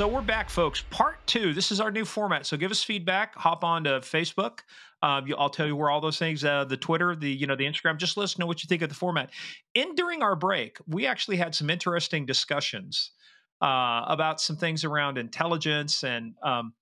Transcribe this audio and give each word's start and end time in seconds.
So 0.00 0.08
we're 0.08 0.22
back, 0.22 0.48
folks. 0.48 0.82
Part 0.88 1.18
two. 1.26 1.52
This 1.52 1.70
is 1.70 1.78
our 1.78 1.90
new 1.90 2.06
format. 2.06 2.46
So 2.46 2.56
give 2.56 2.70
us 2.70 2.82
feedback. 2.82 3.34
Hop 3.34 3.62
on 3.62 3.84
to 3.84 4.00
Facebook. 4.00 4.60
You, 5.26 5.36
I'll 5.36 5.50
tell 5.50 5.66
you 5.66 5.76
where 5.76 5.90
all 5.90 6.00
those 6.00 6.18
things, 6.18 6.42
uh, 6.42 6.64
the 6.64 6.78
Twitter, 6.78 7.14
the 7.14 7.30
you 7.30 7.46
know 7.46 7.54
the 7.54 7.66
Instagram. 7.66 7.98
Just 7.98 8.16
let 8.16 8.24
us 8.24 8.38
know 8.38 8.46
what 8.46 8.62
you 8.62 8.66
think 8.66 8.80
of 8.80 8.88
the 8.88 8.94
format. 8.94 9.28
In 9.74 9.94
during 9.94 10.22
our 10.22 10.34
break, 10.36 10.78
we 10.86 11.06
actually 11.06 11.36
had 11.36 11.54
some 11.54 11.68
interesting 11.68 12.24
discussions 12.24 13.10
uh, 13.60 14.04
about 14.06 14.40
some 14.40 14.56
things 14.56 14.84
around 14.84 15.18
intelligence 15.18 16.02
and 16.02 16.32
um, 16.42 16.72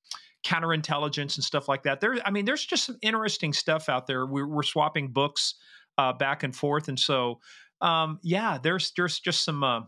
counterintelligence 0.46 1.34
and 1.34 1.42
stuff 1.42 1.66
like 1.66 1.82
that. 1.82 2.00
There, 2.00 2.18
I 2.24 2.30
mean, 2.30 2.44
there's 2.44 2.66
just 2.66 2.84
some 2.84 2.98
interesting 3.02 3.52
stuff 3.52 3.88
out 3.88 4.06
there. 4.06 4.26
We're, 4.26 4.46
we're 4.46 4.62
swapping 4.62 5.08
books 5.08 5.56
uh, 5.98 6.12
back 6.12 6.44
and 6.44 6.54
forth, 6.54 6.86
and 6.86 7.00
so 7.00 7.40
um, 7.80 8.20
yeah, 8.22 8.58
there's 8.62 8.92
there's 8.96 9.18
just 9.18 9.44
some 9.44 9.64
uh, 9.64 9.80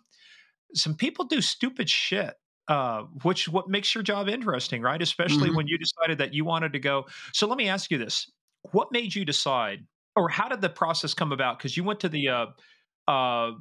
some 0.74 0.96
people 0.96 1.26
do 1.26 1.40
stupid 1.40 1.88
shit 1.88 2.34
uh, 2.70 3.02
which 3.24 3.48
what 3.48 3.68
makes 3.68 3.94
your 3.96 4.02
job 4.02 4.28
interesting, 4.28 4.80
right? 4.80 5.02
Especially 5.02 5.48
mm-hmm. 5.48 5.56
when 5.56 5.66
you 5.66 5.76
decided 5.76 6.18
that 6.18 6.32
you 6.32 6.44
wanted 6.44 6.72
to 6.72 6.78
go. 6.78 7.04
So 7.32 7.48
let 7.48 7.58
me 7.58 7.68
ask 7.68 7.90
you 7.90 7.98
this: 7.98 8.30
What 8.70 8.92
made 8.92 9.12
you 9.12 9.24
decide, 9.24 9.84
or 10.14 10.28
how 10.28 10.48
did 10.48 10.60
the 10.60 10.68
process 10.68 11.12
come 11.12 11.32
about? 11.32 11.58
Because 11.58 11.76
you 11.76 11.82
went 11.82 11.98
to 12.00 12.08
the 12.08 12.28
uh, 12.28 12.46
uh, 13.08 13.52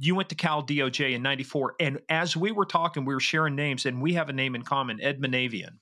you 0.00 0.14
went 0.14 0.30
to 0.30 0.34
Cal 0.34 0.62
DOJ 0.62 1.14
in 1.14 1.22
'94, 1.22 1.74
and 1.78 2.00
as 2.08 2.38
we 2.38 2.52
were 2.52 2.64
talking, 2.64 3.04
we 3.04 3.12
were 3.12 3.20
sharing 3.20 3.54
names, 3.54 3.84
and 3.84 4.00
we 4.00 4.14
have 4.14 4.30
a 4.30 4.32
name 4.32 4.54
in 4.54 4.62
common, 4.62 4.98
Ed 5.02 5.20
Manavian. 5.20 5.78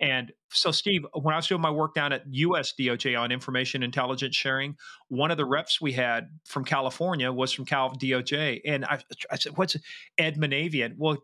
And 0.00 0.30
so, 0.52 0.70
Steve, 0.70 1.04
when 1.12 1.34
I 1.34 1.38
was 1.38 1.48
doing 1.48 1.60
my 1.60 1.72
work 1.72 1.92
down 1.92 2.12
at 2.12 2.22
US 2.30 2.72
DOJ 2.78 3.18
on 3.18 3.32
information 3.32 3.82
intelligence 3.82 4.36
sharing, 4.36 4.76
one 5.08 5.32
of 5.32 5.36
the 5.36 5.44
reps 5.44 5.80
we 5.80 5.90
had 5.90 6.28
from 6.44 6.64
California 6.64 7.32
was 7.32 7.52
from 7.52 7.64
Cal 7.64 7.90
DOJ. 7.90 8.60
And 8.64 8.84
I, 8.84 9.00
I 9.32 9.36
said, 9.36 9.56
What's 9.56 9.76
Ed 10.16 10.36
Manavian? 10.36 10.94
Well, 10.96 11.18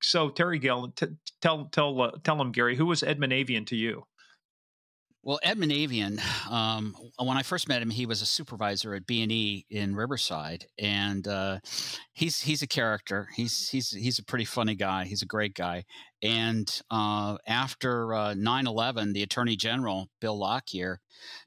so 0.00 0.30
Terry 0.30 0.58
Gill, 0.58 0.92
t- 0.94 1.06
tell 1.40 1.66
tell 1.66 2.00
uh, 2.00 2.10
tell 2.22 2.40
him 2.40 2.52
Gary, 2.52 2.76
who 2.76 2.86
was 2.86 3.02
Ed 3.02 3.18
Manavian 3.18 3.66
to 3.66 3.76
you? 3.76 4.04
Well, 5.24 5.40
Ed 5.42 5.58
Manavian, 5.58 6.20
um, 6.50 6.96
when 7.18 7.36
I 7.36 7.42
first 7.42 7.68
met 7.68 7.82
him, 7.82 7.90
he 7.90 8.06
was 8.06 8.22
a 8.22 8.26
supervisor 8.26 8.94
at 8.94 9.06
B 9.06 9.22
and 9.22 9.32
E 9.32 9.66
in 9.68 9.96
Riverside, 9.96 10.66
and 10.78 11.26
uh, 11.26 11.58
he's 12.12 12.40
he's 12.40 12.62
a 12.62 12.68
character. 12.68 13.28
He's 13.34 13.68
he's 13.68 13.90
he's 13.90 14.18
a 14.18 14.24
pretty 14.24 14.44
funny 14.44 14.74
guy. 14.74 15.04
He's 15.04 15.22
a 15.22 15.26
great 15.26 15.54
guy. 15.54 15.84
And 16.22 16.66
uh, 16.90 17.36
after 17.46 18.14
uh, 18.14 18.34
9/11, 18.34 19.12
the 19.12 19.22
Attorney 19.22 19.56
General 19.56 20.08
Bill 20.20 20.38
Lockyer 20.38 21.00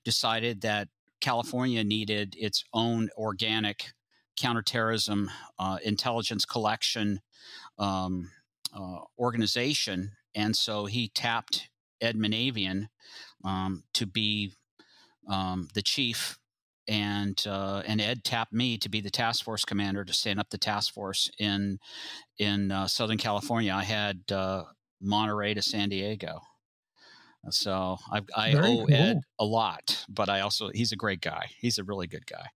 decided 0.03 0.61
that 0.61 0.89
California 1.21 1.83
needed 1.83 2.35
its 2.37 2.65
own 2.73 3.09
organic 3.17 3.93
counterterrorism 4.37 5.31
uh, 5.57 5.77
intelligence 5.83 6.45
collection 6.45 7.21
um, 7.77 8.29
uh, 8.73 8.99
organization, 9.17 10.11
and 10.35 10.55
so 10.55 10.85
he 10.85 11.09
tapped 11.09 11.69
Ed 11.99 12.15
Manavian 12.15 12.87
um, 13.43 13.83
to 13.93 14.05
be 14.05 14.53
um, 15.27 15.67
the 15.73 15.81
chief, 15.81 16.37
and 16.87 17.41
uh, 17.47 17.83
and 17.85 18.01
Ed 18.01 18.23
tapped 18.23 18.53
me 18.53 18.77
to 18.77 18.89
be 18.89 19.01
the 19.01 19.09
task 19.09 19.43
force 19.43 19.65
commander 19.65 20.03
to 20.03 20.13
stand 20.13 20.39
up 20.39 20.49
the 20.49 20.57
task 20.57 20.93
force 20.93 21.29
in 21.37 21.79
in 22.37 22.71
uh, 22.71 22.87
Southern 22.87 23.17
California. 23.17 23.73
I 23.73 23.83
had 23.83 24.23
uh, 24.31 24.63
Monterey 25.01 25.53
to 25.53 25.61
San 25.61 25.89
Diego. 25.89 26.41
So 27.49 27.97
I, 28.11 28.21
I 28.35 28.53
owe 28.53 28.61
cool. 28.61 28.93
Ed 28.93 29.21
a 29.39 29.45
lot, 29.45 30.05
but 30.07 30.29
I 30.29 30.41
also 30.41 30.69
he's 30.73 30.91
a 30.91 30.95
great 30.95 31.21
guy. 31.21 31.47
He's 31.59 31.79
a 31.79 31.83
really 31.83 32.05
good 32.05 32.27
guy. 32.27 32.47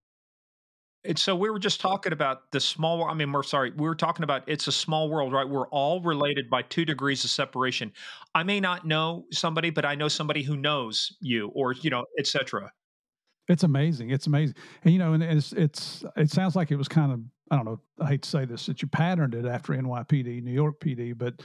And 1.08 1.18
so 1.18 1.36
we 1.36 1.50
were 1.50 1.60
just 1.60 1.80
talking 1.80 2.14
about 2.14 2.52
the 2.52 2.60
small. 2.60 3.04
I 3.04 3.14
mean, 3.14 3.32
we're 3.32 3.44
sorry. 3.44 3.72
We 3.72 3.88
were 3.88 3.96
talking 3.96 4.24
about 4.24 4.44
it's 4.48 4.68
a 4.68 4.72
small 4.72 5.10
world, 5.10 5.34
right? 5.34 5.48
We're 5.48 5.68
all 5.68 6.02
related 6.02 6.50
by 6.50 6.64
two 6.64 6.86
degrees 6.86 7.24
of 7.24 7.30
separation. 7.30 7.92
I 8.34 8.44
may 8.44 8.60
not 8.60 8.86
know 8.86 9.26
somebody, 9.32 9.70
but 9.70 9.86
I 9.86 9.96
know 9.96 10.08
somebody 10.08 10.44
who 10.44 10.58
knows 10.58 11.16
you, 11.22 11.50
or 11.50 11.74
you 11.74 11.90
know, 11.90 12.06
etc. 12.18 12.72
It's 13.48 13.64
amazing. 13.64 14.10
It's 14.10 14.28
amazing, 14.28 14.56
and 14.84 14.94
you 14.94 15.00
know, 15.00 15.14
and 15.14 15.24
it's 15.24 15.54
it's 15.54 16.04
it 16.18 16.32
sounds 16.32 16.56
like 16.56 16.72
it 16.72 16.78
was 16.78 16.88
kind 16.88 17.12
of 17.12 17.20
I 17.52 17.56
don't 17.56 17.66
know. 17.66 17.80
I 18.00 18.08
hate 18.10 18.24
to 18.24 18.30
say 18.30 18.46
this 18.46 18.66
that 18.66 18.82
you 18.82 18.88
patterned 18.88 19.36
it 19.36 19.46
after 19.46 19.74
NYPD, 19.74 20.42
New 20.44 20.52
York 20.52 20.80
PD, 20.80 21.16
but 21.18 21.42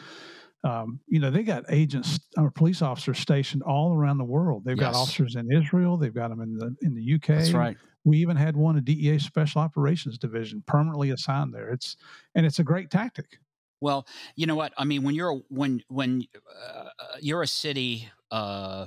um, 0.63 1.01
you 1.07 1.21
know, 1.21 1.31
they 1.31 1.43
got 1.43 1.65
agents 1.71 2.21
or 2.37 2.51
police 2.51 2.83
officers 2.83 3.19
stationed 3.19 3.63
all 3.63 3.95
around 3.95 4.19
the 4.19 4.25
world. 4.25 4.65
They've 4.65 4.79
yes. 4.79 4.93
got 4.93 5.01
officers 5.01 5.37
in 5.37 5.51
Israel. 5.51 5.97
They've 5.97 6.15
got 6.15 6.29
them 6.29 6.41
in 6.41 6.57
the 6.57 6.77
in 6.83 6.95
the 6.95 7.15
UK. 7.15 7.39
That's 7.39 7.53
right. 7.53 7.77
We 8.05 8.19
even 8.19 8.37
had 8.37 8.57
one 8.57 8.77
a 8.77 8.81
DEA 8.81 9.19
Special 9.19 9.61
Operations 9.61 10.19
Division 10.19 10.63
permanently 10.67 11.11
assigned 11.11 11.55
there. 11.55 11.71
It's 11.71 11.97
and 12.35 12.45
it's 12.45 12.59
a 12.59 12.65
great 12.65 12.91
tactic. 12.91 13.39
Well, 13.81 14.07
you 14.37 14.47
know 14.47 14.57
what? 14.57 14.73
I 14.77 14.85
mean, 14.85 15.03
when 15.03 15.15
you're 15.15 15.41
when 15.49 15.83
when 15.89 16.25
uh, 16.69 16.89
you're 17.21 17.43
a 17.43 17.47
city, 17.47 18.11
uh, 18.31 18.87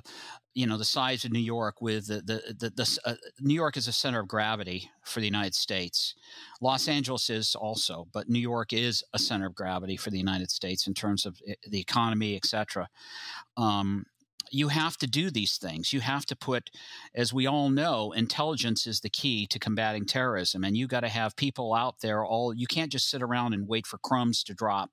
you 0.54 0.68
know, 0.68 0.78
the 0.78 0.86
size 0.86 1.26
of 1.26 1.32
New 1.32 1.40
York, 1.40 1.82
with 1.82 2.08
the 2.08 2.22
the 2.22 2.54
the, 2.60 2.70
the 2.70 3.00
uh, 3.06 3.16
New 3.40 3.54
York 3.56 3.78
is 3.78 3.88
a 3.88 3.92
center 3.92 4.20
of 4.20 4.28
gravity 4.28 4.90
for 5.04 5.20
the 5.20 5.26
United 5.26 5.56
States. 5.56 6.16
Los 6.62 6.88
Angeles 6.88 7.30
is 7.30 7.56
also, 7.56 8.08
but 8.14 8.30
New 8.30 8.40
York 8.40 8.72
is 8.72 9.04
a 9.14 9.20
center 9.20 9.48
of 9.48 9.56
gravity 9.56 9.98
for 9.98 10.12
the 10.12 10.18
United 10.18 10.52
States 10.52 10.88
in 10.88 10.94
terms 10.94 11.26
of 11.26 11.40
eh, 11.48 11.56
the 11.68 11.80
economy, 11.80 12.36
etc. 12.36 12.88
Um, 13.58 14.06
you 14.54 14.68
have 14.68 14.98
to 14.98 15.08
do 15.08 15.32
these 15.32 15.58
things. 15.58 15.92
You 15.92 16.02
have 16.02 16.28
to 16.28 16.36
put, 16.36 16.70
as 17.16 17.34
we 17.34 17.48
all 17.48 17.70
know, 17.70 18.12
intelligence 18.12 18.86
is 18.86 19.00
the 19.00 19.10
key 19.10 19.48
to 19.48 19.58
combating 19.58 20.06
terrorism. 20.06 20.64
And 20.64 20.78
you 20.78 20.88
got 20.88 21.00
to 21.00 21.10
have 21.10 21.36
people 21.36 21.74
out 21.74 22.02
there. 22.02 22.24
All 22.24 22.54
you 22.54 22.68
can't 22.68 22.92
just 22.92 23.10
sit 23.10 23.24
around 23.24 23.54
and 23.54 23.68
wait 23.68 23.88
for 23.88 23.98
crumbs 23.98 24.44
to 24.44 24.54
drop 24.54 24.92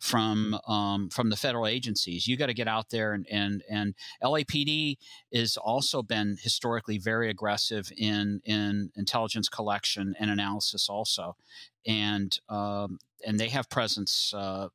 from 0.00 0.58
um, 0.68 1.08
from 1.08 1.30
the 1.30 1.36
federal 1.36 1.66
agencies. 1.66 2.26
You 2.26 2.36
got 2.36 2.46
to 2.46 2.54
get 2.54 2.68
out 2.68 2.90
there 2.90 3.14
and 3.14 3.26
and 3.30 3.62
and 3.70 3.94
LAPD 4.22 4.98
has 5.32 5.56
also 5.56 6.02
been 6.02 6.36
historically 6.42 6.98
very 6.98 7.30
aggressive 7.30 7.90
in 7.96 8.42
in 8.44 8.90
intelligence 8.96 9.48
collection 9.48 10.14
and 10.20 10.30
analysis 10.30 10.88
also, 10.90 11.36
and 11.86 12.38
um, 12.50 12.98
and 13.26 13.38
they 13.38 13.48
have 13.48 13.68
presence 13.70 14.32
uh, 14.34 14.68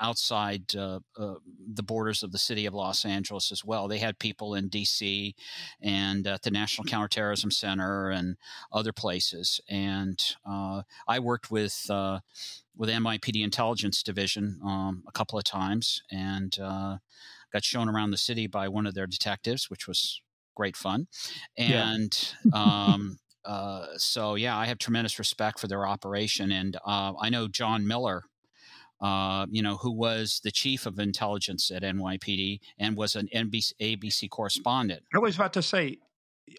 outside 0.00 0.74
uh, 0.76 1.00
uh, 1.18 1.34
the 1.74 1.82
borders 1.82 2.22
of 2.22 2.32
the 2.32 2.38
city 2.38 2.66
of 2.66 2.74
Los 2.74 3.04
Angeles 3.04 3.50
as 3.50 3.64
well. 3.64 3.88
They 3.88 3.98
had 3.98 4.18
people 4.18 4.54
in 4.54 4.68
D.C. 4.68 5.34
and 5.80 6.26
at 6.26 6.42
the 6.42 6.50
National 6.50 6.86
Counterterrorism 6.86 7.50
Center 7.50 8.10
and 8.10 8.36
other 8.72 8.92
places. 8.92 9.60
And 9.68 10.22
uh, 10.48 10.82
I 11.08 11.18
worked 11.18 11.50
with 11.50 11.86
uh, 11.90 12.20
with 12.76 12.90
NYPD 12.90 13.42
Intelligence 13.42 14.02
Division 14.02 14.60
um, 14.64 15.02
a 15.08 15.12
couple 15.12 15.38
of 15.38 15.44
times 15.44 16.02
and 16.10 16.56
uh, 16.60 16.98
got 17.52 17.64
shown 17.64 17.88
around 17.88 18.10
the 18.10 18.18
city 18.18 18.46
by 18.46 18.68
one 18.68 18.86
of 18.86 18.94
their 18.94 19.06
detectives, 19.06 19.70
which 19.70 19.88
was 19.88 20.20
great 20.54 20.76
fun. 20.76 21.06
And 21.56 22.16
yeah. 22.44 22.52
um, 22.92 23.18
uh, 23.46 23.86
so 23.96 24.34
yeah, 24.34 24.56
I 24.56 24.66
have 24.66 24.78
tremendous 24.78 25.18
respect 25.18 25.58
for 25.58 25.68
their 25.68 25.86
operation, 25.86 26.52
and 26.52 26.76
uh, 26.84 27.12
I 27.20 27.30
know 27.30 27.48
John 27.48 27.86
Miller. 27.86 28.24
Uh, 28.98 29.44
you 29.50 29.60
know, 29.60 29.76
who 29.76 29.92
was 29.92 30.40
the 30.42 30.50
chief 30.50 30.86
of 30.86 30.98
intelligence 30.98 31.70
at 31.70 31.82
NYPD 31.82 32.60
and 32.78 32.96
was 32.96 33.14
an 33.14 33.28
NBC, 33.34 33.74
ABC 33.78 34.30
correspondent. 34.30 35.02
I 35.14 35.18
was 35.18 35.36
about 35.36 35.52
to 35.52 35.60
say, 35.60 35.98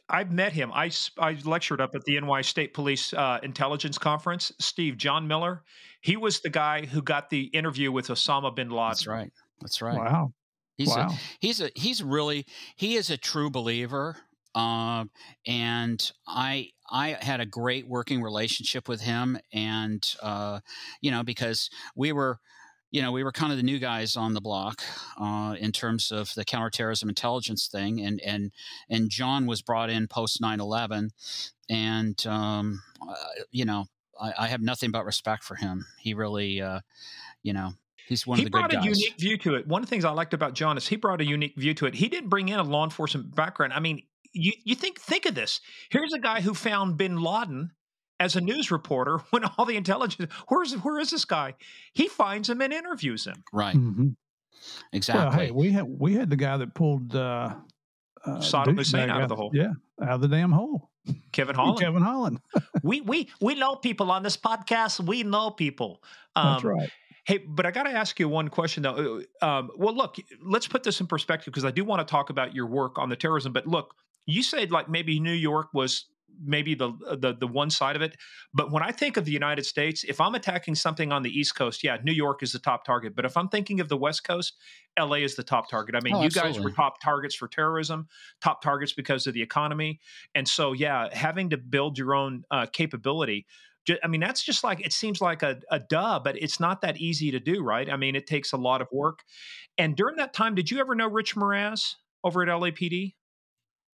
I've 0.08 0.32
met 0.32 0.54
him. 0.54 0.72
I, 0.72 0.92
I 1.18 1.36
lectured 1.46 1.82
up 1.82 1.96
at 1.96 2.04
the 2.04 2.20
NY 2.22 2.42
State 2.44 2.76
Police 2.76 3.12
uh, 3.12 3.40
Intelligence 3.42 3.98
Conference. 3.98 4.52
Steve 4.60 4.98
John 4.98 5.28
Miller, 5.28 5.64
he 6.02 6.16
was 6.16 6.42
the 6.42 6.52
guy 6.52 6.86
who 6.86 7.02
got 7.02 7.32
the 7.32 7.46
interview 7.46 7.92
with 7.92 8.10
Osama 8.10 8.56
bin 8.56 8.70
Laden. 8.70 8.90
That's 8.90 9.08
right. 9.08 9.32
That's 9.60 9.82
right. 9.82 9.98
Wow. 9.98 10.32
He's 10.78 10.90
wow. 10.90 11.08
a 11.10 11.20
he's 11.40 11.60
a 11.60 11.72
he's 11.74 12.04
really 12.04 12.46
he 12.76 12.98
is 12.98 13.10
a 13.10 13.18
true 13.18 13.50
believer 13.50 14.16
um, 14.58 15.12
and 15.46 16.12
I 16.28 16.72
I 16.90 17.18
had 17.20 17.40
a 17.40 17.46
great 17.46 17.88
working 17.88 18.22
relationship 18.22 18.88
with 18.88 19.02
him, 19.02 19.38
and 19.54 20.08
uh, 20.22 20.60
you 21.02 21.12
know 21.12 21.24
because 21.24 21.70
we 21.96 22.12
were 22.12 22.40
you 22.92 23.02
know, 23.02 23.12
we 23.12 23.24
were 23.24 23.32
kind 23.32 23.52
of 23.52 23.58
the 23.58 23.64
new 23.64 23.80
guys 23.80 24.16
on 24.16 24.34
the 24.34 24.42
block 24.42 24.82
uh, 25.20 25.56
in 25.60 25.72
terms 25.72 26.12
of 26.12 26.34
the 26.36 26.46
counterterrorism 26.46 27.10
intelligence 27.10 27.68
thing, 27.68 28.00
and 28.02 28.22
and 28.22 28.52
and 28.90 29.10
John 29.10 29.46
was 29.46 29.62
brought 29.62 29.90
in 29.90 30.08
post 30.08 30.42
9/11, 30.42 31.10
and 31.70 32.28
um, 32.28 32.82
uh, 33.08 33.14
you 33.52 33.66
know, 33.66 33.86
I, 34.20 34.34
I, 34.40 34.48
have 34.48 34.62
nothing 34.62 34.92
but 34.92 35.06
respect 35.06 35.44
for 35.44 35.56
him. 35.56 35.86
He 36.00 36.14
really, 36.14 36.62
uh, 36.62 36.80
you 37.44 37.52
know, 37.52 37.74
he's 38.08 38.26
one 38.26 38.40
he 38.40 38.46
of 38.46 38.52
the 38.52 38.58
good 38.58 38.62
guys. 38.62 38.72
He 38.72 38.78
brought 38.78 38.86
a 38.86 38.90
unique 38.90 39.20
view 39.20 39.38
to 39.40 39.56
it. 39.56 39.68
One 39.68 39.84
of 39.84 39.88
the 39.88 39.90
things 39.90 40.06
I 40.06 40.12
liked 40.12 40.34
about 40.34 40.54
John 40.54 40.78
is 40.78 40.88
he 40.88 40.96
brought 40.96 41.20
a 41.20 41.26
unique 41.26 41.56
view 41.58 41.74
to 41.76 41.88
it. 41.88 41.96
He 41.96 42.08
didn't 42.08 42.30
bring 42.30 42.48
in 42.48 42.58
a 42.58 42.64
law 42.64 42.86
enforcement 42.86 43.36
background. 43.36 43.74
I 43.74 43.82
mean, 43.82 44.04
you 44.38 44.54
you 44.64 44.76
think 44.76 45.00
think 45.00 45.26
of 45.26 45.36
this. 45.36 45.62
Here's 45.90 46.14
a 46.14 46.20
guy 46.20 46.42
who 46.42 46.54
found 46.54 46.98
Bin 46.98 47.22
Laden 47.22 47.72
as 48.20 48.36
a 48.36 48.42
news 48.42 48.72
reporter 48.72 49.20
when 49.30 49.44
all 49.44 49.66
the 49.66 49.78
intelligence 49.78 50.32
where's 50.48 50.74
where 50.74 51.00
is 51.00 51.12
this 51.12 51.26
guy? 51.26 51.56
He 51.94 52.08
finds 52.08 52.50
him 52.50 52.62
and 52.62 52.74
interviews 52.74 53.26
him. 53.26 53.44
Right. 53.52 53.76
Mm-hmm. 53.76 54.10
exactly 54.92 55.24
well, 55.24 55.32
hey 55.32 55.52
we 55.52 55.72
had 55.72 55.86
we 55.88 56.16
had 56.16 56.30
the 56.30 56.36
guy 56.36 56.58
that 56.58 56.74
pulled 56.74 57.16
uh, 57.16 57.56
uh 58.26 58.38
Saddam 58.40 58.78
Hussein 58.78 59.10
out 59.10 59.22
of 59.22 59.30
the 59.30 59.36
hole. 59.36 59.52
Yeah 59.54 59.74
out 60.02 60.16
of 60.16 60.22
the 60.22 60.28
damn 60.28 60.52
hole. 60.52 60.90
Kevin 61.32 61.56
Holland. 61.56 61.80
Kevin 61.80 62.02
Holland. 62.02 62.40
We 62.84 63.02
we 63.02 63.30
we 63.42 63.56
know 63.56 63.76
people 63.76 64.12
on 64.12 64.24
this 64.24 64.38
podcast. 64.38 65.00
We 65.00 65.24
know 65.24 65.50
people. 65.50 66.02
Um, 66.36 66.54
that's 66.54 66.64
right. 66.64 66.90
Hey, 67.26 67.40
but 67.40 67.66
I 67.66 67.72
got 67.72 67.84
to 67.84 67.90
ask 67.90 68.18
you 68.20 68.30
one 68.30 68.48
question 68.48 68.84
though. 68.84 69.22
Uh, 69.42 69.46
um, 69.46 69.72
well, 69.76 69.94
look, 69.94 70.16
let's 70.42 70.68
put 70.68 70.84
this 70.84 71.02
in 71.02 71.08
perspective 71.08 71.52
because 71.52 71.66
I 71.66 71.72
do 71.72 71.84
want 71.84 72.08
to 72.08 72.10
talk 72.10 72.30
about 72.30 72.54
your 72.56 72.68
work 72.68 72.98
on 72.98 73.10
the 73.10 73.16
terrorism. 73.16 73.52
But 73.52 73.68
look, 73.68 73.96
you 74.28 74.44
said 74.44 74.72
like 74.72 74.88
maybe 74.88 75.20
New 75.20 75.32
York 75.32 75.70
was 75.74 76.06
maybe 76.44 76.76
the 76.76 76.92
the 77.20 77.34
the 77.34 77.48
one 77.48 77.70
side 77.70 77.96
of 77.96 78.02
it. 78.02 78.16
But 78.54 78.72
when 78.72 78.84
I 78.84 78.92
think 78.92 79.18
of 79.18 79.26
the 79.26 79.32
United 79.32 79.66
States, 79.66 80.04
if 80.04 80.22
I'm 80.22 80.36
attacking 80.36 80.76
something 80.76 81.12
on 81.12 81.24
the 81.24 81.32
East 81.32 81.56
Coast, 81.56 81.84
yeah, 81.84 81.98
New 82.04 82.12
York 82.12 82.44
is 82.44 82.52
the 82.52 82.60
top 82.60 82.86
target. 82.86 83.16
But 83.16 83.26
if 83.26 83.36
I'm 83.38 83.48
thinking 83.50 83.80
of 83.80 83.90
the 83.90 83.98
West 83.98 84.24
Coast, 84.24 84.56
LA 85.00 85.18
is 85.18 85.36
the 85.36 85.44
top 85.44 85.70
target. 85.70 85.96
I 85.96 86.00
mean, 86.04 86.16
oh, 86.16 86.22
you 86.22 86.30
guys 86.30 86.60
were 86.60 86.72
top 86.72 87.02
targets 87.02 87.36
for 87.36 87.48
terrorism, 87.48 88.08
top 88.42 88.62
targets 88.62 88.94
because 88.94 89.28
of 89.28 89.34
the 89.34 89.42
economy, 89.42 90.00
and 90.36 90.48
so 90.48 90.74
yeah, 90.74 91.08
having 91.12 91.50
to 91.52 91.58
build 91.58 91.98
your 91.98 92.14
own 92.14 92.44
uh, 92.52 92.68
capability. 92.72 93.48
I 94.04 94.08
mean, 94.08 94.20
that's 94.20 94.44
just 94.44 94.66
like 94.66 94.86
it 94.86 94.92
seems 94.92 95.22
like 95.22 95.44
a, 95.44 95.62
a 95.72 95.80
duh, 95.80 96.20
but 96.22 96.38
it's 96.38 96.60
not 96.60 96.82
that 96.82 96.98
easy 96.98 97.32
to 97.32 97.40
do, 97.40 97.64
right? 97.64 97.90
I 97.90 97.96
mean, 97.96 98.18
it 98.18 98.28
takes 98.28 98.52
a 98.52 98.58
lot 98.58 98.82
of 98.82 98.90
work. 98.92 99.24
And 99.78 99.96
during 99.96 100.18
that 100.18 100.34
time, 100.34 100.56
did 100.56 100.70
you 100.70 100.80
ever 100.80 100.94
know 100.94 101.08
Rich 101.08 101.38
Mraz 101.38 101.96
over 102.22 102.42
at 102.42 102.50
LAPD? 102.50 103.14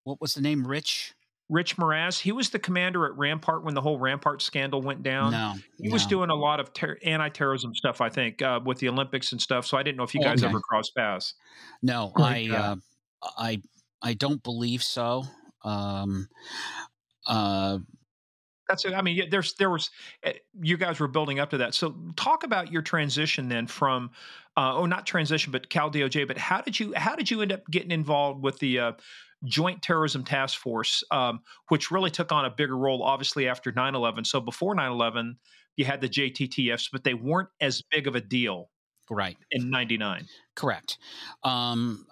What 0.05 0.21
was 0.21 0.35
the 0.35 0.41
name, 0.41 0.67
Rich? 0.67 1.15
Rich 1.49 1.77
Moraz. 1.77 2.19
He 2.19 2.33
was 2.33 2.51
the 2.51 2.59
commander 2.59 3.05
at 3.05 3.17
Rampart 3.17 3.63
when 3.63 3.75
the 3.75 3.81
whole 3.81 3.99
Rampart 3.99 4.41
scandal 4.41 4.81
went 4.81 5.03
down. 5.03 5.33
No, 5.33 5.55
he 5.79 5.89
no. 5.89 5.93
was 5.93 6.07
doing 6.07 6.31
a 6.31 6.35
lot 6.35 6.61
of 6.61 6.73
ter- 6.73 6.99
anti-terrorism 7.05 7.75
stuff, 7.75 8.01
I 8.01 8.09
think, 8.09 8.41
uh, 8.41 8.61
with 8.65 8.79
the 8.79 8.89
Olympics 8.89 9.33
and 9.33 9.41
stuff. 9.41 9.67
So 9.67 9.77
I 9.77 9.83
didn't 9.83 9.99
know 9.99 10.05
if 10.05 10.15
you 10.15 10.23
guys 10.23 10.43
okay. 10.43 10.49
ever 10.49 10.61
crossed 10.61 10.95
paths. 10.97 11.35
No, 11.83 12.13
I, 12.17 12.49
uh, 12.49 12.77
I, 13.37 13.61
I 14.01 14.15
don't 14.15 14.43
believe 14.43 14.83
so. 14.83 15.25
Um, 15.63 16.29
uh, 17.27 17.79
that's 18.69 18.87
it. 18.87 18.95
I 18.95 19.03
mean, 19.03 19.29
there's 19.31 19.55
there 19.55 19.69
was 19.69 19.91
eh, 20.23 20.33
you 20.61 20.79
guys 20.79 21.01
were 21.01 21.09
building 21.09 21.39
up 21.39 21.51
to 21.51 21.59
that. 21.59 21.75
So 21.75 21.95
talk 22.17 22.45
about 22.45 22.73
your 22.73 22.81
transition 22.81 23.49
then 23.49 23.67
from, 23.67 24.11
uh, 24.57 24.75
oh, 24.75 24.87
not 24.87 25.07
transition, 25.07 25.53
but 25.53 25.69
Cal 25.69 25.91
DOJ. 25.91 26.27
But 26.27 26.39
how 26.39 26.63
did 26.63 26.81
you 26.81 26.95
how 26.97 27.15
did 27.15 27.31
you 27.31 27.43
end 27.43 27.53
up 27.53 27.67
getting 27.71 27.91
involved 27.91 28.43
with 28.43 28.59
the 28.61 28.79
uh, 28.79 28.93
Joint 29.45 29.83
Terrorism 29.83 30.25
Task 30.25 30.59
Force, 30.59 31.03
um, 31.11 31.41
which 31.69 31.91
really 31.91 32.11
took 32.11 32.33
on 32.33 32.45
a 32.45 32.51
bigger 32.51 32.77
role, 32.77 33.03
obviously, 33.03 33.49
after 33.49 33.73
9 33.73 33.95
11. 33.95 34.25
So 34.25 34.41
before 34.41 34.75
9 34.75 34.91
11, 34.91 35.37
you 35.77 35.85
had 35.85 36.01
the 36.01 36.09
JTTFs, 36.09 36.89
but 36.93 37.05
they 37.05 37.15
weren't 37.15 37.49
as 37.61 37.83
big 37.91 38.07
of 38.07 38.15
a 38.15 38.21
deal. 38.21 38.71
Right. 39.11 39.37
In 39.51 39.69
99. 39.69 40.27
Correct. 40.55 40.97
Um, 41.43 42.07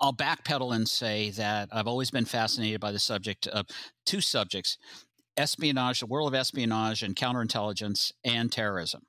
I'll 0.00 0.14
backpedal 0.14 0.74
and 0.74 0.88
say 0.88 1.30
that 1.30 1.68
I've 1.72 1.88
always 1.88 2.10
been 2.10 2.24
fascinated 2.24 2.80
by 2.80 2.92
the 2.92 2.98
subject 2.98 3.46
of 3.48 3.66
two 4.06 4.20
subjects 4.20 4.78
espionage, 5.36 6.00
the 6.00 6.06
world 6.06 6.28
of 6.28 6.34
espionage 6.34 7.02
and 7.02 7.14
counterintelligence, 7.14 8.12
and 8.24 8.50
terrorism 8.50 9.02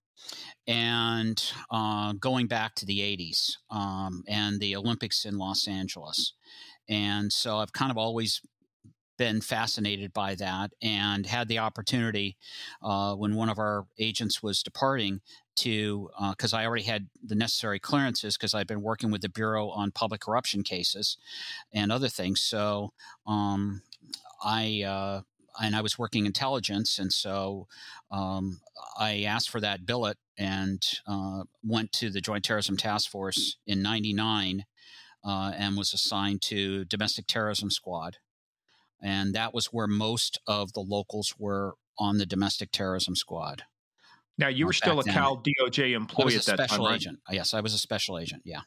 and 0.68 1.52
uh, 1.72 2.14
going 2.14 2.48
back 2.48 2.76
to 2.76 2.86
the 2.86 3.00
80s 3.00 3.54
um, 3.70 4.24
and 4.28 4.60
the 4.60 4.76
Olympics 4.76 5.26
in 5.26 5.38
Los 5.38 5.68
Angeles. 5.68 6.34
And 6.90 7.32
so 7.32 7.58
I've 7.58 7.74
kind 7.74 7.92
of 7.92 7.98
always 7.98 8.42
been 9.18 9.42
fascinated 9.42 10.14
by 10.14 10.36
that 10.36 10.72
and 10.82 11.26
had 11.26 11.48
the 11.48 11.58
opportunity 11.58 12.38
uh, 12.84 13.16
when 13.16 13.36
one 13.36 13.50
of 13.50 13.58
our 13.58 13.86
agents 13.98 14.44
was 14.44 14.62
departing 14.62 15.22
to 15.56 16.10
because 16.30 16.54
uh, 16.54 16.58
I 16.58 16.66
already 16.66 16.84
had 16.84 17.08
the 17.24 17.36
necessary 17.36 17.80
clearances 17.80 18.38
because 18.38 18.54
I've 18.54 18.68
been 18.68 18.84
working 18.84 19.10
with 19.12 19.22
the 19.22 19.30
bureau 19.30 19.70
on 19.70 19.92
public 19.92 20.22
corruption 20.22 20.64
cases 20.64 21.18
and 21.74 21.92
other 21.92 22.10
things. 22.10 22.42
So 22.42 22.94
um, 23.26 23.82
I 24.44 24.84
uh, 24.84 25.22
and 25.60 25.76
I 25.76 25.82
was 25.82 25.98
working 25.98 26.28
intelligence, 26.28 27.00
and 27.00 27.12
so 27.12 27.68
um, 28.12 28.62
I 29.00 29.24
asked 29.24 29.50
for 29.50 29.60
that 29.62 29.88
billet 29.88 30.18
and 30.38 30.86
uh, 31.08 31.44
went 31.64 31.92
to 31.94 32.12
the 32.12 32.22
Joint 32.22 32.46
Terrorism 32.46 32.78
Task 32.78 33.10
Force 33.10 33.58
in 33.66 33.82
'99 33.82 34.66
uh, 35.28 35.52
and 35.58 35.78
was 35.78 35.94
assigned 35.94 36.42
to 36.42 36.86
domestic 36.86 37.28
terrorism 37.28 37.70
squad, 37.70 38.18
and 39.02 39.36
that 39.36 39.54
was 39.54 39.68
where 39.68 39.88
most 39.88 40.40
of 40.48 40.72
the 40.74 40.80
locals 40.80 41.36
were 41.38 41.74
on 42.00 42.18
the 42.18 42.26
domestic 42.26 42.72
terrorism 42.72 43.16
squad. 43.16 43.64
Now 44.38 44.48
you 44.48 44.66
were 44.66 44.74
still 44.74 45.00
a 45.00 45.04
then. 45.04 45.14
Cal 45.14 45.38
DOJ 45.38 45.94
employee 45.96 46.36
at 46.36 46.46
that 46.46 46.58
special 46.58 46.86
time, 46.86 46.96
agent. 46.96 47.20
Right? 47.28 47.36
Yes, 47.36 47.54
I 47.54 47.60
was 47.60 47.74
a 47.74 47.78
special 47.78 48.18
agent. 48.18 48.44
Yeah. 48.46 48.62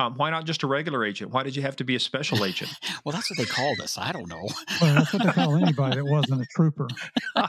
Um, 0.00 0.14
why 0.16 0.30
not 0.30 0.46
just 0.46 0.62
a 0.62 0.66
regular 0.66 1.04
agent? 1.04 1.30
Why 1.30 1.42
did 1.42 1.54
you 1.54 1.60
have 1.60 1.76
to 1.76 1.84
be 1.84 1.94
a 1.94 2.00
special 2.00 2.42
agent? 2.46 2.70
well, 3.04 3.12
that's 3.12 3.28
what 3.30 3.36
they 3.36 3.44
called 3.44 3.80
us. 3.80 3.98
I 3.98 4.12
don't 4.12 4.28
know. 4.28 4.48
well, 4.80 4.94
that's 4.94 5.12
what 5.12 5.22
they 5.24 5.32
call 5.32 5.56
anybody 5.56 5.96
that 5.96 6.06
wasn't 6.06 6.40
a 6.40 6.46
trooper, 6.46 6.88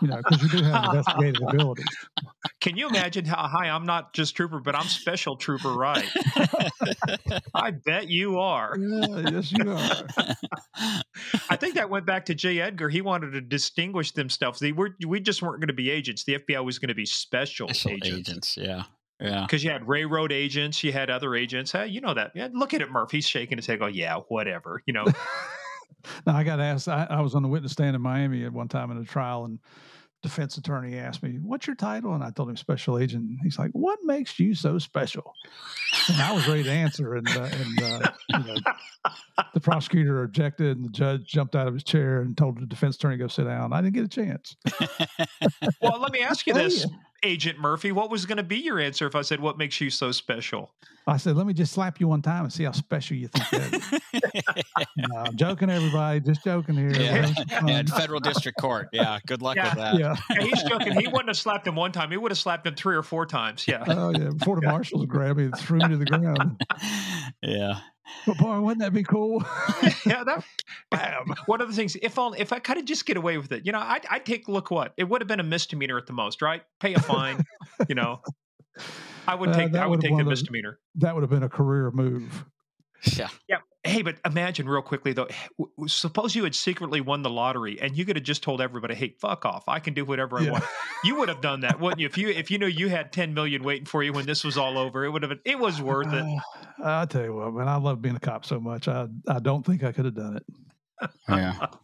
you 0.01 0.07
know, 0.09 0.17
because 0.17 0.43
you 0.43 0.49
do 0.49 0.63
have 0.63 0.85
investigative 0.85 1.41
abilities. 1.47 1.85
Can 2.59 2.75
you 2.75 2.89
imagine 2.89 3.23
how, 3.23 3.47
hi, 3.47 3.69
I'm 3.69 3.85
not 3.85 4.13
just 4.13 4.35
trooper, 4.35 4.59
but 4.59 4.75
I'm 4.75 4.87
special 4.87 5.37
trooper, 5.37 5.71
right? 5.71 6.05
I 7.53 7.71
bet 7.71 8.09
you 8.09 8.39
are. 8.39 8.75
Yeah, 8.77 9.29
yes, 9.31 9.51
you 9.51 9.71
are. 9.71 10.03
I 11.49 11.55
think 11.55 11.75
that 11.75 11.89
went 11.89 12.05
back 12.05 12.25
to 12.25 12.35
J. 12.35 12.59
Edgar. 12.59 12.89
He 12.89 13.01
wanted 13.01 13.31
to 13.31 13.41
distinguish 13.41 14.11
themselves. 14.11 14.59
They 14.59 14.73
were, 14.73 14.97
we 15.07 15.21
just 15.21 15.41
weren't 15.41 15.61
going 15.61 15.69
to 15.69 15.73
be 15.73 15.89
agents. 15.89 16.25
The 16.25 16.39
FBI 16.39 16.63
was 16.65 16.79
going 16.79 16.89
to 16.89 16.95
be 16.95 17.05
special, 17.05 17.69
special 17.69 17.91
agents. 17.91 18.29
agents. 18.29 18.57
Yeah. 18.57 18.83
Yeah. 19.21 19.41
Because 19.41 19.63
you 19.63 19.69
had 19.69 19.87
railroad 19.87 20.31
agents, 20.31 20.83
you 20.83 20.91
had 20.91 21.09
other 21.09 21.35
agents. 21.35 21.71
Hey, 21.71 21.87
you 21.87 22.01
know 22.01 22.13
that. 22.13 22.31
Yeah, 22.33 22.47
look 22.53 22.73
at 22.73 22.81
it, 22.81 22.91
Murph. 22.91 23.11
He's 23.11 23.27
shaking 23.27 23.57
his 23.57 23.67
head, 23.67 23.79
go, 23.79 23.87
yeah, 23.87 24.17
whatever. 24.29 24.81
You 24.85 24.93
know. 24.93 25.05
now 26.25 26.35
I 26.35 26.43
got 26.43 26.59
asked. 26.59 26.87
I, 26.87 27.07
I 27.09 27.21
was 27.21 27.35
on 27.35 27.43
the 27.43 27.49
witness 27.49 27.71
stand 27.71 27.95
in 27.95 28.01
Miami 28.01 28.43
at 28.45 28.51
one 28.51 28.67
time 28.67 28.89
in 28.91 28.97
a 28.97 29.05
trial, 29.05 29.45
and 29.45 29.59
defense 30.21 30.57
attorney 30.57 30.97
asked 30.97 31.23
me, 31.23 31.39
"What's 31.41 31.67
your 31.67 31.75
title?" 31.75 32.13
And 32.13 32.23
I 32.23 32.31
told 32.31 32.49
him 32.49 32.57
special 32.57 32.97
agent. 32.97 33.39
He's 33.43 33.59
like, 33.59 33.71
"What 33.71 33.99
makes 34.03 34.39
you 34.39 34.55
so 34.55 34.79
special?" 34.79 35.33
And 36.09 36.21
I 36.21 36.33
was 36.33 36.47
ready 36.47 36.63
to 36.63 36.71
answer, 36.71 37.15
and, 37.15 37.27
uh, 37.29 37.49
and 37.51 37.83
uh, 37.83 38.11
you 38.29 38.39
know, 38.39 38.55
the 39.53 39.59
prosecutor 39.59 40.23
objected, 40.23 40.77
and 40.77 40.85
the 40.85 40.91
judge 40.91 41.25
jumped 41.25 41.55
out 41.55 41.67
of 41.67 41.73
his 41.73 41.83
chair 41.83 42.21
and 42.21 42.37
told 42.37 42.59
the 42.59 42.65
defense 42.65 42.95
attorney 42.95 43.17
to 43.17 43.23
go 43.23 43.27
sit 43.27 43.45
down. 43.45 43.73
I 43.73 43.81
didn't 43.81 43.93
get 43.93 44.05
a 44.05 44.07
chance. 44.07 44.55
well, 45.81 45.99
let 45.99 46.11
me 46.11 46.21
ask 46.21 46.47
you 46.47 46.53
this. 46.53 46.85
Agent 47.23 47.59
Murphy, 47.59 47.91
what 47.91 48.09
was 48.09 48.25
going 48.25 48.37
to 48.37 48.43
be 48.43 48.57
your 48.57 48.79
answer 48.79 49.05
if 49.05 49.15
I 49.15 49.21
said, 49.21 49.39
What 49.39 49.57
makes 49.57 49.79
you 49.79 49.89
so 49.89 50.11
special? 50.11 50.71
I 51.07 51.17
said, 51.17 51.35
Let 51.35 51.47
me 51.47 51.53
just 51.53 51.73
slap 51.73 51.99
you 51.99 52.07
one 52.07 52.21
time 52.21 52.43
and 52.43 52.53
see 52.53 52.63
how 52.63 52.71
special 52.71 53.17
you 53.17 53.27
think 53.27 53.49
that 53.49 54.01
is. 54.13 54.83
no, 54.97 55.17
I'm 55.17 55.35
joking, 55.35 55.69
everybody. 55.69 56.19
Just 56.19 56.43
joking 56.43 56.75
here. 56.75 56.91
Yeah. 56.91 57.31
yeah 57.65 57.83
federal 57.83 58.19
district 58.19 58.59
court. 58.59 58.89
Yeah. 58.91 59.19
Good 59.25 59.41
luck 59.41 59.55
yeah. 59.55 59.69
with 59.69 59.77
that. 59.77 59.99
Yeah. 59.99 60.15
yeah. 60.29 60.43
He's 60.43 60.63
joking. 60.63 60.99
He 60.99 61.07
wouldn't 61.07 61.29
have 61.29 61.37
slapped 61.37 61.67
him 61.67 61.75
one 61.75 61.91
time. 61.91 62.11
He 62.11 62.17
would 62.17 62.31
have 62.31 62.39
slapped 62.39 62.65
him 62.65 62.75
three 62.75 62.95
or 62.95 63.03
four 63.03 63.25
times. 63.25 63.67
Yeah. 63.67 63.83
Oh, 63.87 64.11
yeah. 64.11 64.29
Before 64.29 64.59
the 64.59 64.67
marshals 64.67 65.05
grabbed 65.05 65.37
me 65.37 65.45
and 65.45 65.57
threw 65.57 65.79
me 65.79 65.89
to 65.89 65.97
the 65.97 66.05
ground. 66.05 66.61
Yeah. 67.43 67.79
But 68.25 68.37
boy, 68.37 68.59
wouldn't 68.59 68.81
that 68.81 68.93
be 68.93 69.03
cool? 69.03 69.43
yeah, 70.05 70.23
that 70.23 70.43
bam. 70.89 71.33
One 71.45 71.61
of 71.61 71.67
the 71.67 71.73
things, 71.73 71.95
if 72.01 72.17
only, 72.19 72.39
if 72.39 72.53
I 72.53 72.59
could 72.59 72.85
just 72.85 73.05
get 73.05 73.17
away 73.17 73.37
with 73.37 73.51
it, 73.51 73.65
you 73.65 73.71
know, 73.71 73.79
I'd, 73.79 74.05
I'd 74.09 74.25
take 74.25 74.47
look 74.47 74.71
what 74.71 74.93
it 74.97 75.05
would 75.05 75.21
have 75.21 75.27
been 75.27 75.39
a 75.39 75.43
misdemeanor 75.43 75.97
at 75.97 76.07
the 76.07 76.13
most, 76.13 76.41
right? 76.41 76.63
Pay 76.79 76.93
a 76.93 76.99
fine, 76.99 77.43
you 77.87 77.95
know. 77.95 78.21
I 79.27 79.35
would 79.35 79.49
uh, 79.49 79.53
take 79.53 79.73
uh, 79.75 79.79
I 79.79 79.87
would 79.87 80.01
take 80.01 80.17
the 80.17 80.23
misdemeanor. 80.23 80.79
That 80.95 81.13
would 81.15 81.21
have 81.21 81.29
been 81.29 81.43
a 81.43 81.49
career 81.49 81.91
move. 81.91 82.45
Yeah. 83.15 83.29
Yeah. 83.47 83.57
Hey, 83.83 84.03
but 84.03 84.17
imagine 84.23 84.69
real 84.69 84.83
quickly 84.83 85.11
though. 85.11 85.27
Suppose 85.87 86.35
you 86.35 86.43
had 86.43 86.53
secretly 86.53 87.01
won 87.01 87.23
the 87.23 87.31
lottery 87.31 87.81
and 87.81 87.97
you 87.97 88.05
could 88.05 88.15
have 88.15 88.23
just 88.23 88.43
told 88.43 88.61
everybody, 88.61 88.93
"Hey, 88.93 89.15
fuck 89.19 89.43
off! 89.43 89.67
I 89.67 89.79
can 89.79 89.95
do 89.95 90.05
whatever 90.05 90.37
I 90.37 90.43
yeah. 90.43 90.51
want." 90.51 90.63
You 91.03 91.15
would 91.15 91.29
have 91.29 91.41
done 91.41 91.61
that, 91.61 91.79
wouldn't 91.79 91.99
you? 91.99 92.05
If 92.05 92.15
you 92.15 92.29
if 92.29 92.51
you 92.51 92.59
knew 92.59 92.67
you 92.67 92.87
had 92.87 93.11
ten 93.11 93.33
million 93.33 93.63
waiting 93.63 93.87
for 93.87 94.03
you 94.03 94.13
when 94.13 94.27
this 94.27 94.43
was 94.43 94.55
all 94.55 94.77
over, 94.77 95.03
it 95.03 95.09
would 95.09 95.23
have 95.23 95.29
been. 95.29 95.39
It 95.45 95.57
was 95.57 95.81
worth 95.81 96.13
it. 96.13 96.23
Uh, 96.23 97.01
I 97.01 97.05
tell 97.05 97.23
you 97.23 97.33
what, 97.33 97.55
man, 97.55 97.67
I 97.67 97.77
love 97.77 98.03
being 98.03 98.15
a 98.15 98.19
cop 98.19 98.45
so 98.45 98.59
much. 98.59 98.87
I 98.87 99.07
I 99.27 99.39
don't 99.39 99.65
think 99.65 99.83
I 99.83 99.91
could 99.91 100.05
have 100.05 100.13
done 100.13 100.37
it. 100.37 101.09
Yeah. 101.27 101.65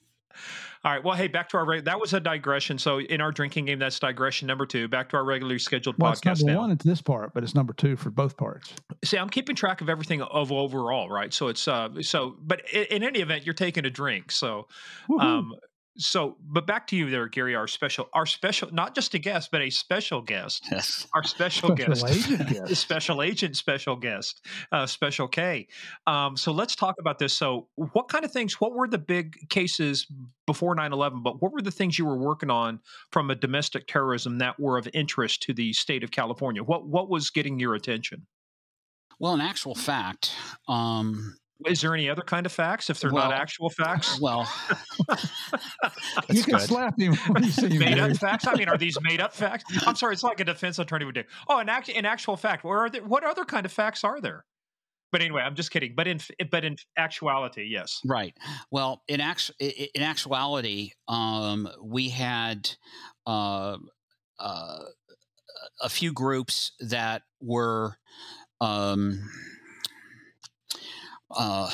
All 0.88 0.94
right. 0.94 1.04
Well, 1.04 1.16
hey, 1.18 1.28
back 1.28 1.50
to 1.50 1.58
our 1.58 1.66
reg- 1.66 1.84
that 1.84 2.00
was 2.00 2.14
a 2.14 2.20
digression. 2.22 2.78
So 2.78 3.02
in 3.02 3.20
our 3.20 3.34
drinking 3.34 3.66
game, 3.66 3.78
that's 3.78 4.00
digression 4.00 4.48
number 4.48 4.66
two. 4.66 4.88
Back 4.88 5.10
to 5.10 5.18
our 5.18 5.26
regularly 5.26 5.60
scheduled 5.60 5.98
well, 6.00 6.14
podcast. 6.14 6.32
It's 6.32 6.44
number 6.44 6.54
now. 6.54 6.60
one 6.62 6.72
at 6.72 6.80
this 6.80 7.02
part, 7.02 7.34
but 7.34 7.44
it's 7.44 7.54
number 7.54 7.74
two 7.74 7.98
for 7.98 8.10
both 8.10 8.38
parts. 8.38 8.72
See, 9.04 9.18
I'm 9.18 9.28
keeping 9.28 9.54
track 9.54 9.82
of 9.82 9.90
everything 9.90 10.22
of 10.22 10.50
overall, 10.50 11.10
right? 11.10 11.34
So 11.34 11.50
it's 11.50 11.68
uh, 11.68 11.90
so, 12.00 12.38
but 12.40 12.62
in, 12.72 12.86
in 12.86 13.04
any 13.04 13.20
event, 13.20 13.46
you're 13.46 13.54
taking 13.54 13.84
a 13.84 13.90
drink. 13.90 14.32
So, 14.32 14.70
Woohoo. 15.10 15.20
um, 15.22 15.56
so, 15.98 16.38
but 16.42 16.68
back 16.68 16.88
to 16.88 16.96
you 16.96 17.10
there, 17.10 17.28
Gary. 17.28 17.56
Our 17.56 17.68
special, 17.68 18.08
our 18.14 18.26
special, 18.26 18.72
not 18.72 18.94
just 18.96 19.14
a 19.14 19.20
guest, 19.20 19.50
but 19.52 19.62
a 19.62 19.70
special 19.70 20.22
guest. 20.22 20.66
Yes. 20.72 21.08
Our 21.14 21.24
special, 21.24 21.76
Special 21.76 21.76
guest, 21.76 22.06
agent 22.10 22.50
guest. 22.50 22.76
special 22.76 23.22
agent, 23.22 23.58
special 23.58 23.96
guest, 23.96 24.46
uh, 24.72 24.86
special 24.86 25.28
K. 25.28 25.68
Um, 26.06 26.38
so 26.38 26.52
let's 26.52 26.76
talk 26.76 26.96
about 27.00 27.20
this. 27.20 27.34
So, 27.34 27.68
what 27.76 28.10
kind 28.10 28.24
of 28.26 28.32
things? 28.32 28.60
What 28.62 28.74
were 28.74 28.88
the 28.88 28.98
big 28.98 29.50
cases 29.50 30.08
before 30.46 30.76
9/11? 30.76 31.24
But 31.24 31.42
what 31.42 31.52
were 31.52 31.62
the 31.62 31.72
things 31.72 31.98
you 31.98 32.06
were 32.06 32.18
working 32.18 32.50
on 32.50 32.80
from 33.12 33.30
a 33.32 33.36
domestic 33.36 33.88
terrorism 33.88 34.38
that 34.40 34.60
were 34.60 34.78
of 34.78 34.88
interest 34.94 35.42
to 35.44 35.54
the 35.54 35.74
state 35.74 36.04
of 36.04 36.12
California? 36.12 36.64
What 36.64 36.86
what 36.88 37.10
was 37.10 37.30
getting 37.30 37.60
your 37.60 37.74
attention? 37.76 38.28
Well, 39.20 39.34
in 39.34 39.42
actual 39.42 39.74
fact, 39.74 40.32
um, 40.68 41.36
Is 41.66 41.82
there 41.82 41.94
any 41.94 42.10
other 42.10 42.22
kind 42.22 42.46
of 42.46 42.52
facts 42.52 42.90
if 42.90 43.00
they're 43.00 43.12
Well, 43.12 43.30
not 43.32 43.40
actual 43.40 43.70
facts? 43.70 44.20
well, 44.22 44.48
you 46.30 46.44
can 46.44 46.60
slap 46.60 46.98
me 46.98 47.08
when 47.08 47.44
you 47.44 47.52
see 47.52 47.70
him. 47.70 47.80
made 47.80 48.00
up 48.00 48.16
facts? 48.18 48.46
I 48.48 48.54
mean, 48.56 48.70
are 48.70 48.78
these 48.78 48.98
made 49.02 49.20
up 49.22 49.34
facts? 49.34 49.64
I'm 49.88 49.96
sorry, 49.96 50.14
it's 50.14 50.24
like 50.24 50.40
a 50.40 50.44
defense 50.46 50.78
attorney 50.80 51.06
would 51.06 51.16
do. 51.16 51.24
Oh, 51.50 51.60
in, 51.60 51.70
act, 51.70 51.90
in 51.90 52.06
actual 52.06 52.38
fact, 52.38 52.64
what 52.64 52.74
are 52.74 52.90
there, 52.90 53.04
what 53.04 53.24
other 53.24 53.44
kind 53.46 53.66
of 53.66 53.72
facts 53.72 54.04
are 54.04 54.22
there? 54.22 54.46
But 55.12 55.22
anyway, 55.22 55.42
I'm 55.42 55.56
just 55.56 55.72
kidding. 55.72 55.94
But 55.96 56.08
in 56.08 56.20
but 56.52 56.66
in 56.66 56.76
actuality, 56.98 57.64
yes. 57.64 58.02
Right. 58.06 58.36
Well, 58.72 59.04
in 59.08 59.22
actu- 59.22 59.54
i- 59.62 59.88
in 59.96 60.04
actuality, 60.04 60.92
um, 61.08 61.70
we 61.82 62.10
had 62.10 62.70
uh, 63.26 63.78
uh, 64.38 64.80
a 65.82 65.88
few 65.90 66.12
groups 66.12 66.74
that 66.82 67.22
were 67.42 67.96
um, 68.60 69.22
uh, 71.32 71.70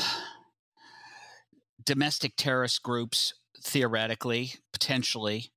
domestic 1.84 2.34
terrorist 2.38 2.82
groups, 2.84 3.34
theoretically, 3.62 4.54
potentially, 4.72 5.52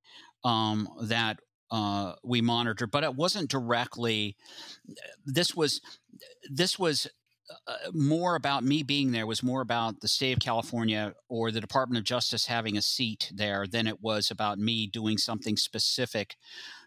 um, 0.45 0.89
that 1.03 1.39
uh, 1.71 2.15
we 2.23 2.41
monitor. 2.41 2.87
but 2.87 3.05
it 3.05 3.15
wasn't 3.15 3.51
directly. 3.51 4.37
This 5.25 5.55
was 5.57 5.81
this 6.49 6.79
was 6.79 7.09
uh, 7.67 7.91
more 7.93 8.35
about 8.35 8.65
me 8.65 8.83
being 8.83 9.13
there 9.13 9.27
was 9.27 9.43
more 9.43 9.61
about 9.61 10.01
the 10.01 10.09
state 10.09 10.33
of 10.33 10.41
California 10.41 11.15
or 11.29 11.51
the 11.51 11.61
Department 11.61 11.99
of 11.99 12.05
Justice 12.05 12.47
having 12.47 12.77
a 12.77 12.83
seat 12.83 13.31
there 13.35 13.67
than 13.67 13.87
it 13.87 14.01
was 14.01 14.31
about 14.31 14.59
me 14.59 14.87
doing 14.87 15.19
something 15.19 15.57
specific 15.57 16.37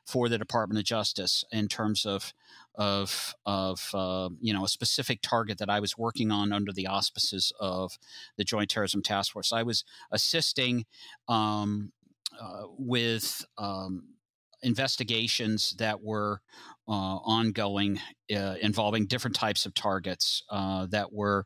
for 0.05 0.27
the 0.27 0.37
Department 0.37 0.79
of 0.79 0.85
Justice 0.85 1.43
in 1.51 1.67
terms 1.67 2.05
of 2.05 2.33
of 2.79 3.35
of 3.45 3.91
uh, 3.93 4.29
you 4.39 4.53
know 4.53 4.63
a 4.63 4.69
specific 4.69 5.21
target 5.21 5.59
that 5.59 5.69
I 5.69 5.79
was 5.79 5.97
working 5.97 6.31
on 6.31 6.51
under 6.53 6.71
the 6.71 6.87
auspices 6.87 7.51
of 7.59 7.99
the 8.37 8.43
Joint 8.43 8.71
Terrorism 8.71 9.03
Task 9.03 9.33
Force. 9.33 9.53
I 9.53 9.63
was 9.63 9.83
assisting 10.11 10.85
um, 11.27 11.91
uh, 12.39 12.63
with 12.77 13.45
um, 13.57 14.15
investigations 14.63 15.75
that 15.77 16.01
were 16.01 16.41
uh, 16.87 16.91
ongoing 16.91 17.99
uh, 18.33 18.55
involving 18.61 19.05
different 19.05 19.35
types 19.35 19.65
of 19.65 19.73
targets 19.73 20.43
uh, 20.49 20.87
that 20.87 21.11
were, 21.11 21.45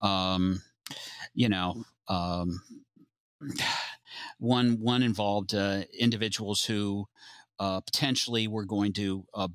um, 0.00 0.62
you 1.32 1.48
know, 1.48 1.84
um, 2.08 2.60
one 4.38 4.80
one 4.80 5.02
involved 5.04 5.54
uh, 5.54 5.82
individuals 5.96 6.64
who 6.64 7.06
uh, 7.60 7.80
potentially 7.80 8.48
were 8.48 8.64
going 8.64 8.92
to. 8.92 9.24
Uh, 9.32 9.48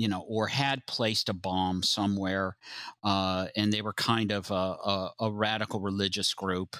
you 0.00 0.08
know, 0.08 0.24
or 0.26 0.46
had 0.46 0.86
placed 0.86 1.28
a 1.28 1.34
bomb 1.34 1.82
somewhere, 1.82 2.56
uh, 3.04 3.48
and 3.54 3.70
they 3.70 3.82
were 3.82 3.92
kind 3.92 4.32
of 4.32 4.50
a, 4.50 4.54
a, 4.54 5.10
a 5.20 5.30
radical 5.30 5.78
religious 5.78 6.32
group, 6.32 6.74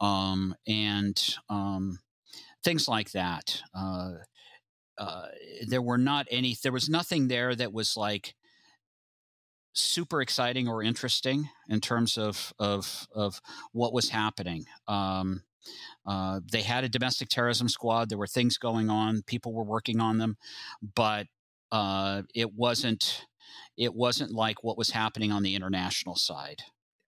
um, 0.00 0.54
and 0.68 1.34
um, 1.48 1.98
things 2.62 2.86
like 2.86 3.10
that. 3.10 3.60
Uh, 3.74 4.12
uh, 4.96 5.26
there 5.66 5.82
were 5.82 5.98
not 5.98 6.28
any 6.30 6.56
there 6.62 6.70
was 6.70 6.88
nothing 6.88 7.26
there 7.26 7.52
that 7.56 7.72
was 7.72 7.96
like 7.96 8.36
super 9.72 10.22
exciting 10.22 10.68
or 10.68 10.84
interesting 10.84 11.48
in 11.68 11.80
terms 11.80 12.16
of 12.16 12.52
of 12.60 13.08
of 13.12 13.40
what 13.72 13.92
was 13.92 14.10
happening 14.10 14.66
um, 14.86 15.42
uh, 16.06 16.38
they 16.52 16.62
had 16.62 16.84
a 16.84 16.88
domestic 16.88 17.28
terrorism 17.28 17.68
squad 17.68 18.08
there 18.08 18.18
were 18.18 18.26
things 18.28 18.56
going 18.56 18.88
on 18.88 19.22
people 19.22 19.52
were 19.52 19.64
working 19.64 19.98
on 19.98 20.18
them 20.18 20.36
but 20.94 21.26
uh, 21.72 22.22
it 22.34 22.54
wasn't 22.54 23.26
it 23.78 23.94
wasn't 23.94 24.30
like 24.32 24.62
what 24.62 24.78
was 24.78 24.90
happening 24.90 25.32
on 25.32 25.42
the 25.42 25.56
international 25.56 26.16
side 26.16 26.62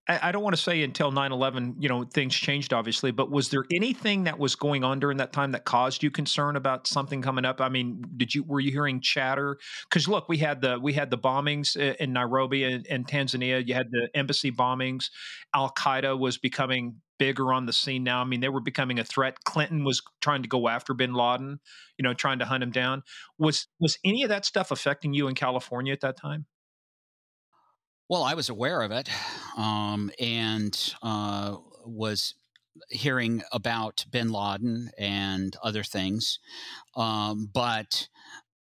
I, 0.06 0.32
don't 0.32 0.42
want 0.42 0.54
to 0.54 0.60
say 0.60 0.82
until 0.82 1.10
9-11, 1.10 1.76
you 1.78 1.88
know, 1.88 2.04
things 2.04 2.34
changed 2.34 2.74
obviously, 2.74 3.10
but 3.10 3.30
was 3.30 3.48
there 3.48 3.64
anything 3.72 4.24
that 4.24 4.38
was 4.38 4.54
going 4.54 4.84
on 4.84 5.00
during 5.00 5.16
that 5.16 5.32
time 5.32 5.52
that 5.52 5.64
caused 5.64 6.02
you 6.02 6.10
concern 6.10 6.56
about 6.56 6.86
something 6.86 7.22
coming 7.22 7.46
up? 7.46 7.60
I 7.60 7.70
mean, 7.70 8.04
did 8.16 8.34
you 8.34 8.42
were 8.42 8.60
you 8.60 8.70
hearing 8.70 9.00
chatter? 9.00 9.56
Because 9.88 10.06
look, 10.06 10.28
we 10.28 10.36
had 10.36 10.60
the 10.60 10.78
we 10.78 10.92
had 10.92 11.10
the 11.10 11.16
bombings 11.16 11.76
uh, 11.76 11.94
in 11.98 12.12
Nairobi 12.12 12.64
and, 12.64 12.86
and 12.88 13.06
Tanzania. 13.06 13.66
You 13.66 13.72
had 13.72 13.90
the 13.90 14.08
embassy 14.14 14.52
bombings. 14.52 15.08
Al 15.54 15.72
Qaeda 15.72 16.18
was 16.18 16.36
becoming 16.36 16.96
bigger 17.18 17.52
on 17.52 17.64
the 17.64 17.72
scene 17.72 18.04
now. 18.04 18.20
I 18.20 18.24
mean, 18.24 18.40
they 18.40 18.48
were 18.50 18.60
becoming 18.60 18.98
a 18.98 19.04
threat. 19.04 19.42
Clinton 19.44 19.84
was 19.84 20.02
trying 20.20 20.42
to 20.42 20.48
go 20.48 20.68
after 20.68 20.92
Bin 20.92 21.14
Laden, 21.14 21.60
you 21.96 22.02
know, 22.02 22.12
trying 22.12 22.40
to 22.40 22.44
hunt 22.44 22.62
him 22.62 22.72
down. 22.72 23.02
Was 23.38 23.68
was 23.80 23.98
any 24.04 24.22
of 24.22 24.28
that 24.28 24.44
stuff 24.44 24.70
affecting 24.70 25.14
you 25.14 25.28
in 25.28 25.34
California 25.34 25.94
at 25.94 26.00
that 26.02 26.18
time? 26.18 26.44
Well, 28.08 28.22
I 28.22 28.34
was 28.34 28.48
aware 28.48 28.82
of 28.82 28.92
it, 28.92 29.08
um, 29.56 30.10
and 30.18 30.94
uh, 31.02 31.56
was 31.86 32.34
hearing 32.90 33.42
about 33.52 34.04
Bin 34.10 34.30
Laden 34.30 34.90
and 34.98 35.56
other 35.62 35.82
things, 35.82 36.38
um, 36.96 37.48
but 37.52 38.08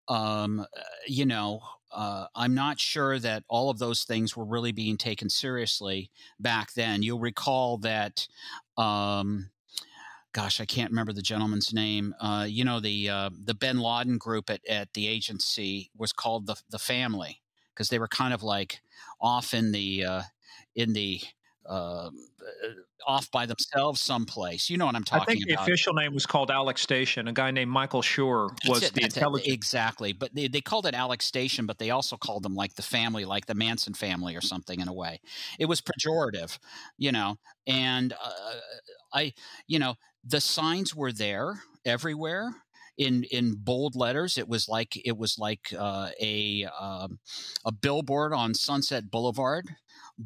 um, 0.09 0.65
you 1.07 1.25
know, 1.25 1.61
uh, 1.91 2.27
I'm 2.35 2.53
not 2.55 2.79
sure 2.79 3.19
that 3.19 3.43
all 3.49 3.69
of 3.69 3.79
those 3.79 4.03
things 4.05 4.37
were 4.37 4.45
really 4.45 4.71
being 4.73 4.97
taken 4.97 5.29
seriously 5.29 6.11
back 6.39 6.73
then. 6.73 7.03
You'll 7.03 7.19
recall 7.19 7.77
that. 7.79 8.27
Um, 8.77 9.51
gosh, 10.33 10.61
I 10.61 10.65
can't 10.65 10.91
remember 10.91 11.13
the 11.13 11.21
gentleman's 11.23 11.73
name. 11.73 12.15
Uh, 12.21 12.45
you 12.49 12.65
know, 12.65 12.79
the 12.79 13.09
uh, 13.09 13.29
the 13.45 13.55
Bin 13.55 13.79
Laden 13.79 14.17
group 14.19 14.49
at, 14.49 14.61
at 14.69 14.93
the 14.93 15.07
agency 15.07 15.91
was 15.97 16.13
called 16.13 16.47
the 16.47 16.57
the 16.69 16.79
Family 16.79 17.40
because 17.81 17.89
they 17.89 17.97
were 17.97 18.07
kind 18.07 18.31
of 18.31 18.43
like 18.43 18.79
off 19.19 19.55
in 19.55 19.71
the 19.71 20.05
uh, 20.05 20.21
in 20.75 20.93
the 20.93 21.19
uh, 21.67 22.11
off 23.07 23.31
by 23.31 23.47
themselves 23.47 23.99
someplace. 23.99 24.69
You 24.69 24.77
know 24.77 24.85
what 24.85 24.95
I'm 24.95 25.03
talking 25.03 25.23
about. 25.23 25.29
I 25.29 25.33
think 25.33 25.47
the 25.47 25.53
about. 25.53 25.67
official 25.67 25.93
name 25.95 26.13
was 26.13 26.27
called 26.27 26.51
Alec 26.51 26.77
Station. 26.77 27.27
A 27.27 27.33
guy 27.33 27.49
named 27.49 27.71
Michael 27.71 28.03
Scheuer 28.03 28.49
was 28.67 28.83
it, 28.83 28.93
the 28.93 29.01
it, 29.01 29.15
intelligence. 29.15 29.51
exactly. 29.51 30.13
But 30.13 30.35
they, 30.35 30.47
they 30.47 30.61
called 30.61 30.85
it 30.85 30.93
Alec 30.93 31.23
Station, 31.23 31.65
but 31.65 31.79
they 31.79 31.89
also 31.89 32.17
called 32.17 32.43
them 32.43 32.53
like 32.53 32.75
the 32.75 32.83
family, 32.83 33.25
like 33.25 33.47
the 33.47 33.55
Manson 33.55 33.95
family 33.95 34.35
or 34.35 34.41
something 34.41 34.79
in 34.79 34.87
a 34.87 34.93
way. 34.93 35.19
It 35.57 35.65
was 35.65 35.81
pejorative, 35.81 36.59
you 36.99 37.11
know. 37.11 37.37
And 37.65 38.13
uh, 38.13 38.31
I, 39.11 39.33
you 39.65 39.79
know, 39.79 39.95
the 40.23 40.39
signs 40.39 40.95
were 40.95 41.11
there 41.11 41.63
everywhere 41.83 42.53
in 42.97 43.23
in 43.31 43.55
bold 43.55 43.95
letters. 43.95 44.37
It 44.37 44.47
was 44.47 44.67
like 44.67 44.99
it 45.05 45.17
was 45.17 45.37
like 45.39 45.73
uh, 45.77 46.09
a 46.19 46.67
um, 46.79 47.19
a 47.65 47.71
billboard 47.71 48.33
on 48.33 48.53
Sunset 48.53 49.09
Boulevard. 49.09 49.65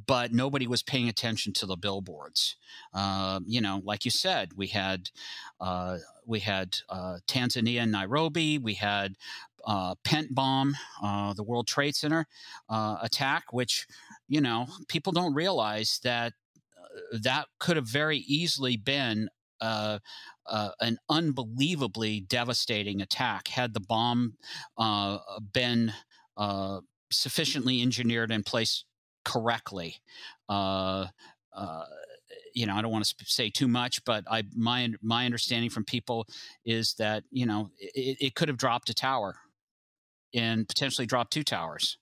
But 0.08 0.34
nobody 0.34 0.68
was 0.68 0.84
paying 0.84 1.08
attention 1.08 1.54
to 1.54 1.66
the 1.66 1.78
billboards. 1.78 2.58
Uh, 2.94 3.40
you 3.46 3.62
know, 3.62 3.82
like 3.86 4.04
you 4.04 4.12
said, 4.12 4.50
we 4.58 4.68
had 4.68 5.10
uh, 5.62 6.00
we 6.26 6.40
had 6.40 6.78
uh, 6.90 7.20
Tanzania 7.28 7.82
and 7.82 7.92
Nairobi. 7.92 8.58
We 8.58 8.74
had 8.74 9.16
uh, 9.66 9.96
Pent 10.04 10.34
Bomb, 10.34 10.76
uh, 11.02 11.34
the 11.34 11.44
World 11.44 11.68
Trade 11.68 11.96
Center 11.96 12.28
uh, 12.70 12.98
attack, 13.02 13.46
which 13.52 13.88
you 14.28 14.42
know 14.42 14.68
people 14.88 15.12
don't 15.12 15.34
realize 15.34 16.00
that 16.04 16.34
uh, 16.78 17.18
that 17.24 17.48
could 17.60 17.76
have 17.76 17.88
very 17.88 18.20
easily 18.20 18.78
been 18.78 19.30
uh, 19.62 20.00
uh, 20.48 20.70
an 20.80 20.98
unbelievably 21.10 22.22
devastating 22.22 23.02
attack 23.02 23.48
had 23.48 23.74
the 23.74 23.80
bomb 23.80 24.38
uh, 24.78 25.18
been 25.54 25.92
uh, 26.38 26.80
sufficiently 27.12 27.82
engineered 27.82 28.32
and 28.32 28.46
placed 28.46 28.86
correctly. 29.24 29.98
Uh, 30.50 31.08
uh, 31.54 31.84
you 32.54 32.66
know, 32.66 32.76
I 32.76 32.82
don't 32.82 32.92
want 32.92 33.06
to 33.06 33.16
say 33.26 33.50
too 33.50 33.68
much, 33.68 34.04
but 34.06 34.24
I 34.30 34.44
my 34.56 34.90
my 35.02 35.26
understanding 35.26 35.70
from 35.70 35.84
people 35.84 36.28
is 36.66 36.94
that 36.96 37.24
you 37.32 37.46
know 37.46 37.70
it, 37.78 38.18
it 38.22 38.36
could 38.36 38.48
have 38.48 38.58
dropped 38.58 38.90
a 38.90 38.94
tower 38.94 39.36
and 40.34 40.68
potentially 40.68 41.06
dropped 41.06 41.34
two 41.34 41.44
towers. 41.44 41.98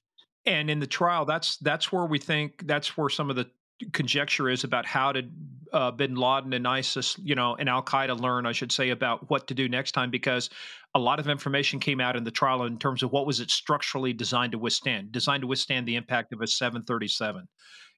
And 0.45 0.69
in 0.69 0.79
the 0.79 0.88
trial, 0.88 1.25
that's 1.25 1.57
that's 1.57 1.91
where 1.91 2.05
we 2.05 2.19
think 2.19 2.67
that's 2.67 2.97
where 2.97 3.09
some 3.09 3.29
of 3.29 3.35
the 3.35 3.50
conjecture 3.91 4.50
is 4.50 4.63
about 4.63 4.85
how 4.85 5.12
did 5.12 5.31
uh, 5.74 5.92
Bin 5.92 6.15
Laden 6.15 6.53
and 6.53 6.68
ISIS, 6.68 7.18
you 7.22 7.36
know, 7.36 7.56
and 7.56 7.68
Al 7.68 7.84
Qaeda 7.84 8.20
learn, 8.20 8.46
I 8.46 8.51
should 8.51 8.72
say, 8.72 8.92
about 8.92 9.30
what 9.30 9.48
to 9.48 9.53
do 9.53 9.68
next 9.68 9.94
time 9.94 10.12
because 10.12 10.50
a 10.96 11.00
lot 11.00 11.20
of 11.20 11.27
information 11.27 11.80
came 11.80 12.00
out 12.00 12.15
in 12.15 12.24
the 12.24 12.32
trial 12.32 12.63
in 12.63 12.77
terms 12.77 13.01
of 13.01 13.12
what 13.12 13.25
was 13.25 13.39
it 13.39 13.50
structurally 13.50 14.13
designed 14.13 14.51
to 14.51 14.60
withstand, 14.60 15.12
designed 15.12 15.42
to 15.42 15.48
withstand 15.48 15.88
the 15.88 15.96
impact 15.96 16.32
of 16.32 16.42
a 16.42 16.48
737. 16.48 17.48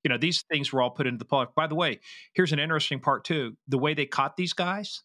You 0.04 0.10
know, 0.10 0.18
these 0.18 0.44
things 0.50 0.72
were 0.72 0.82
all 0.82 0.92
put 0.92 1.08
into 1.08 1.18
the 1.18 1.26
public. 1.26 1.54
By 1.56 1.68
the 1.68 1.76
way, 1.76 2.00
here's 2.34 2.54
an 2.54 2.60
interesting 2.60 3.00
part 3.00 3.26
too: 3.26 3.58
the 3.68 3.78
way 3.78 3.94
they 3.94 4.06
caught 4.06 4.38
these 4.38 4.54
guys, 4.54 5.02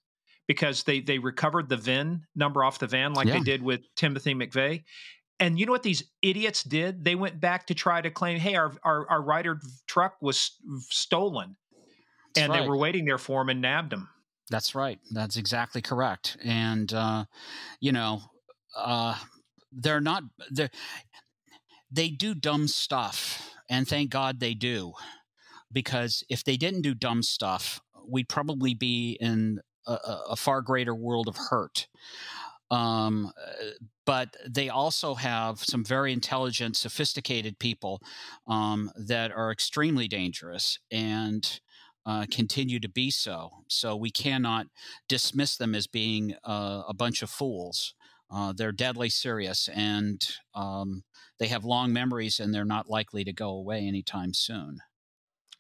because 0.47 0.85
they 0.85 1.01
they 1.01 1.19
recovered 1.19 1.69
the 1.69 1.77
VIN 1.77 2.23
number 2.37 2.63
off 2.63 2.79
the 2.79 2.87
van 2.87 3.15
like 3.15 3.27
yeah. 3.27 3.35
they 3.35 3.41
did 3.41 3.63
with 3.63 3.81
Timothy 3.97 4.35
McVeigh. 4.35 4.85
And 5.41 5.59
you 5.59 5.65
know 5.65 5.73
what 5.73 5.83
these 5.83 6.05
idiots 6.21 6.63
did? 6.63 7.03
They 7.03 7.15
went 7.15 7.41
back 7.41 7.67
to 7.69 7.75
try 7.75 8.03
to 8.03 8.11
claim, 8.11 8.39
"Hey, 8.39 8.57
our 8.57 8.73
our, 8.85 9.09
our 9.09 9.23
Ryder 9.23 9.59
truck 9.89 10.17
was 10.21 10.53
stolen," 10.91 11.57
That's 12.35 12.45
and 12.45 12.53
right. 12.53 12.63
they 12.63 12.69
were 12.69 12.77
waiting 12.77 13.05
there 13.05 13.19
for 13.19 13.43
him 13.43 13.49
and 13.49 13.61
nabbed 13.61 13.93
him. 13.93 14.09
That's 14.51 14.75
right. 14.75 14.99
That's 15.13 15.37
exactly 15.37 15.81
correct. 15.81 16.37
And 16.45 16.93
uh, 16.93 17.25
you 17.81 17.93
know, 17.93 18.23
uh, 18.77 19.17
they're 19.73 20.01
not 20.01 20.25
they 20.51 20.69
they 21.91 22.09
do 22.09 22.35
dumb 22.35 22.69
stuff, 22.69 23.51
and 23.69 23.87
thank 23.87 24.11
God 24.11 24.41
they 24.41 24.55
do, 24.55 24.93
because 25.73 26.25
if 26.29 26.45
they 26.45 26.57
didn't 26.57 26.83
do 26.83 26.95
dumb 26.95 27.23
stuff, 27.23 27.81
we'd 28.09 28.29
probably 28.29 28.75
be 28.75 29.17
in 29.21 29.61
a, 29.87 29.99
a 30.31 30.37
far 30.37 30.63
greater 30.63 30.95
world 30.95 31.29
of 31.29 31.37
hurt. 31.37 31.87
Um, 32.71 33.33
but 34.07 34.37
they 34.49 34.69
also 34.69 35.15
have 35.15 35.59
some 35.59 35.85
very 35.85 36.13
intelligent, 36.13 36.77
sophisticated 36.77 37.59
people 37.59 38.01
um, 38.47 38.93
that 38.97 39.33
are 39.33 39.51
extremely 39.51 40.07
dangerous 40.07 40.79
and 40.91 41.61
uh, 42.07 42.27
continue 42.31 42.81
to 42.81 42.89
be 42.89 43.11
so. 43.11 43.51
So 43.69 43.97
we 43.97 44.11
cannot 44.11 44.67
dismiss 45.09 45.57
them 45.57 45.75
as 45.75 45.87
being 45.87 46.35
uh, 46.45 46.83
a 46.89 46.95
bunch 46.95 47.23
of 47.23 47.31
fools. 47.31 47.95
Uh, 48.33 48.53
they're 48.57 48.73
deadly 48.73 49.09
serious 49.09 49.69
and 49.75 50.25
um, 50.55 51.03
they 51.39 51.49
have 51.49 51.65
long 51.65 51.93
memories 51.93 52.39
and 52.39 52.55
they're 52.55 52.65
not 52.65 52.89
likely 52.89 53.25
to 53.25 53.33
go 53.33 53.51
away 53.51 53.87
anytime 53.87 54.33
soon. 54.33 54.79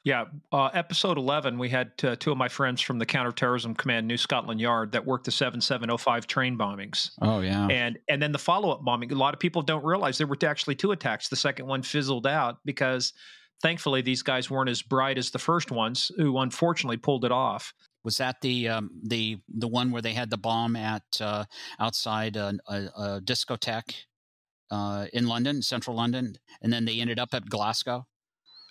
Yeah, 0.02 0.24
uh, 0.50 0.70
episode 0.72 1.18
11, 1.18 1.58
we 1.58 1.68
had 1.68 1.92
uh, 2.02 2.16
two 2.16 2.32
of 2.32 2.38
my 2.38 2.48
friends 2.48 2.80
from 2.80 2.98
the 2.98 3.04
Counterterrorism 3.04 3.74
Command, 3.74 4.08
New 4.08 4.16
Scotland 4.16 4.58
Yard, 4.58 4.92
that 4.92 5.04
worked 5.04 5.26
the 5.26 5.30
7705 5.30 6.26
train 6.26 6.56
bombings. 6.56 7.10
Oh, 7.20 7.40
yeah. 7.40 7.66
And 7.66 7.98
and 8.08 8.22
then 8.22 8.32
the 8.32 8.38
follow 8.38 8.70
up 8.70 8.82
bombing. 8.82 9.12
A 9.12 9.14
lot 9.14 9.34
of 9.34 9.40
people 9.40 9.60
don't 9.60 9.84
realize 9.84 10.16
there 10.16 10.26
were 10.26 10.38
actually 10.42 10.74
two 10.74 10.92
attacks. 10.92 11.28
The 11.28 11.36
second 11.36 11.66
one 11.66 11.82
fizzled 11.82 12.26
out 12.26 12.60
because 12.64 13.12
thankfully 13.62 14.02
these 14.02 14.22
guys 14.22 14.50
weren't 14.50 14.70
as 14.70 14.82
bright 14.82 15.18
as 15.18 15.30
the 15.30 15.38
first 15.38 15.70
ones, 15.70 16.10
who 16.16 16.38
unfortunately 16.38 16.96
pulled 16.96 17.24
it 17.24 17.32
off. 17.32 17.72
Was 18.02 18.16
that 18.16 18.40
the 18.40 18.68
um, 18.68 18.90
the 19.02 19.38
the 19.48 19.68
one 19.68 19.90
where 19.90 20.02
they 20.02 20.14
had 20.14 20.30
the 20.30 20.38
bomb 20.38 20.74
at 20.74 21.02
uh, 21.20 21.44
outside 21.78 22.36
a, 22.36 22.54
a, 22.66 22.76
a 22.96 23.20
discotheque 23.20 23.94
uh, 24.70 25.06
in 25.12 25.26
London, 25.26 25.62
central 25.62 25.96
London, 25.96 26.36
and 26.62 26.72
then 26.72 26.86
they 26.86 27.00
ended 27.00 27.18
up 27.18 27.34
at 27.34 27.50
Glasgow? 27.50 28.06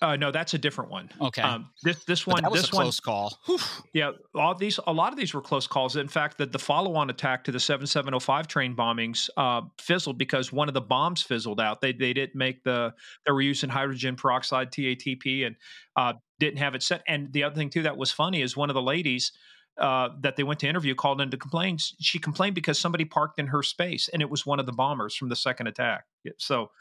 Uh, 0.02 0.16
no, 0.16 0.32
that's 0.32 0.54
a 0.54 0.58
different 0.58 0.90
one. 0.90 1.10
Okay. 1.20 1.42
Um, 1.42 1.70
this 1.84 2.04
this 2.06 2.26
one 2.26 2.44
that 2.44 2.52
was 2.52 2.62
this 2.62 2.70
a 2.70 2.72
close 2.72 3.02
one, 3.06 3.30
call. 3.30 3.60
Yeah, 3.94 4.12
all 4.34 4.56
these 4.56 4.80
a 4.88 4.94
lot 4.94 5.12
of 5.12 5.20
these 5.20 5.34
were 5.34 5.42
close 5.42 5.68
calls. 5.68 5.98
In 5.98 6.08
fact, 6.08 6.38
the, 6.38 6.46
the 6.46 6.60
follow 6.60 6.96
on 6.96 7.10
attack 7.10 7.44
to 7.46 7.52
the 7.52 7.60
seven 7.60 7.86
seven 7.86 8.12
zero 8.12 8.20
five 8.20 8.48
train 8.48 8.76
bombings 8.76 9.30
uh, 9.36 9.62
fizzled 9.78 10.18
because 10.18 10.54
one 10.54 10.70
of 10.70 10.74
the 10.74 10.82
bombs 10.82 11.22
fizzled 11.22 11.60
out. 11.60 11.82
They 11.82 11.92
they 11.92 12.14
didn't 12.14 12.36
make 12.36 12.64
the 12.64 12.94
they 13.26 13.32
were 13.34 13.42
using 13.42 13.70
hydrogen 13.70 14.16
peroxide 14.16 14.72
TATP 14.72 15.46
and 15.46 15.56
uh, 15.98 16.14
didn't 16.40 16.60
have 16.60 16.76
it 16.76 16.84
set. 16.84 17.04
And 17.06 17.34
the 17.34 17.44
other 17.44 17.56
thing 17.56 17.70
too 17.70 17.84
that 17.84 17.98
was 17.98 18.12
funny 18.12 18.42
is 18.42 18.56
one 18.56 18.70
of 18.70 18.76
the 18.76 18.82
ladies. 18.82 19.34
Uh, 19.78 20.10
that 20.20 20.36
they 20.36 20.44
went 20.44 20.60
to 20.60 20.68
interview 20.68 20.94
called 20.94 21.22
in 21.22 21.32
to 21.32 21.38
complain. 21.38 21.78
She 22.02 22.20
complained 22.20 22.54
because 22.54 22.78
somebody 22.78 23.06
parked 23.06 23.40
in 23.40 23.48
her 23.48 23.64
space, 23.64 24.10
and 24.10 24.22
it 24.22 24.30
was 24.30 24.46
one 24.46 24.60
of 24.60 24.66
the 24.66 24.74
bombers 24.74 25.16
from 25.16 25.30
the 25.30 25.38
second 25.38 25.68
attack. 25.68 26.04
So, 26.38 26.72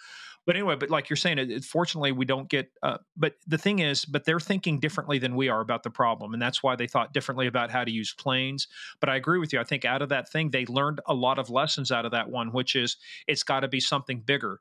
but 0.49 0.57
anyway, 0.57 0.77
but 0.77 0.89
like 0.89 1.11
you're 1.11 1.19
saying, 1.19 1.37
it, 1.37 1.63
fortunately 1.63 2.11
we 2.11 2.25
don't 2.25 2.49
get. 2.49 2.71
Uh, 2.83 2.97
but 3.19 3.35
the 3.47 3.59
thing 3.59 3.81
is, 3.81 4.07
but 4.07 4.25
they're 4.25 4.41
thinking 4.41 4.81
differently 4.81 5.19
than 5.19 5.37
we 5.37 5.51
are 5.51 5.61
about 5.61 5.83
the 5.83 5.91
problem, 5.91 6.33
and 6.33 6.41
that's 6.41 6.63
why 6.63 6.75
they 6.75 6.87
thought 6.87 7.13
differently 7.13 7.47
about 7.47 7.71
how 7.71 7.85
to 7.85 7.91
use 7.91 8.15
planes. 8.15 8.67
But 8.99 9.11
I 9.11 9.17
agree 9.17 9.39
with 9.39 9.53
you. 9.53 9.61
I 9.61 9.65
think 9.65 9.85
out 9.85 10.01
of 10.01 10.09
that 10.09 10.33
thing, 10.33 10.49
they 10.49 10.65
learned 10.65 11.03
a 11.07 11.13
lot 11.13 11.39
of 11.39 11.51
lessons 11.51 11.93
out 11.93 12.07
of 12.07 12.13
that 12.13 12.31
one, 12.31 12.51
which 12.51 12.77
is 12.77 12.97
it's 13.27 13.43
got 13.43 13.61
to 13.61 13.69
be 13.69 13.79
something 13.79 14.21
bigger 14.21 14.61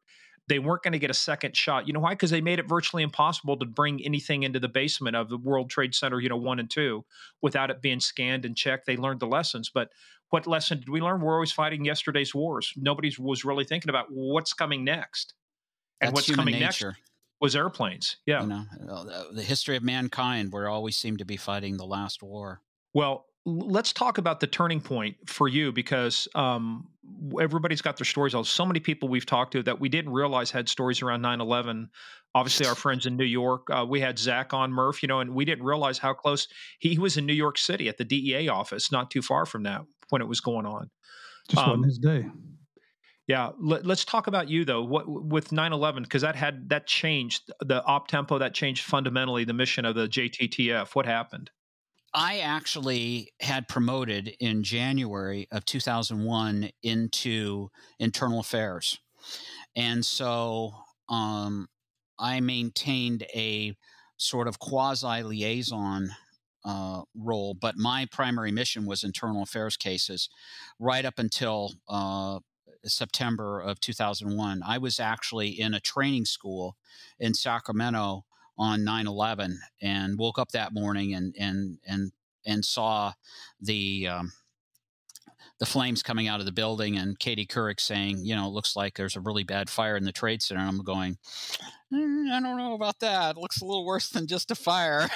they 0.50 0.60
weren't 0.60 0.82
going 0.82 0.94
to 0.94 1.00
get 1.00 1.10
a 1.10 1.14
second 1.14 1.58
shot. 1.58 1.88
You 1.88 1.94
know 1.94 2.00
why? 2.00 2.12
Because 2.14 2.32
they 2.32 2.40
made 2.40 2.58
it 2.58 2.70
virtually 2.70 3.04
impossible 3.04 3.58
to 3.58 3.66
bring 3.66 4.02
anything 4.06 4.44
into 4.44 4.62
the 4.62 4.70
basement 4.70 5.14
of 5.14 5.28
the 5.28 5.38
World 5.38 5.70
Trade 5.70 5.94
Center, 5.94 6.22
you 6.22 6.30
know, 6.30 6.38
one 6.38 6.60
and 6.60 6.70
two, 6.70 7.04
without 7.42 7.70
it 7.70 7.82
being 7.82 8.00
scanned 8.00 8.46
and 8.46 8.56
checked. 8.56 8.86
They 8.86 8.96
learned 8.96 9.20
the 9.20 9.28
lessons. 9.28 9.70
But 9.70 9.90
what 10.30 10.48
lesson 10.48 10.80
did 10.80 10.88
we 10.88 11.02
learn? 11.02 11.20
We're 11.20 11.34
always 11.34 11.52
fighting 11.52 11.84
yesterday's 11.84 12.34
wars. 12.34 12.72
Nobody 12.78 13.14
was 13.20 13.44
really 13.44 13.66
thinking 13.66 13.90
about 13.90 14.06
what's 14.10 14.54
coming 14.54 14.86
next 14.86 15.34
and 16.02 16.14
what's 16.14 16.34
coming 16.34 16.60
nature. 16.60 16.90
next 16.90 17.02
was 17.40 17.56
airplanes. 17.56 18.18
Yeah, 18.26 18.42
you 18.42 18.48
know, 18.48 18.66
uh, 18.90 19.24
the 19.32 19.44
history 19.44 19.78
of 19.78 19.84
mankind, 19.84 20.52
we 20.52 20.66
always 20.66 20.98
seem 20.98 21.18
to 21.18 21.26
be 21.26 21.38
fighting 21.38 21.78
the 21.78 21.86
last 21.86 22.24
war. 22.24 22.62
Well, 22.94 23.26
let's 23.46 23.94
talk 23.94 24.18
about 24.18 24.40
the 24.40 24.48
turning 24.48 24.82
point 24.82 25.16
for 25.26 25.48
you 25.48 25.72
because 25.72 26.28
um, 26.36 26.88
everybody's 27.40 27.82
got 27.82 27.98
their 27.98 28.06
stories. 28.06 28.36
So 28.48 28.66
many 28.66 28.80
people 28.80 29.08
we've 29.08 29.26
talked 29.26 29.54
to 29.54 29.64
that 29.64 29.80
we 29.80 29.88
didn't 29.88 30.12
realize 30.12 30.52
had 30.52 30.68
stories 30.68 31.02
around 31.02 31.22
9/11. 31.22 31.90
Obviously, 32.36 32.68
our 32.68 32.76
friends 32.76 33.06
in 33.06 33.18
New 33.18 33.26
York. 33.26 33.68
Uh, 33.72 33.86
we 33.88 34.00
had 34.00 34.20
Zach 34.20 34.54
on 34.54 34.72
Murph, 34.72 35.02
you 35.02 35.08
know, 35.08 35.20
and 35.22 35.34
we 35.34 35.46
didn't 35.46 35.64
realize 35.64 35.98
how 35.98 36.14
close 36.14 36.48
he 36.80 36.98
was 37.00 37.18
in 37.18 37.26
New 37.26 37.34
York 37.34 37.58
City 37.58 37.88
at 37.88 37.98
the 37.98 38.04
DEA 38.04 38.50
office, 38.50 38.92
not 38.92 39.10
too 39.10 39.22
far 39.22 39.46
from 39.46 39.64
that 39.64 39.82
when 40.10 40.22
it 40.22 40.28
was 40.28 40.40
going 40.40 40.66
on. 40.66 40.90
Just 41.50 41.62
um, 41.62 41.82
wasn't 41.82 41.86
his 41.86 41.98
day. 42.00 42.26
Yeah, 43.28 43.52
Let, 43.60 43.86
us 43.86 44.06
talk 44.06 44.28
about 44.28 44.48
you 44.48 44.64
though. 44.64 44.84
What 44.84 45.08
with 45.08 45.50
9/11 45.50 46.04
because 46.04 46.22
that 46.22 46.38
had 46.38 46.70
that 46.70 46.88
changed 46.88 47.52
the 47.60 47.84
op 47.84 48.08
tempo 48.08 48.38
that 48.40 48.54
changed 48.54 48.86
fundamentally 48.86 49.44
the 49.44 49.54
mission 49.54 49.84
of 49.84 49.96
the 49.96 50.08
JTTF. 50.08 50.96
What 50.96 51.06
happened? 51.06 51.52
I 52.14 52.40
actually 52.40 53.34
had 53.42 53.68
promoted 53.68 54.30
in 54.40 54.64
January 54.64 55.48
of 55.52 55.66
2001 55.66 56.70
into 56.82 57.70
internal 58.00 58.40
affairs. 58.40 58.98
And 59.76 60.06
so 60.06 60.74
um, 61.10 61.68
I 62.18 62.40
maintained 62.40 63.24
a 63.36 63.76
sort 64.16 64.48
of 64.48 64.58
quasi 64.58 65.22
liaison 65.22 66.10
uh, 66.66 67.02
role, 67.14 67.54
but 67.54 67.78
my 67.78 68.08
primary 68.12 68.52
mission 68.52 68.86
was 68.86 69.04
internal 69.04 69.44
affairs 69.44 69.78
cases 69.78 70.30
right 70.80 71.06
up 71.06 71.20
until 71.20 71.74
uh, 71.88 72.40
September 72.86 73.60
of 73.60 73.80
2001. 73.80 74.62
I 74.66 74.78
was 74.78 75.00
actually 75.00 75.50
in 75.50 75.74
a 75.74 75.80
training 75.80 76.26
school 76.26 76.76
in 77.20 77.34
Sacramento 77.34 78.26
on 78.58 78.82
9/11 78.82 79.58
and 79.82 80.18
woke 80.18 80.40
up 80.40 80.50
that 80.50 80.74
morning 80.74 81.14
and 81.14 81.36
and 81.38 81.78
and 81.88 82.12
and 82.46 82.66
saw 82.66 83.14
the 83.60 84.08
um, 84.08 84.32
the 85.60 85.66
flames 85.66 86.04
coming 86.04 86.28
out 86.28 86.40
of 86.40 86.46
the 86.46 86.52
building 86.52 86.98
and 86.98 87.18
Katie 87.18 87.46
Couric 87.46 87.80
saying, 87.80 88.20
you 88.24 88.36
know, 88.36 88.46
it 88.46 88.52
looks 88.52 88.76
like 88.76 88.96
there's 88.96 89.16
a 89.16 89.22
really 89.22 89.44
bad 89.44 89.70
fire 89.70 89.98
in 89.98 90.04
the 90.04 90.12
trade 90.12 90.42
center. 90.44 90.62
And 90.62 90.70
I'm 90.70 90.84
going, 90.84 91.18
mm, 91.92 92.32
I 92.32 92.40
don't 92.40 92.58
know 92.58 92.76
about 92.76 93.00
that. 93.00 93.36
It 93.36 93.40
looks 93.40 93.62
a 93.62 93.66
little 93.66 93.86
worse 93.86 94.10
than 94.10 94.28
just 94.28 94.52
a 94.52 94.56
fire, 94.56 95.10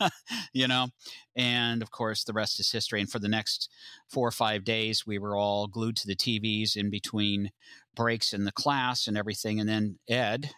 you 0.52 0.66
know. 0.66 0.88
And 1.36 1.80
of 1.80 1.92
course, 1.92 2.24
the 2.24 2.32
rest 2.32 2.58
is 2.58 2.72
history. 2.72 3.00
And 3.00 3.10
for 3.10 3.20
the 3.20 3.28
next 3.28 3.70
four 4.08 4.26
or 4.26 4.32
five 4.32 4.64
days, 4.64 5.06
we 5.06 5.18
were 5.18 5.36
all 5.36 5.68
glued 5.68 5.96
to 5.98 6.06
the 6.08 6.16
TVs 6.16 6.76
in 6.76 6.90
between 6.90 7.50
breaks 7.94 8.32
in 8.32 8.44
the 8.44 8.52
class 8.52 9.06
and 9.06 9.16
everything. 9.16 9.60
And 9.60 9.68
then 9.68 9.98
Ed 10.08 10.50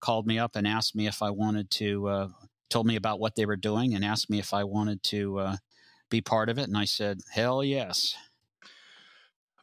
called 0.00 0.26
me 0.26 0.38
up 0.38 0.56
and 0.56 0.66
asked 0.66 0.96
me 0.96 1.06
if 1.06 1.22
I 1.22 1.30
wanted 1.30 1.70
to, 1.72 2.08
uh, 2.08 2.28
told 2.70 2.86
me 2.86 2.96
about 2.96 3.20
what 3.20 3.34
they 3.34 3.44
were 3.44 3.56
doing 3.56 3.94
and 3.94 4.04
asked 4.04 4.30
me 4.30 4.38
if 4.38 4.54
I 4.54 4.64
wanted 4.64 5.02
to 5.04 5.38
uh, 5.38 5.56
be 6.10 6.20
part 6.22 6.48
of 6.48 6.58
it. 6.58 6.68
And 6.68 6.76
I 6.76 6.84
said, 6.84 7.20
hell 7.32 7.62
yes. 7.62 8.14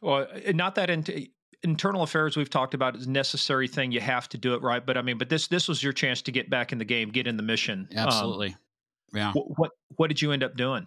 Well, 0.02 0.26
eh, 0.44 0.52
not 0.52 0.74
that 0.76 0.90
into 0.90 1.26
internal 1.62 2.02
affairs 2.02 2.36
we've 2.36 2.50
talked 2.50 2.74
about 2.74 2.96
is 2.96 3.06
a 3.06 3.10
necessary 3.10 3.68
thing. 3.68 3.92
You 3.92 4.00
have 4.00 4.28
to 4.30 4.38
do 4.38 4.54
it 4.54 4.62
right. 4.62 4.84
But 4.84 4.96
I 4.96 5.02
mean, 5.02 5.18
but 5.18 5.28
this 5.28 5.48
this 5.48 5.68
was 5.68 5.82
your 5.82 5.92
chance 5.92 6.22
to 6.22 6.32
get 6.32 6.50
back 6.50 6.72
in 6.72 6.78
the 6.78 6.84
game, 6.84 7.10
get 7.10 7.26
in 7.26 7.36
the 7.36 7.42
mission. 7.42 7.88
Um, 7.92 7.98
Absolutely. 7.98 8.48
Um, 8.48 8.56
yeah. 9.14 9.32
What, 9.32 9.58
what, 9.58 9.70
what 9.96 10.08
did 10.08 10.20
you 10.20 10.32
end 10.32 10.42
up 10.42 10.56
doing? 10.56 10.86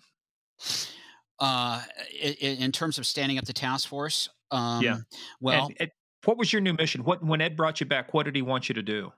Uh, 1.40 1.82
in, 2.22 2.58
in 2.58 2.72
terms 2.72 2.98
of 2.98 3.06
standing 3.06 3.38
up 3.38 3.46
the 3.46 3.54
task 3.54 3.88
force. 3.88 4.30
Um, 4.52 4.84
yeah. 4.84 4.98
Well, 5.40 5.68
and, 5.68 5.76
and 5.80 5.92
what 6.26 6.38
was 6.38 6.52
your 6.52 6.62
new 6.62 6.74
mission? 6.74 7.04
What 7.04 7.24
when 7.24 7.42
Ed 7.42 7.56
brought 7.56 7.80
you 7.80 7.86
back? 7.86 8.14
What 8.14 8.24
did 8.24 8.36
he 8.36 8.42
want 8.42 8.70
you 8.70 8.76
to 8.76 8.84
do? 8.84 9.12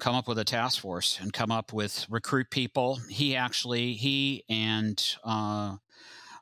come 0.00 0.16
up 0.16 0.26
with 0.26 0.38
a 0.38 0.44
task 0.44 0.80
force 0.80 1.18
and 1.20 1.32
come 1.32 1.52
up 1.52 1.72
with 1.72 2.06
recruit 2.10 2.50
people. 2.50 2.98
He 3.08 3.36
actually 3.36 3.92
he 3.92 4.44
and 4.48 5.00
uh, 5.22 5.76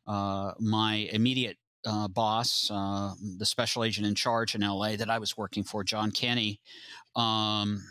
uh, 0.07 0.53
my 0.59 1.09
immediate 1.13 1.59
uh, 1.87 2.09
boss, 2.09 2.71
uh, 2.71 3.13
the 3.39 3.47
special 3.47 3.85
agent 3.85 4.07
in 4.07 4.15
charge 4.15 4.55
in 4.55 4.61
LA 4.61 4.97
that 4.97 5.11
I 5.11 5.19
was 5.19 5.37
working 5.37 5.65
for, 5.65 5.85
John 5.85 6.11
Kenny, 6.11 6.61
um, 7.17 7.83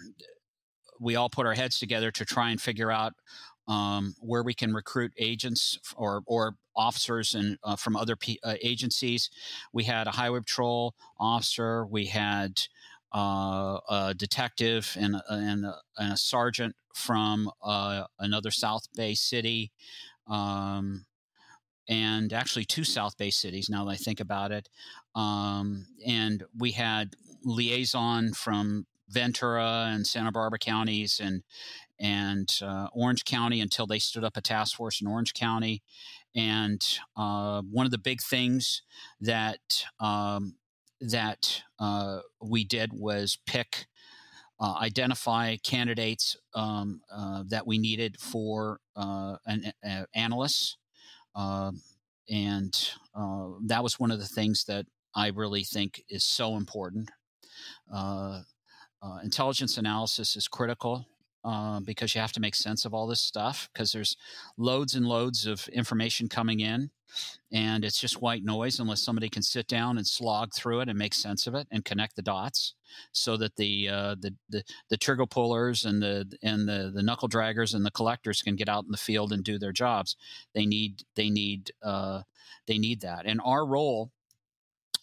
we 1.00 1.16
all 1.16 1.30
put 1.30 1.46
our 1.46 1.54
heads 1.54 1.80
together 1.80 2.12
to 2.12 2.26
try 2.26 2.52
and 2.52 2.62
figure 2.62 2.92
out 2.92 3.14
um, 3.68 4.16
where 4.20 4.44
we 4.44 4.54
can 4.54 4.74
recruit 4.74 5.14
agents 5.18 5.78
or 5.96 6.24
or 6.26 6.56
officers 6.76 7.36
and 7.36 7.58
uh, 7.64 7.76
from 7.76 7.96
other 7.96 8.16
P- 8.16 8.40
uh, 8.44 8.56
agencies. 8.62 9.30
We 9.72 9.84
had 9.84 10.08
a 10.08 10.12
highway 10.12 10.40
patrol 10.40 10.96
officer. 11.20 11.86
We 11.86 12.08
had 12.08 12.62
uh, 13.14 13.80
a 13.90 14.14
detective 14.18 14.96
and 15.00 15.22
and 15.30 15.66
a, 15.66 15.76
and 15.98 16.14
a 16.14 16.18
sergeant 16.18 16.76
from 16.96 17.52
uh, 17.64 18.06
another 18.20 18.52
South 18.52 18.88
Bay 18.96 19.14
city. 19.14 19.72
Um, 20.28 21.06
and 21.90 22.32
actually, 22.32 22.66
two 22.66 22.86
South 22.86 23.18
Bay 23.18 23.32
cities 23.32 23.70
now 23.70 23.84
that 23.84 23.92
I 23.92 23.96
think 23.96 24.20
about 24.20 24.52
it. 24.52 24.70
Um, 25.16 25.88
and 26.06 26.44
we 26.58 26.72
had 26.72 27.16
liaison 27.44 28.34
from 28.34 28.86
Ventura 29.10 29.90
and 29.92 30.06
Santa 30.06 30.32
Barbara 30.32 30.60
counties 30.60 31.20
and 31.22 31.44
and 32.00 32.50
uh, 32.62 32.88
Orange 32.94 33.26
County 33.26 33.60
until 33.60 33.86
they 33.86 34.00
stood 34.00 34.24
up 34.24 34.38
a 34.38 34.42
task 34.42 34.78
force 34.78 35.02
in 35.02 35.08
Orange 35.08 35.34
County. 35.34 35.82
And 36.36 36.82
uh, 37.18 37.62
one 37.64 37.86
of 37.86 37.92
the 37.92 37.98
big 37.98 38.22
things 38.22 38.84
that 39.20 39.84
um, 40.00 40.56
that 41.02 41.64
uh, 41.80 42.20
we 42.42 42.64
did 42.64 42.92
was 42.94 43.38
pick, 43.46 43.88
uh, 44.60 44.76
identify 44.80 45.56
candidates 45.58 46.38
um, 46.54 47.02
uh, 47.12 47.44
that 47.48 47.66
we 47.66 47.78
needed 47.78 48.20
for 48.20 48.80
uh, 48.96 49.38
an 49.46 49.72
analyst, 50.14 50.78
um, 50.78 50.89
Uh, 51.36 51.72
and 52.30 52.92
uh, 53.16 53.50
that 53.66 53.84
was 53.84 54.00
one 54.00 54.12
of 54.12 54.20
the 54.20 54.28
things 54.28 54.66
that 54.66 54.86
I 55.16 55.28
really 55.28 55.64
think 55.64 56.04
is 56.10 56.24
so 56.24 56.56
important. 56.56 57.10
Uh, 57.92 58.42
intelligence 59.24 59.78
analysis 59.78 60.36
is 60.36 60.48
critical 60.48 61.06
uh, 61.44 61.80
because 61.80 62.14
you 62.14 62.22
have 62.22 62.32
to 62.34 62.40
make 62.40 62.56
sense 62.56 62.86
of 62.86 62.94
all 62.94 63.08
this 63.08 63.22
stuff 63.22 63.70
because 63.74 63.92
there's 63.92 64.18
loads 64.58 64.96
and 64.96 65.06
loads 65.06 65.46
of 65.46 65.68
information 65.70 66.28
coming 66.28 66.60
in 66.60 66.90
and 67.52 67.84
it's 67.84 68.00
just 68.00 68.22
white 68.22 68.44
noise 68.44 68.80
unless 68.80 69.02
somebody 69.02 69.30
can 69.30 69.42
sit 69.42 69.68
down 69.68 69.98
and 69.98 70.06
slog 70.06 70.54
through 70.54 70.82
it 70.82 70.90
and 70.90 70.98
make 70.98 71.14
sense 71.14 71.48
of 71.48 71.56
it 71.56 71.68
and 71.72 71.86
connect 71.86 72.16
the 72.16 72.22
dots 72.22 72.76
so 73.12 73.38
that 73.38 73.56
the 73.56 73.90
uh, 73.90 74.16
the, 74.20 74.34
the 74.50 74.64
the 74.90 74.98
trigger 74.98 75.26
pullers 75.26 75.86
and 75.86 76.02
the 76.02 76.32
and 76.44 76.68
the 76.68 76.92
the 76.94 77.04
knuckle 77.04 77.30
draggers 77.30 77.74
and 77.74 77.86
the 77.86 77.92
collectors 77.92 78.42
can 78.42 78.56
get 78.56 78.70
out 78.70 78.86
in 78.86 78.92
the 78.92 78.98
field 78.98 79.32
and 79.32 79.44
do 79.44 79.58
their 79.58 79.72
jobs. 79.72 80.16
They 80.54 80.66
need 80.66 81.04
they 81.16 81.30
need 81.30 81.72
uh, 81.82 82.22
they 82.68 82.78
need 82.78 83.02
that. 83.02 83.26
And 83.26 83.42
our 83.44 83.66
role 83.66 84.12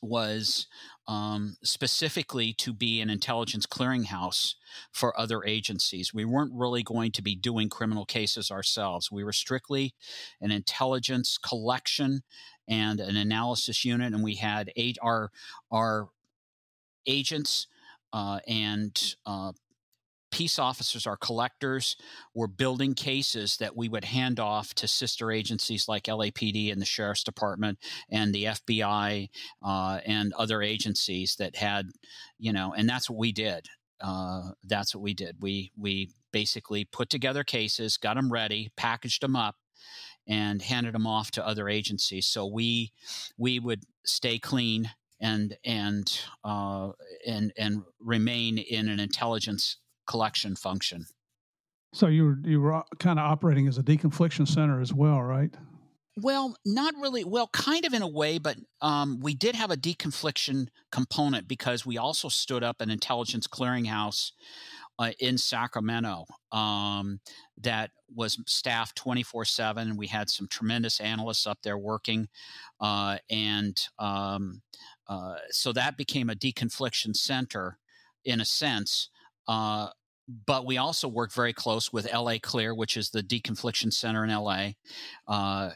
was 0.03 0.67
um, 1.09 1.57
specifically 1.63 2.53
to 2.55 2.73
be 2.73 3.01
an 3.01 3.11
intelligence 3.11 3.67
clearinghouse 3.67 4.55
for 4.93 5.19
other 5.19 5.45
agencies. 5.45 6.13
We 6.13 6.25
weren't 6.25 6.53
really 6.55 6.83
going 6.83 7.13
to 7.13 7.23
be 7.23 7.37
doing 7.37 7.69
criminal 7.69 8.05
cases 8.05 8.51
ourselves. 8.51 9.11
We 9.11 9.25
were 9.25 9.33
strictly 9.33 9.95
an 10.41 10.51
intelligence 10.51 11.39
collection 11.39 12.23
and 12.69 13.01
an 13.01 13.17
analysis 13.17 13.85
unit, 13.85 14.13
and 14.13 14.25
we 14.25 14.37
had 14.37 14.73
eight 14.77 14.99
our 15.01 15.31
our 15.71 16.09
agents 17.07 17.69
uh, 18.13 18.41
and 18.47 19.15
uh, 19.25 19.53
peace 20.37 20.59
officers, 20.59 21.07
our 21.07 21.16
collectors, 21.16 21.96
were 22.35 22.46
building 22.46 22.92
cases 22.92 23.57
that 23.57 23.75
we 23.75 23.88
would 23.88 24.05
hand 24.05 24.38
off 24.38 24.75
to 24.75 24.87
sister 24.87 25.33
agencies 25.33 25.88
like 25.88 26.05
LAPD 26.05 26.70
and 26.70 26.79
the 26.79 26.85
Sheriff's 26.85 27.25
Department 27.25 27.79
and 28.11 28.35
the 28.35 28.44
FBI 28.44 29.31
uh, 29.64 30.01
and 30.05 30.35
other 30.35 30.61
agencies 30.61 31.37
that 31.37 31.57
had, 31.57 31.87
you 32.38 32.53
know, 32.53 32.75
and 32.77 32.87
that's 32.87 33.09
what 33.09 33.18
we 33.18 33.33
did. 33.33 33.64
Uh, 33.99 34.51
that's 34.62 34.94
what 34.94 35.01
we 35.01 35.14
did. 35.14 35.37
We 35.40 35.72
we 35.75 36.11
basically 36.33 36.85
put 36.85 37.09
together 37.09 37.42
cases, 37.42 37.96
got 37.96 38.16
them 38.16 38.31
ready, 38.31 38.68
packaged 38.77 39.22
them 39.22 39.37
up, 39.37 39.57
and 40.29 40.61
handed 40.61 40.92
them 40.92 41.07
off 41.07 41.31
to 41.31 41.46
other 41.46 41.66
agencies. 41.66 42.27
So 42.27 42.44
we 42.44 42.92
we 43.38 43.59
would 43.59 43.85
stay 44.05 44.38
clean 44.38 44.90
and 45.18 45.57
and 45.64 46.20
uh, 46.44 46.90
and 47.27 47.55
and 47.57 47.85
remain 48.01 48.59
in 48.59 48.90
an 48.90 49.01
intelligence 49.01 49.79
collection 50.07 50.57
function. 50.57 51.07
So 51.92 52.09
you 52.09 52.25
were 52.25 52.38
you 52.45 52.61
were 52.61 52.83
kind 52.99 53.19
of 53.19 53.25
operating 53.25 53.69
as 53.69 53.79
a 53.79 53.83
deconfliction 53.83 54.47
center 54.47 54.81
as 54.81 54.92
well, 54.92 55.23
right? 55.23 55.51
Well, 56.19 56.57
not 56.64 56.95
really. 57.01 57.25
Well, 57.25 57.49
kind 57.53 57.85
of 57.85 57.92
in 57.92 58.01
a 58.01 58.09
way, 58.09 58.38
but 58.38 58.57
um, 58.81 59.21
we 59.21 59.35
did 59.35 59.55
have 59.55 59.71
a 59.71 59.77
deconfliction 59.77 60.69
component 60.90 61.47
because 61.47 61.85
we 61.85 61.99
also 61.99 62.29
stood 62.29 62.64
up 62.64 62.81
an 62.81 62.90
intelligence 62.90 63.47
clearinghouse 63.47 64.33
uh, 64.99 65.11
in 65.21 65.37
Sacramento 65.37 66.25
um, 66.53 67.21
that 67.61 67.90
was 68.14 68.38
staffed 68.47 68.97
24 68.97 69.45
7. 69.45 69.97
We 69.97 70.07
had 70.07 70.31
some 70.31 70.49
tremendous 70.49 71.01
analysts 71.01 71.47
up 71.47 71.59
there 71.62 71.79
working. 71.79 72.29
Uh, 72.81 73.19
and 73.31 73.79
um, 73.99 74.62
uh, 75.09 75.37
so 75.51 75.73
that 75.73 75.97
became 75.97 76.31
a 76.31 76.35
deconfliction 76.35 77.14
center 77.14 77.79
in 78.25 78.40
a 78.40 78.45
sense. 78.45 79.11
Uh, 79.49 79.89
but 80.47 80.67
we 80.67 80.77
also 80.77 81.09
work 81.09 81.33
very 81.33 81.53
close 81.53 81.93
with 81.93 82.13
LA 82.13 82.37
Clear, 82.43 82.75
which 82.75 82.97
is 82.97 83.11
the 83.11 83.23
deconfliction 83.23 83.93
center 83.93 84.25
in 84.25 84.31
LA, 84.31 84.71
uh, 85.29 85.31
uh, 85.31 85.73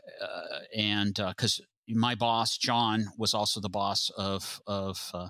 and 0.76 1.14
because 1.14 1.60
uh, 1.60 1.94
my 1.94 2.14
boss 2.14 2.56
John 2.56 3.06
was 3.16 3.32
also 3.32 3.60
the 3.60 3.68
boss 3.68 4.10
of 4.16 4.60
of 4.66 5.10
uh, 5.14 5.28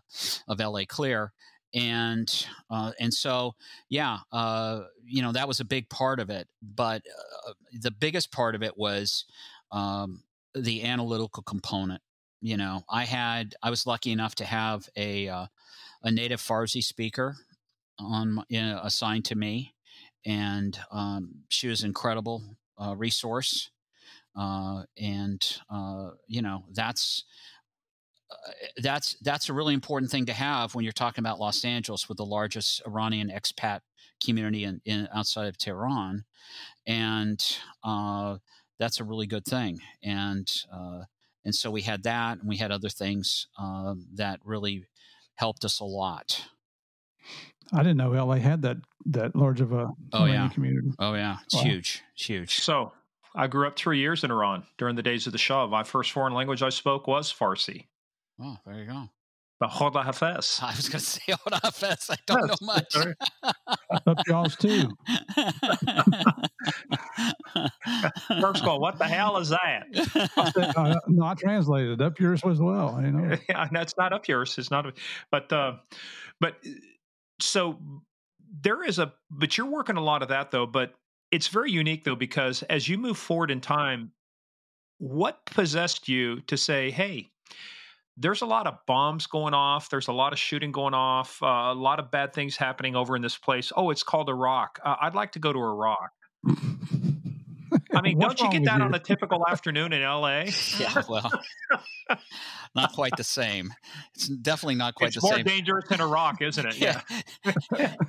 of 0.49 0.59
LA 0.59 0.83
Clear, 0.89 1.33
and 1.75 2.47
uh, 2.71 2.93
and 2.99 3.13
so 3.13 3.53
yeah, 3.91 4.19
you 5.05 5.23
know 5.23 5.33
that 5.33 5.49
was 5.49 5.61
a 5.61 5.67
big 5.67 5.89
part 5.91 6.19
of 6.19 6.31
it. 6.31 6.49
But 6.63 7.03
the 7.73 7.91
biggest 7.91 8.33
part 8.33 8.55
of 8.55 8.63
it 8.63 8.77
was 8.79 9.27
um, 9.71 10.23
the 10.55 10.85
analytical 10.85 11.43
component. 11.43 12.01
You 12.41 12.57
know, 12.57 12.85
I 12.89 13.05
had 13.05 13.55
I 13.63 13.69
was 13.69 13.87
lucky 13.87 14.13
enough 14.13 14.35
to 14.37 14.47
have 14.47 14.89
a 14.97 15.27
a 16.03 16.11
native 16.11 16.41
Farsi 16.41 16.83
speaker 16.83 17.37
on 18.01 18.45
you 18.49 18.61
know, 18.61 18.81
assigned 18.83 19.25
to 19.27 19.35
me, 19.35 19.75
and 20.25 20.79
um, 20.91 21.43
she 21.49 21.69
was 21.69 21.83
an 21.83 21.89
incredible 21.89 22.57
uh, 22.79 22.95
resource. 22.97 23.71
Uh, 24.37 24.85
and 24.97 25.59
uh, 25.71 26.11
you 26.29 26.41
know 26.41 26.65
that's 26.73 27.25
uh, 28.31 28.53
that's 28.79 29.17
that's 29.23 29.49
a 29.49 29.53
really 29.53 29.75
important 29.75 30.11
thing 30.11 30.27
to 30.27 30.33
have 30.33 30.75
when 30.75 30.85
you're 30.85 30.93
talking 30.93 31.23
about 31.23 31.41
Los 31.41 31.65
Angeles 31.65 32.09
with 32.09 32.17
the 32.17 32.25
largest 32.25 32.81
Iranian 32.87 33.29
expat 33.29 33.81
community 34.25 34.65
in, 34.65 34.81
in 34.85 35.09
outside 35.13 35.49
of 35.49 35.59
Tehran, 35.59 36.25
and 36.87 37.45
uh, 37.83 38.37
that's 38.79 39.01
a 39.01 39.05
really 39.05 39.27
good 39.27 39.45
thing. 39.45 39.81
And 40.03 40.49
and 41.45 41.55
so 41.55 41.71
we 41.71 41.83
had 41.83 42.05
that, 42.05 42.39
and 42.39 42.49
we 42.49 42.59
had 42.59 42.71
other 42.71 42.89
things 42.89 43.49
that 44.15 44.39
really 44.45 44.87
helped 45.35 45.65
us 45.65 45.81
a 45.81 45.85
lot. 45.85 46.45
I 47.73 47.79
didn't 47.79 47.99
know 47.99 48.11
LA 48.11 48.37
had 48.37 48.63
that 48.63 48.79
that 49.07 49.37
large 49.37 49.61
of 49.61 49.73
a 49.73 49.89
oh 50.13 50.25
yeah 50.25 50.49
community. 50.49 50.93
Oh 50.99 51.15
yeah, 51.15 51.39
it's 51.45 51.55
wow. 51.55 51.63
huge, 51.63 52.03
it's 52.15 52.27
huge. 52.27 52.61
So 52.61 52.93
I 53.35 53.47
grew 53.47 53.67
up 53.67 53.77
three 53.77 53.99
years 53.99 54.25
in 54.25 54.31
Iran 54.31 54.65
during 54.79 54.97
the 54.97 55.03
days 55.03 55.27
of 55.27 55.33
the 55.33 55.39
Shah. 55.39 55.67
My 55.67 55.85
first 55.85 56.13
foreign 56.13 56.35
language 56.35 56.63
I 56.63 56.71
spoke 56.71 57.07
was 57.07 57.33
Farsi. 57.33 57.87
Oh, 58.43 58.57
there 58.67 58.77
you 58.77 58.87
go. 58.87 59.09
The 59.61 59.67
Khoda 59.67 60.03
Hafez. 60.03 60.63
I 60.63 60.75
was 60.75 60.89
going 60.89 61.01
to 61.01 61.05
say 61.07 61.21
Khoda 61.33 61.61
Hafez. 61.61 62.11
I 62.11 62.17
don't 62.27 62.47
know 62.47 62.55
much. 62.63 62.97
Up 64.07 64.19
y'all's 64.27 64.57
too. 64.57 64.89
First 68.41 68.65
call, 68.65 68.81
what 68.81 68.99
the 68.99 69.05
hell 69.05 69.37
is 69.39 69.51
that? 69.51 69.85
I 70.37 70.51
said, 70.51 70.73
uh, 70.77 70.97
no, 71.09 71.25
I 71.25 71.35
translated 71.35 72.01
up 72.01 72.19
yours 72.19 72.43
as 72.45 72.61
well. 72.61 73.01
You 73.03 73.13
know, 73.13 73.37
yeah, 73.49 73.69
that's 73.71 73.95
not 73.97 74.13
up 74.13 74.29
yours. 74.29 74.57
It's 74.59 74.71
not, 74.71 74.93
but 75.31 75.53
uh, 75.53 75.75
but 76.41 76.57
so 77.43 77.79
there 78.63 78.83
is 78.83 78.99
a 78.99 79.13
but 79.31 79.57
you're 79.57 79.67
working 79.67 79.97
a 79.97 80.03
lot 80.03 80.23
of 80.23 80.29
that 80.29 80.51
though 80.51 80.67
but 80.67 80.95
it's 81.31 81.49
very 81.49 81.71
unique 81.71 82.05
though 82.05 82.17
because 82.17 82.63
as 82.65 82.89
you 82.89 82.99
move 82.99 83.17
forward 83.17 83.51
in 83.51 83.61
time 83.61 84.11
what 84.99 85.45
possessed 85.47 86.09
you 86.09 86.41
to 86.43 86.57
say 86.57 86.91
hey 86.91 87.31
there's 88.17 88.43
a 88.43 88.47
lot 88.47 88.67
of 88.67 88.75
bombs 88.87 89.27
going 89.27 89.55
off 89.55 89.89
there's 89.89 90.09
a 90.09 90.13
lot 90.13 90.33
of 90.33 90.39
shooting 90.39 90.73
going 90.73 90.95
off 90.95 91.43
uh, 91.43 91.47
a 91.47 91.75
lot 91.75 91.99
of 91.99 92.11
bad 92.11 92.33
things 92.33 92.57
happening 92.57 92.97
over 92.97 93.17
in 93.17 93.23
this 93.23 93.39
place. 93.39 93.73
Oh 93.77 93.91
it's 93.91 94.03
called 94.03 94.29
iraq 94.29 94.79
uh, 94.85 94.97
i'd 95.03 95.15
like 95.15 95.33
to 95.33 95.39
go 95.39 95.53
to 95.53 95.59
iraq 95.59 96.11
I 97.95 98.03
mean, 98.03 98.19
don't 98.19 98.39
you 98.41 98.51
get 98.51 98.65
that 98.65 98.79
you? 98.79 98.85
on 98.85 98.95
a 98.95 98.99
typical 98.99 99.45
afternoon 99.47 99.93
in 99.93 100.03
LA? 100.03 100.45
Yeah, 100.79 101.03
well, 101.09 101.31
not 102.75 102.93
quite 102.93 103.17
the 103.17 103.25
same. 103.25 103.73
It's 104.15 104.29
definitely 104.29 104.77
not 104.77 104.95
quite 104.95 105.09
it's 105.09 105.17
the 105.17 105.23
same. 105.23 105.41
It's 105.41 105.45
more 105.47 105.57
dangerous 105.57 105.89
than 105.89 106.01
Iraq, 106.01 106.41
isn't 106.43 106.67
it? 106.67 106.79
Yeah. 106.79 107.01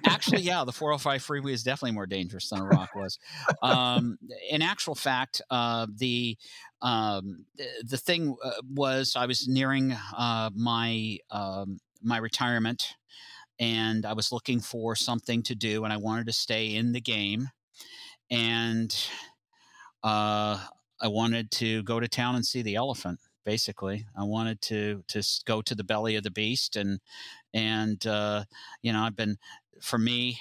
Actually, 0.05 0.41
yeah, 0.41 0.63
the 0.63 0.71
405 0.71 1.21
freeway 1.21 1.53
is 1.53 1.63
definitely 1.63 1.93
more 1.95 2.05
dangerous 2.05 2.49
than 2.49 2.61
Iraq 2.61 2.95
was. 2.95 3.19
Um, 3.61 4.17
in 4.49 4.61
actual 4.61 4.95
fact, 4.95 5.41
uh, 5.49 5.87
the 5.95 6.37
um, 6.81 7.45
the 7.83 7.97
thing 7.97 8.35
uh, 8.43 8.51
was 8.69 9.15
I 9.15 9.25
was 9.25 9.47
nearing 9.47 9.95
uh, 10.15 10.49
my 10.55 11.17
um, 11.29 11.79
my 12.01 12.17
retirement, 12.17 12.95
and 13.59 14.05
I 14.05 14.13
was 14.13 14.31
looking 14.31 14.59
for 14.59 14.95
something 14.95 15.43
to 15.43 15.55
do, 15.55 15.83
and 15.83 15.93
I 15.93 15.97
wanted 15.97 16.27
to 16.27 16.33
stay 16.33 16.75
in 16.75 16.93
the 16.93 17.01
game, 17.01 17.49
and 18.29 18.95
uh, 20.03 20.59
I 21.01 21.07
wanted 21.07 21.51
to 21.51 21.83
go 21.83 21.99
to 21.99 22.07
town 22.07 22.35
and 22.35 22.45
see 22.45 22.61
the 22.61 22.75
elephant. 22.75 23.19
Basically, 23.43 24.05
I 24.15 24.23
wanted 24.23 24.61
to 24.63 25.03
to 25.07 25.23
go 25.45 25.61
to 25.63 25.73
the 25.73 25.83
belly 25.83 26.15
of 26.15 26.23
the 26.23 26.31
beast, 26.31 26.75
and 26.75 26.99
and 27.53 28.05
uh, 28.05 28.45
you 28.83 28.93
know, 28.93 29.01
I've 29.01 29.15
been 29.15 29.37
for 29.81 29.97
me 29.97 30.39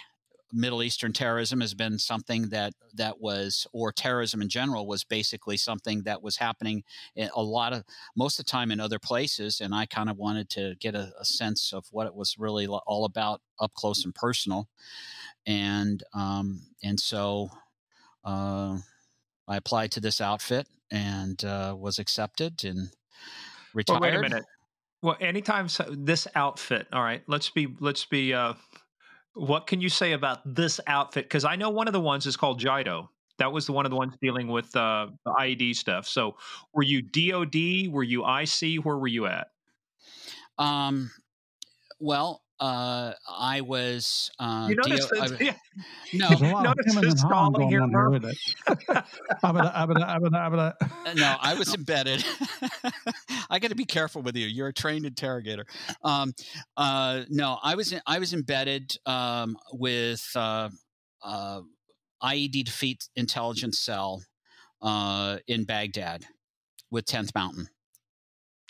Middle 0.52 0.82
Eastern 0.82 1.12
terrorism 1.12 1.60
has 1.60 1.74
been 1.74 1.98
something 1.98 2.48
that 2.48 2.72
that 2.94 3.20
was, 3.20 3.66
or 3.72 3.92
terrorism 3.92 4.42
in 4.42 4.48
general, 4.48 4.86
was 4.86 5.04
basically 5.04 5.56
something 5.56 6.02
that 6.02 6.22
was 6.22 6.36
happening 6.36 6.82
a 7.34 7.42
lot 7.42 7.72
of 7.72 7.84
most 8.16 8.38
of 8.38 8.46
the 8.46 8.50
time 8.50 8.70
in 8.70 8.80
other 8.80 8.98
places, 8.98 9.60
and 9.60 9.74
I 9.74 9.86
kind 9.86 10.10
of 10.10 10.16
wanted 10.18 10.48
to 10.50 10.74
get 10.80 10.94
a, 10.94 11.12
a 11.18 11.24
sense 11.24 11.72
of 11.72 11.86
what 11.92 12.06
it 12.06 12.14
was 12.14 12.36
really 12.38 12.66
all 12.66 13.04
about 13.04 13.40
up 13.60 13.72
close 13.74 14.04
and 14.04 14.14
personal, 14.14 14.68
and 15.46 16.02
um, 16.14 16.62
and 16.82 16.98
so 16.98 17.50
uh, 18.24 18.78
I 19.50 19.56
applied 19.56 19.90
to 19.92 20.00
this 20.00 20.20
outfit 20.20 20.68
and 20.92 21.44
uh, 21.44 21.74
was 21.76 21.98
accepted 21.98 22.64
and 22.64 22.90
retired. 23.74 24.00
Well, 24.00 24.10
wait 24.10 24.16
a 24.16 24.22
minute. 24.22 24.44
Well, 25.02 25.16
anytime 25.20 25.68
so, 25.68 25.92
this 25.96 26.28
outfit, 26.36 26.86
all 26.92 27.02
right. 27.02 27.22
Let's 27.26 27.50
be 27.50 27.74
let's 27.80 28.04
be 28.04 28.32
uh, 28.32 28.54
what 29.34 29.66
can 29.66 29.80
you 29.80 29.88
say 29.88 30.12
about 30.12 30.38
this 30.44 30.78
outfit? 30.86 31.24
Because 31.24 31.44
I 31.44 31.56
know 31.56 31.70
one 31.70 31.88
of 31.88 31.92
the 31.92 32.00
ones 32.00 32.26
is 32.26 32.36
called 32.36 32.60
JIDO. 32.60 33.08
That 33.38 33.52
was 33.52 33.66
the 33.66 33.72
one 33.72 33.86
of 33.86 33.90
the 33.90 33.96
ones 33.96 34.14
dealing 34.22 34.46
with 34.46 34.74
uh, 34.76 35.08
the 35.24 35.32
IED 35.32 35.74
stuff. 35.74 36.06
So, 36.06 36.36
were 36.72 36.84
you 36.84 37.02
DoD? 37.02 37.92
Were 37.92 38.04
you 38.04 38.24
IC? 38.24 38.84
Where 38.84 38.98
were 38.98 39.08
you 39.08 39.26
at? 39.26 39.48
Um, 40.58 41.10
well, 41.98 42.42
uh, 42.60 43.14
I 43.26 43.62
was. 43.62 44.30
Uh, 44.38 44.66
you 44.68 44.76
notice 44.76 45.06
DO, 45.06 45.20
that, 45.20 45.40
I, 45.40 45.44
yeah. 45.44 45.54
No, 46.12 46.28
notice 46.60 46.94
the 46.94 47.16
stalling 47.16 47.68
here. 47.68 47.86
no, 51.14 51.36
I 51.40 51.54
was 51.54 51.74
embedded. 51.74 52.24
I 53.50 53.58
got 53.58 53.68
to 53.68 53.74
be 53.74 53.86
careful 53.86 54.20
with 54.20 54.36
you. 54.36 54.46
You're 54.46 54.68
a 54.68 54.74
trained 54.74 55.06
interrogator. 55.06 55.64
Um, 56.04 56.34
uh, 56.76 57.22
no, 57.30 57.58
I 57.62 57.74
was 57.76 57.92
in, 57.92 58.00
I 58.06 58.18
was 58.18 58.34
embedded 58.34 58.94
um, 59.06 59.56
with 59.72 60.30
uh, 60.36 60.68
uh, 61.22 61.62
IED 62.22 62.64
defeat 62.64 63.08
intelligence 63.16 63.78
cell 63.78 64.22
uh, 64.82 65.38
in 65.46 65.64
Baghdad 65.64 66.24
with 66.90 67.06
10th 67.06 67.34
Mountain. 67.34 67.68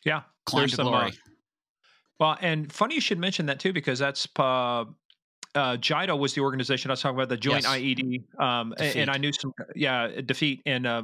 Yeah, 0.05 0.23
climb 0.47 0.69
to 0.69 0.77
glory. 0.77 1.13
Well, 2.21 2.37
and 2.43 2.71
funny 2.71 2.95
you 2.95 3.01
should 3.01 3.19
mention 3.19 3.47
that 3.47 3.59
too, 3.59 3.73
because 3.73 3.99
that's 3.99 4.29
uh, 4.39 4.43
uh, 4.43 4.85
JIDO 5.55 6.19
was 6.19 6.35
the 6.35 6.43
organization 6.43 6.91
I 6.91 6.93
was 6.93 7.01
talking 7.01 7.17
about, 7.17 7.31
the 7.31 7.37
Joint 7.39 7.65
yes. 7.65 7.73
IED, 7.73 8.25
um, 8.39 8.75
and, 8.79 8.97
and, 8.97 9.11
I 9.11 9.17
knew 9.17 9.33
some, 9.33 9.55
yeah, 9.75 10.21
defeat, 10.27 10.61
and 10.67 10.87
uh, 10.87 11.03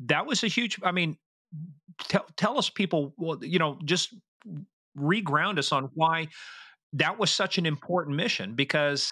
that 0.00 0.26
was 0.26 0.44
a 0.44 0.48
huge. 0.48 0.78
I 0.84 0.92
mean, 0.92 1.16
tell 2.08 2.26
tell 2.36 2.58
us, 2.58 2.68
people, 2.68 3.14
well, 3.16 3.38
you 3.42 3.58
know, 3.58 3.78
just 3.84 4.14
reground 4.96 5.58
us 5.58 5.72
on 5.72 5.90
why 5.94 6.28
that 6.92 7.18
was 7.18 7.30
such 7.30 7.56
an 7.56 7.64
important 7.64 8.14
mission. 8.14 8.54
Because 8.54 9.10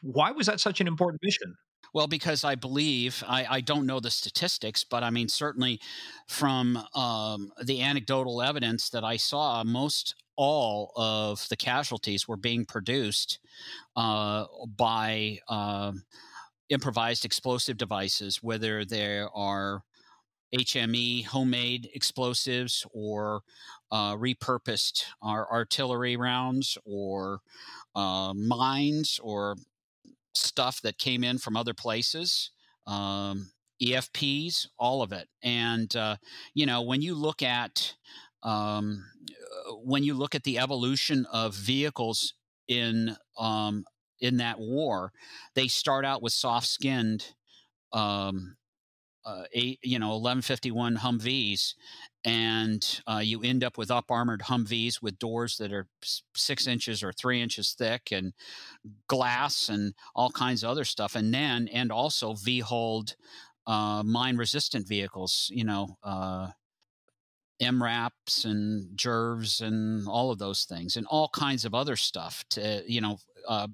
why 0.00 0.30
was 0.30 0.46
that 0.46 0.60
such 0.60 0.80
an 0.80 0.88
important 0.88 1.20
mission? 1.22 1.54
Well, 1.94 2.06
because 2.06 2.42
I 2.42 2.54
believe, 2.54 3.22
I, 3.28 3.46
I 3.48 3.60
don't 3.60 3.84
know 3.84 4.00
the 4.00 4.10
statistics, 4.10 4.82
but 4.82 5.02
I 5.02 5.10
mean, 5.10 5.28
certainly 5.28 5.78
from 6.26 6.78
um, 6.94 7.52
the 7.62 7.82
anecdotal 7.82 8.40
evidence 8.40 8.88
that 8.90 9.04
I 9.04 9.18
saw, 9.18 9.62
most 9.62 10.14
all 10.36 10.92
of 10.96 11.46
the 11.48 11.56
casualties 11.56 12.26
were 12.26 12.36
being 12.36 12.64
produced 12.64 13.38
uh, 13.96 14.44
by 14.76 15.38
uh, 15.48 15.92
improvised 16.68 17.24
explosive 17.24 17.76
devices, 17.76 18.42
whether 18.42 18.84
there 18.84 19.28
are 19.34 19.82
HME 20.54 21.24
homemade 21.26 21.88
explosives 21.94 22.86
or 22.92 23.42
uh, 23.90 24.14
repurposed 24.16 25.04
artillery 25.22 26.16
rounds 26.16 26.76
or 26.84 27.40
uh, 27.94 28.32
mines 28.34 29.18
or 29.22 29.56
stuff 30.34 30.80
that 30.82 30.98
came 30.98 31.24
in 31.24 31.38
from 31.38 31.56
other 31.56 31.74
places. 31.74 32.50
Um, 32.86 33.50
EFPs, 33.82 34.68
all 34.78 35.02
of 35.02 35.12
it. 35.12 35.28
And, 35.42 35.94
uh, 35.96 36.16
you 36.54 36.66
know, 36.66 36.82
when 36.82 37.02
you 37.02 37.14
look 37.14 37.42
at 37.42 37.94
um, 38.42 39.04
when 39.84 40.04
you 40.04 40.14
look 40.14 40.34
at 40.34 40.44
the 40.44 40.58
evolution 40.58 41.26
of 41.32 41.54
vehicles 41.54 42.34
in 42.68 43.16
um, 43.38 43.84
in 44.20 44.36
that 44.38 44.58
war, 44.58 45.12
they 45.54 45.68
start 45.68 46.04
out 46.04 46.22
with 46.22 46.32
soft 46.32 46.66
skinned, 46.66 47.34
um, 47.92 48.56
uh, 49.24 49.44
you 49.52 49.98
know, 49.98 50.12
eleven 50.12 50.42
fifty 50.42 50.70
one 50.70 50.96
Humvees, 50.96 51.74
and 52.24 53.02
uh, 53.06 53.20
you 53.22 53.42
end 53.42 53.64
up 53.64 53.78
with 53.78 53.90
up 53.90 54.10
armored 54.10 54.42
Humvees 54.42 55.02
with 55.02 55.18
doors 55.18 55.56
that 55.58 55.72
are 55.72 55.88
six 56.34 56.66
inches 56.66 57.02
or 57.02 57.12
three 57.12 57.40
inches 57.40 57.74
thick, 57.76 58.10
and 58.12 58.32
glass 59.08 59.68
and 59.68 59.94
all 60.14 60.30
kinds 60.30 60.62
of 60.64 60.70
other 60.70 60.84
stuff, 60.84 61.14
and 61.16 61.32
then 61.32 61.68
and 61.68 61.92
also 61.92 62.34
V 62.34 62.60
hull 62.60 63.04
uh, 63.66 64.02
mine 64.04 64.36
resistant 64.36 64.88
vehicles, 64.88 65.50
you 65.54 65.64
know. 65.64 65.96
MRAPs 67.62 68.44
and 68.44 68.96
JERRVs 68.96 69.60
and 69.60 70.06
all 70.08 70.30
of 70.30 70.38
those 70.38 70.64
things, 70.64 70.96
and 70.96 71.06
all 71.06 71.28
kinds 71.28 71.64
of 71.64 71.74
other 71.74 71.96
stuff 71.96 72.44
to 72.50 72.82
you 72.86 73.00
know 73.00 73.18
uh, 73.48 73.68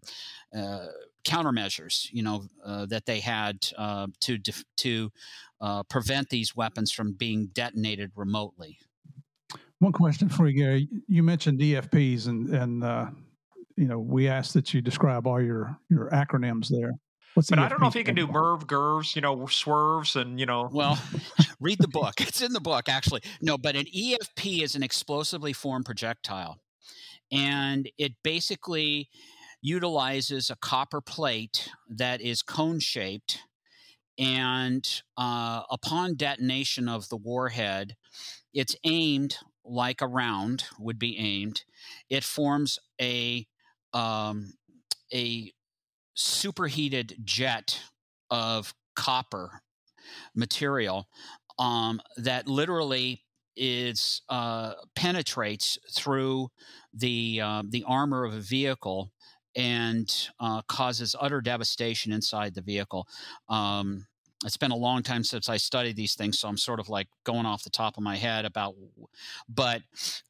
uh, 0.57 0.87
countermeasures, 1.25 2.09
you 2.13 2.23
know 2.23 2.45
uh, 2.65 2.87
that 2.87 3.07
they 3.07 3.21
had 3.21 3.67
uh, 3.77 4.07
to 4.21 4.39
def- 4.39 4.65
to 4.79 5.11
uh, 5.61 5.83
prevent 5.85 6.29
these 6.29 6.55
weapons 6.55 6.93
from 6.93 7.13
being 7.13 7.47
detonated 7.53 8.13
remotely. 8.15 8.79
One 9.81 9.93
question 9.93 10.29
for 10.29 10.49
you, 10.49 10.55
Gary. 10.55 10.89
You 11.07 11.23
mentioned 11.23 11.61
EFPs, 11.61 12.27
and 12.27 12.49
and 12.55 12.85
uh, 12.85 13.07
you 13.77 13.87
know 13.87 13.99
we 13.99 14.29
asked 14.29 14.55
that 14.55 14.75
you 14.75 14.81
describe 14.81 15.27
all 15.27 15.41
your 15.41 15.77
your 15.89 16.11
acronyms 16.11 16.69
there. 16.69 16.93
What's 17.35 17.51
but 17.51 17.59
I 17.59 17.69
don't 17.69 17.81
know 17.81 17.89
if 17.89 17.95
he 17.95 18.05
can 18.05 18.15
do 18.15 18.27
MERV, 18.27 18.65
GERVs, 18.65 19.15
you 19.15 19.23
know, 19.23 19.47
swerves, 19.47 20.17
and 20.17 20.41
you 20.41 20.47
know. 20.47 20.69
Well, 20.73 20.99
read 21.61 21.79
the 21.79 21.89
book. 21.89 22.21
It's 22.21 22.41
in 22.43 22.53
the 22.53 22.61
book, 22.61 22.89
actually. 22.89 23.23
No, 23.41 23.57
but 23.57 23.77
an 23.77 23.85
EFP 23.85 24.63
is 24.63 24.75
an 24.75 24.83
explosively 24.83 25.53
formed 25.53 25.85
projectile, 25.85 26.59
and 27.31 27.91
it 27.99 28.15
basically 28.23 29.09
utilizes 29.61 30.51
a 30.51 30.57
copper 30.57 31.01
plate 31.01 31.69
that 31.89 32.21
is 32.21 32.43
cone 32.43 32.81
shaped, 32.81 33.41
and 34.19 35.03
uh, 35.17 35.63
upon 35.71 36.17
detonation 36.17 36.89
of 36.89 37.09
the 37.09 37.17
warhead, 37.17 37.97
it's 38.53 38.75
aimed 38.85 39.37
like 39.65 40.01
a 40.01 40.07
round 40.07 40.65
would 40.79 40.99
be 40.99 41.19
aimed. 41.19 41.65
It 42.09 42.25
forms 42.25 42.79
a 43.01 43.47
um, 43.93 44.55
a 45.13 45.53
superheated 46.19 47.15
jet 47.25 47.81
of 48.29 48.75
copper 48.97 49.63
material 50.35 51.09
um, 51.61 52.01
that 52.17 52.49
literally 52.49 53.23
is 53.57 54.23
uh, 54.29 54.75
penetrates 54.97 55.79
through 55.93 56.49
the 56.93 57.41
uh, 57.41 57.63
the 57.69 57.85
armor 57.87 58.25
of 58.25 58.35
a 58.35 58.41
vehicle 58.41 59.13
and 59.55 60.29
uh, 60.41 60.63
causes 60.63 61.15
utter 61.21 61.41
devastation 61.41 62.13
inside 62.13 62.55
the 62.55 62.63
vehicle. 62.63 63.07
Um, 63.49 64.07
it's 64.45 64.57
been 64.57 64.71
a 64.71 64.77
long 64.77 65.03
time 65.03 65.25
since 65.25 65.49
I 65.49 65.57
studied 65.57 65.97
these 65.97 66.15
things, 66.15 66.39
so 66.39 66.49
I'm 66.49 66.57
sort 66.57 66.81
of 66.81 66.89
like 66.89 67.09
going 67.25 67.47
off 67.47 67.65
the 67.65 67.71
top 67.71 67.97
of 67.97 68.03
my 68.03 68.17
head 68.17 68.45
about, 68.45 68.75
but 69.49 69.83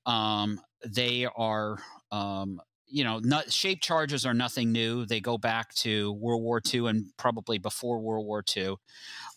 um, 0.06 0.60
they 0.86 1.26
are 1.36 1.78
um, 2.10 2.60
you 2.88 3.04
know, 3.04 3.18
not, 3.18 3.52
shape 3.52 3.80
charges 3.80 4.24
are 4.24 4.34
nothing 4.34 4.72
new. 4.72 5.04
They 5.04 5.20
go 5.20 5.38
back 5.38 5.74
to 5.76 6.12
World 6.12 6.42
War 6.42 6.60
II 6.72 6.88
and 6.88 7.06
probably 7.16 7.58
before 7.58 7.98
World 7.98 8.26
War 8.26 8.42
II. 8.56 8.76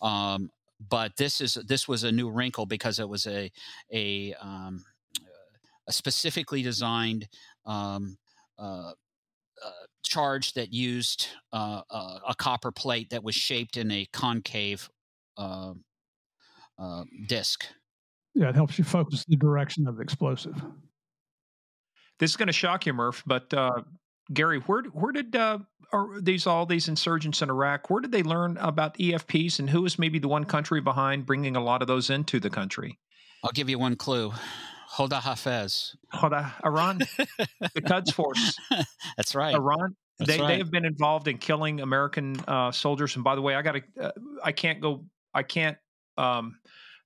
Um, 0.02 0.50
but 0.90 1.16
this 1.18 1.42
is 1.42 1.56
this 1.68 1.88
was 1.88 2.04
a 2.04 2.12
new 2.12 2.30
wrinkle 2.30 2.66
because 2.66 3.00
it 3.00 3.08
was 3.08 3.28
a 3.28 3.52
a, 3.94 4.34
um, 4.42 4.84
a 5.88 5.92
specifically 5.92 6.64
designed 6.64 7.28
um, 7.66 8.18
uh, 8.58 8.94
uh, 9.64 9.72
charge 10.02 10.54
that 10.54 10.74
used 10.74 11.28
uh, 11.54 11.82
uh 11.90 12.20
a 12.28 12.36
copper 12.36 12.72
plate 12.72 13.12
that 13.12 13.24
was 13.24 13.36
shaped 13.36 13.78
in 13.78 13.92
a 13.92 14.08
concave 14.12 14.90
uh, 15.38 15.74
uh, 16.80 17.04
disc. 17.28 17.66
Yeah, 18.34 18.50
it 18.50 18.56
helps 18.56 18.80
you 18.80 18.84
focus 18.84 19.26
the 19.28 19.36
direction 19.36 19.88
of 19.88 19.98
the 19.98 20.02
explosive. 20.02 20.56
This 22.22 22.30
is 22.30 22.38
going 22.38 22.48
to 22.48 22.54
shock 22.54 22.86
you, 22.86 22.94
Murph, 22.94 23.24
but 23.26 23.52
uh, 23.52 23.82
Gary, 24.32 24.60
where 24.60 24.84
where 24.94 25.12
did 25.12 25.36
uh, 25.36 25.58
are 25.92 26.22
these 26.22 26.46
all 26.46 26.68
these 26.68 26.88
insurgents 26.88 27.42
in 27.42 27.50
Iraq? 27.50 27.90
Where 27.90 28.00
did 28.00 28.12
they 28.12 28.22
learn 28.22 28.58
about 28.58 28.96
EFPs, 29.00 29.58
and 29.58 29.68
who 29.68 29.84
is 29.88 29.98
maybe 29.98 30.20
the 30.20 30.28
one 30.28 30.46
country 30.46 30.82
behind 30.82 31.26
bringing 31.26 31.56
a 31.56 31.64
lot 31.64 31.82
of 31.82 31.88
those 31.88 32.12
into 32.12 32.40
the 32.40 32.52
country? 32.52 33.00
I'll 33.44 33.52
give 33.52 33.72
you 33.72 33.80
one 33.80 33.96
clue. 33.96 34.32
Hoda 34.94 35.20
Hafez. 35.20 35.96
Hoda, 36.14 36.54
Iran, 36.64 37.00
the 37.74 37.82
Quds 37.82 38.12
Force. 38.12 38.56
That's 39.18 39.34
right. 39.34 39.56
Iran. 39.56 39.96
That's 40.20 40.30
they 40.30 40.40
right. 40.40 40.48
they 40.50 40.58
have 40.60 40.70
been 40.70 40.86
involved 40.86 41.28
in 41.28 41.40
killing 41.40 41.82
American 41.82 42.36
uh, 42.48 42.72
soldiers. 42.72 43.16
And 43.16 43.24
by 43.24 43.34
the 43.34 43.42
way, 43.42 43.56
I 43.56 43.64
got 43.64 43.72
to 43.72 43.82
uh, 44.00 44.12
I 44.44 44.52
can't 44.52 44.80
go 44.80 45.06
I 45.34 45.42
can't 45.42 45.78
um, 46.20 46.60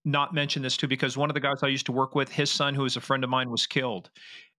not 0.03 0.33
mention 0.33 0.61
this 0.61 0.75
too 0.75 0.89
because 0.89 1.15
one 1.15 1.29
of 1.29 1.35
the 1.35 1.39
guys 1.39 1.63
I 1.63 1.67
used 1.67 1.85
to 1.85 1.93
work 1.93 2.15
with, 2.15 2.29
his 2.29 2.51
son, 2.51 2.75
who 2.75 2.83
is 2.83 2.97
a 2.97 3.01
friend 3.01 3.23
of 3.23 3.29
mine, 3.29 3.49
was 3.49 3.65
killed 3.65 4.09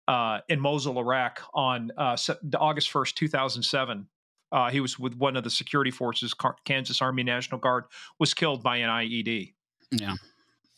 uh, 0.08 0.40
in 0.48 0.60
Mosul, 0.60 0.98
Iraq, 0.98 1.42
on 1.54 1.90
uh, 1.96 2.16
August 2.58 2.90
first, 2.90 3.16
two 3.16 3.28
thousand 3.28 3.62
seven. 3.62 4.08
Uh, 4.52 4.70
he 4.70 4.80
was 4.80 4.98
with 4.98 5.16
one 5.16 5.36
of 5.36 5.42
the 5.42 5.50
security 5.50 5.90
forces, 5.90 6.32
Kansas 6.64 7.02
Army 7.02 7.24
National 7.24 7.60
Guard, 7.60 7.84
was 8.18 8.32
killed 8.32 8.62
by 8.62 8.76
an 8.76 8.88
IED. 8.88 9.54
Yeah. 9.90 10.14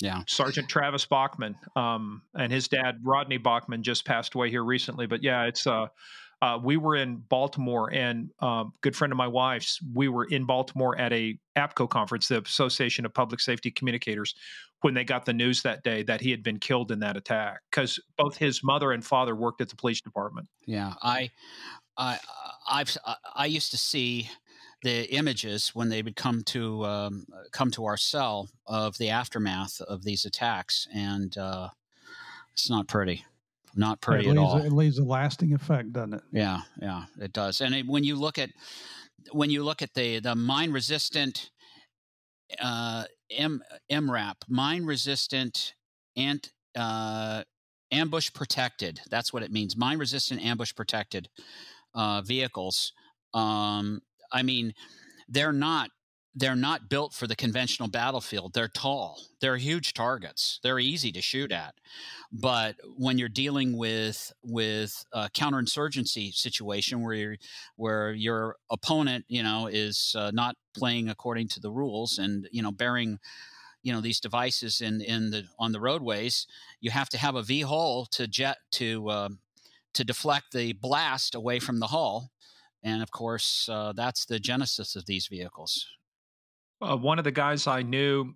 Yeah. 0.01 0.23
Sergeant 0.27 0.69
Travis 0.69 1.05
Bachman 1.05 1.57
um, 1.77 2.23
and 2.35 2.53
his 2.53 2.69
dad, 2.69 3.01
Rodney 3.03 3.37
Bachman, 3.37 3.83
just 3.83 4.05
passed 4.05 4.35
away 4.35 4.49
here 4.49 4.65
recently. 4.65 5.07
But 5.07 5.23
yeah, 5.23 5.45
it's 5.45 5.67
uh, 5.67 5.89
uh, 6.41 6.59
we 6.63 6.77
were 6.77 6.95
in 6.97 7.17
Baltimore, 7.17 7.93
and 7.93 8.31
um, 8.41 8.73
good 8.81 8.95
friend 8.95 9.13
of 9.13 9.17
my 9.17 9.27
wife's. 9.27 9.81
We 9.95 10.09
were 10.09 10.25
in 10.25 10.45
Baltimore 10.45 10.99
at 10.99 11.13
a 11.13 11.39
APCO 11.57 11.89
conference, 11.91 12.29
the 12.29 12.41
Association 12.41 13.05
of 13.05 13.13
Public 13.13 13.41
Safety 13.41 13.71
Communicators, 13.71 14.35
when 14.83 14.95
they 14.95 15.05
got 15.05 15.25
the 15.25 15.33
news 15.33 15.63
that 15.63 15.83
day 15.83 16.05
that 16.05 16.21
he 16.21 16.31
had 16.31 16.45
been 16.45 16.59
killed 16.59 16.93
in 16.93 17.01
that 17.01 17.17
attack 17.17 17.61
because 17.71 17.99
both 18.17 18.37
his 18.37 18.63
mother 18.63 18.93
and 18.93 19.05
father 19.05 19.35
worked 19.35 19.61
at 19.61 19.69
the 19.69 19.75
police 19.75 20.01
department. 20.01 20.49
Yeah, 20.65 20.95
I, 21.03 21.31
I, 21.97 22.19
I've, 22.71 22.97
I 23.35 23.47
used 23.47 23.73
to 23.73 23.79
see 23.79 24.31
the 24.83 25.13
images 25.13 25.71
when 25.75 25.89
they 25.89 26.03
would 26.03 26.15
come 26.15 26.45
to 26.45 26.85
um, 26.85 27.27
come 27.51 27.73
to 27.73 27.85
our 27.85 27.97
cell 27.97 28.49
of 28.65 28.97
the 28.99 29.11
aftermath 29.11 29.81
of 29.81 30.05
these 30.05 30.25
attacks, 30.25 30.87
and 30.95 31.37
uh, 31.37 31.71
it's 32.53 32.71
not 32.71 32.87
pretty 32.87 33.25
not 33.75 34.01
pretty 34.01 34.29
it 34.29 34.33
leaves, 34.33 34.39
at 34.39 34.43
all. 34.43 34.57
It 34.59 34.73
leaves 34.73 34.99
a 34.99 35.05
lasting 35.05 35.55
effect, 35.55 35.93
doesn't 35.93 36.15
it? 36.15 36.23
Yeah, 36.33 36.61
yeah, 36.81 37.05
it 37.21 37.33
does. 37.33 37.61
And 37.61 37.75
it, 37.75 37.87
when 37.87 38.05
you 38.05 38.17
look 38.17 38.39
at 38.39 38.51
when 39.33 39.51
you 39.51 39.65
look 39.65 39.83
at 39.83 39.95
the 39.95 40.21
the 40.21 40.35
mine 40.35 40.73
resistant 40.73 41.51
uh, 42.61 43.05
M 43.31 43.63
MRAP, 43.91 44.37
mine 44.49 44.85
resistant 44.85 45.75
and 46.17 46.51
uh, 46.77 47.43
ambush 47.93 48.33
protected. 48.33 49.01
That's 49.11 49.33
what 49.33 49.43
it 49.43 49.53
means. 49.53 49.77
Mine 49.77 49.99
resistant 49.99 50.45
ambush 50.45 50.75
protected 50.75 51.29
uh, 51.95 52.23
vehicles. 52.23 52.93
Um, 53.35 54.01
I 54.33 54.43
mean, 54.43 54.75
they're 55.29 55.53
not 55.53 55.91
they're 56.39 56.57
not 56.57 56.89
built 56.89 57.13
for 57.13 57.27
the 57.27 57.35
conventional 57.35 57.89
battlefield. 57.89 58.53
They're 58.55 58.69
tall. 58.69 59.21
They're 59.41 59.57
huge 59.57 59.93
targets. 59.93 60.61
They're 60.63 60.79
easy 60.79 61.11
to 61.13 61.21
shoot 61.21 61.51
at. 61.51 61.75
But 62.31 62.77
when 62.97 63.19
you're 63.19 63.29
dealing 63.29 63.77
with 63.77 64.33
with 64.45 65.05
a 65.13 65.29
counterinsurgency 65.31 66.35
situation 66.35 67.03
where 67.03 67.15
you 67.15 67.37
where 67.77 68.13
your 68.13 68.57
opponent, 68.71 69.25
you 69.29 69.43
know, 69.43 69.67
is 69.67 70.15
uh, 70.17 70.31
not 70.33 70.57
playing 70.77 71.09
according 71.09 71.49
to 71.49 71.61
the 71.61 71.73
rules 71.73 72.19
and 72.19 72.49
you 72.53 72.63
know 72.63 72.71
bearing 72.71 73.19
you 73.83 73.93
know 73.93 74.01
these 74.01 74.21
devices 74.21 74.81
in 74.81 75.01
in 75.01 75.31
the 75.31 75.45
on 75.59 75.73
the 75.73 75.81
roadways, 75.81 76.47
you 76.81 76.91
have 76.91 77.09
to 77.09 77.19
have 77.19 77.35
a 77.35 77.43
V 77.43 77.63
hull 77.63 78.07
to 78.13 78.29
jet 78.29 78.59
to 78.73 79.09
uh, 79.09 79.29
to 79.95 80.05
deflect 80.05 80.53
the 80.53 80.73
blast 80.75 81.35
away 81.35 81.59
from 81.59 81.81
the 81.81 81.89
hull. 81.89 82.31
And 82.85 83.03
of 83.03 83.11
course, 83.11 83.69
uh, 83.69 83.93
that's 83.93 84.25
the 84.25 84.39
genesis 84.39 84.95
of 84.95 85.07
these 85.07 85.27
vehicles 85.27 85.85
uh, 86.81 86.97
one 86.97 87.19
of 87.19 87.25
the 87.25 87.33
guys 87.33 87.67
I 87.67 87.83
knew 87.83 88.35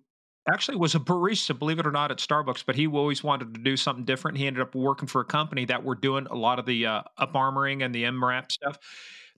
actually 0.51 0.77
was 0.77 0.95
a 0.95 0.99
barista, 0.99 1.57
believe 1.57 1.79
it 1.79 1.87
or 1.87 1.91
not, 1.91 2.11
at 2.11 2.17
Starbucks, 2.17 2.63
but 2.65 2.75
he 2.75 2.87
always 2.87 3.23
wanted 3.23 3.53
to 3.53 3.61
do 3.61 3.77
something 3.77 4.05
different. 4.05 4.37
He 4.37 4.47
ended 4.47 4.61
up 4.61 4.75
working 4.75 5.07
for 5.07 5.21
a 5.21 5.25
company 5.25 5.65
that 5.65 5.83
were 5.83 5.95
doing 5.95 6.27
a 6.29 6.35
lot 6.35 6.59
of 6.59 6.65
the 6.65 6.85
uh, 6.85 7.01
up 7.17 7.33
armoring 7.33 7.83
and 7.83 7.93
the 7.95 8.03
MRAP 8.03 8.51
stuff. 8.51 8.77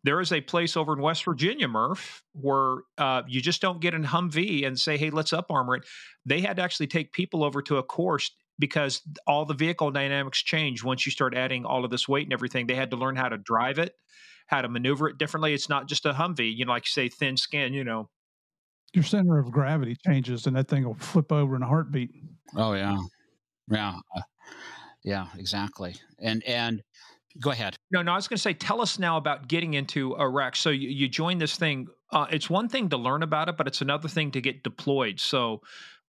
There 0.04 0.22
is 0.22 0.32
a 0.32 0.41
place 0.41 0.78
over 0.78 0.94
in 0.94 1.02
West 1.02 1.26
Virginia, 1.26 1.68
Murph, 1.68 2.24
where 2.34 2.78
uh, 2.98 3.24
you 3.28 3.41
just 3.41 3.62
don't 3.62 3.82
get 3.82 3.94
in 3.96 4.04
Humvee 4.04 4.65
and 4.65 4.80
say, 4.80 4.98
"Hey, 4.98 5.10
let's 5.10 5.34
up 5.34 5.48
armor 5.50 5.76
it." 5.78 5.86
They 6.26 6.41
had 6.41 6.58
to 6.58 6.62
actually 6.63 6.88
take 6.88 7.12
people 7.12 7.44
over 7.44 7.62
to 7.63 7.78
a 7.78 7.84
course 7.84 8.32
because 8.60 9.02
all 9.28 9.46
the 9.46 9.54
vehicle 9.56 9.91
dynamics 9.91 10.41
change 10.44 10.84
once 10.84 11.06
you 11.06 11.12
start 11.12 11.36
adding 11.36 11.65
all 11.65 11.84
of 11.84 11.91
this 11.91 12.08
weight 12.08 12.26
and 12.26 12.34
everything. 12.34 12.68
They 12.68 12.76
had 12.76 12.91
to 12.91 12.98
learn 12.98 13.15
how 13.15 13.30
to 13.30 13.38
drive 13.38 13.80
it, 13.80 13.94
how 14.48 14.62
to 14.62 14.70
maneuver 14.70 15.10
it 15.10 15.18
differently. 15.18 15.54
It's 15.54 15.70
not 15.70 15.88
just 15.88 16.06
a 16.06 16.13
Humvee, 16.13 16.56
you 16.56 16.65
know, 16.65 16.72
like 16.74 16.84
you 16.86 16.91
say, 16.91 17.10
thin 17.10 17.36
skin. 17.36 17.74
You 17.74 17.84
know, 17.84 18.10
your 18.93 19.04
center 19.04 19.38
of 19.38 19.52
gravity 19.52 19.95
changes 20.06 20.48
and 20.48 20.56
that 20.56 20.67
thing 20.67 20.86
will 20.86 20.95
flip 20.95 21.32
over 21.32 21.56
in 21.56 21.63
a 21.63 21.67
heartbeat. 21.67 22.12
Oh 22.56 22.74
yeah, 22.74 22.98
yeah, 23.69 23.98
uh, 24.15 24.21
yeah, 25.04 25.28
exactly. 25.38 25.95
And 26.19 26.43
and 26.45 26.82
go 27.41 27.52
ahead. 27.52 27.76
No, 27.91 28.02
no, 28.02 28.13
I 28.13 28.15
was 28.15 28.28
going 28.28 28.38
to 28.38 28.41
say, 28.41 28.54
tell 28.54 28.82
us 28.82 29.00
now 29.00 29.17
about 29.17 29.48
getting 29.48 29.74
into 29.74 30.17
Iraq. 30.17 30.56
So 30.56 30.69
you, 30.69 30.89
you 30.89 31.08
join 31.08 31.38
this 31.38 31.58
thing. 31.58 31.88
Uh, 32.12 32.28
it's 32.32 32.50
one 32.50 32.69
thing 32.69 32.89
to 32.89 32.98
learn 32.98 33.24
about 33.24 33.50
it, 33.50 33.58
but 33.58 33.67
it's 33.67 33.82
another 33.82 34.08
thing 34.08 34.32
to 34.32 34.41
get 34.41 34.63
deployed. 34.63 35.19
So 35.19 35.62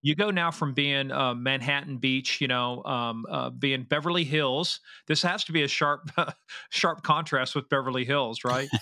you 0.03 0.15
go 0.15 0.29
now 0.29 0.51
from 0.51 0.73
being 0.73 1.11
uh, 1.11 1.33
Manhattan 1.33 1.97
Beach, 1.97 2.41
you 2.41 2.49
know, 2.49 2.83
um, 2.83 3.25
uh, 3.29 3.49
being 3.49 3.83
Beverly 3.83 4.25
Hills. 4.25 4.81
This 5.07 5.23
has 5.23 5.45
to 5.45 5.53
be 5.53 5.63
a 5.63 5.67
sharp, 5.67 6.11
sharp 6.69 7.03
contrast 7.03 7.55
with 7.55 7.69
Beverly 7.69 8.05
Hills, 8.05 8.43
right? 8.43 8.69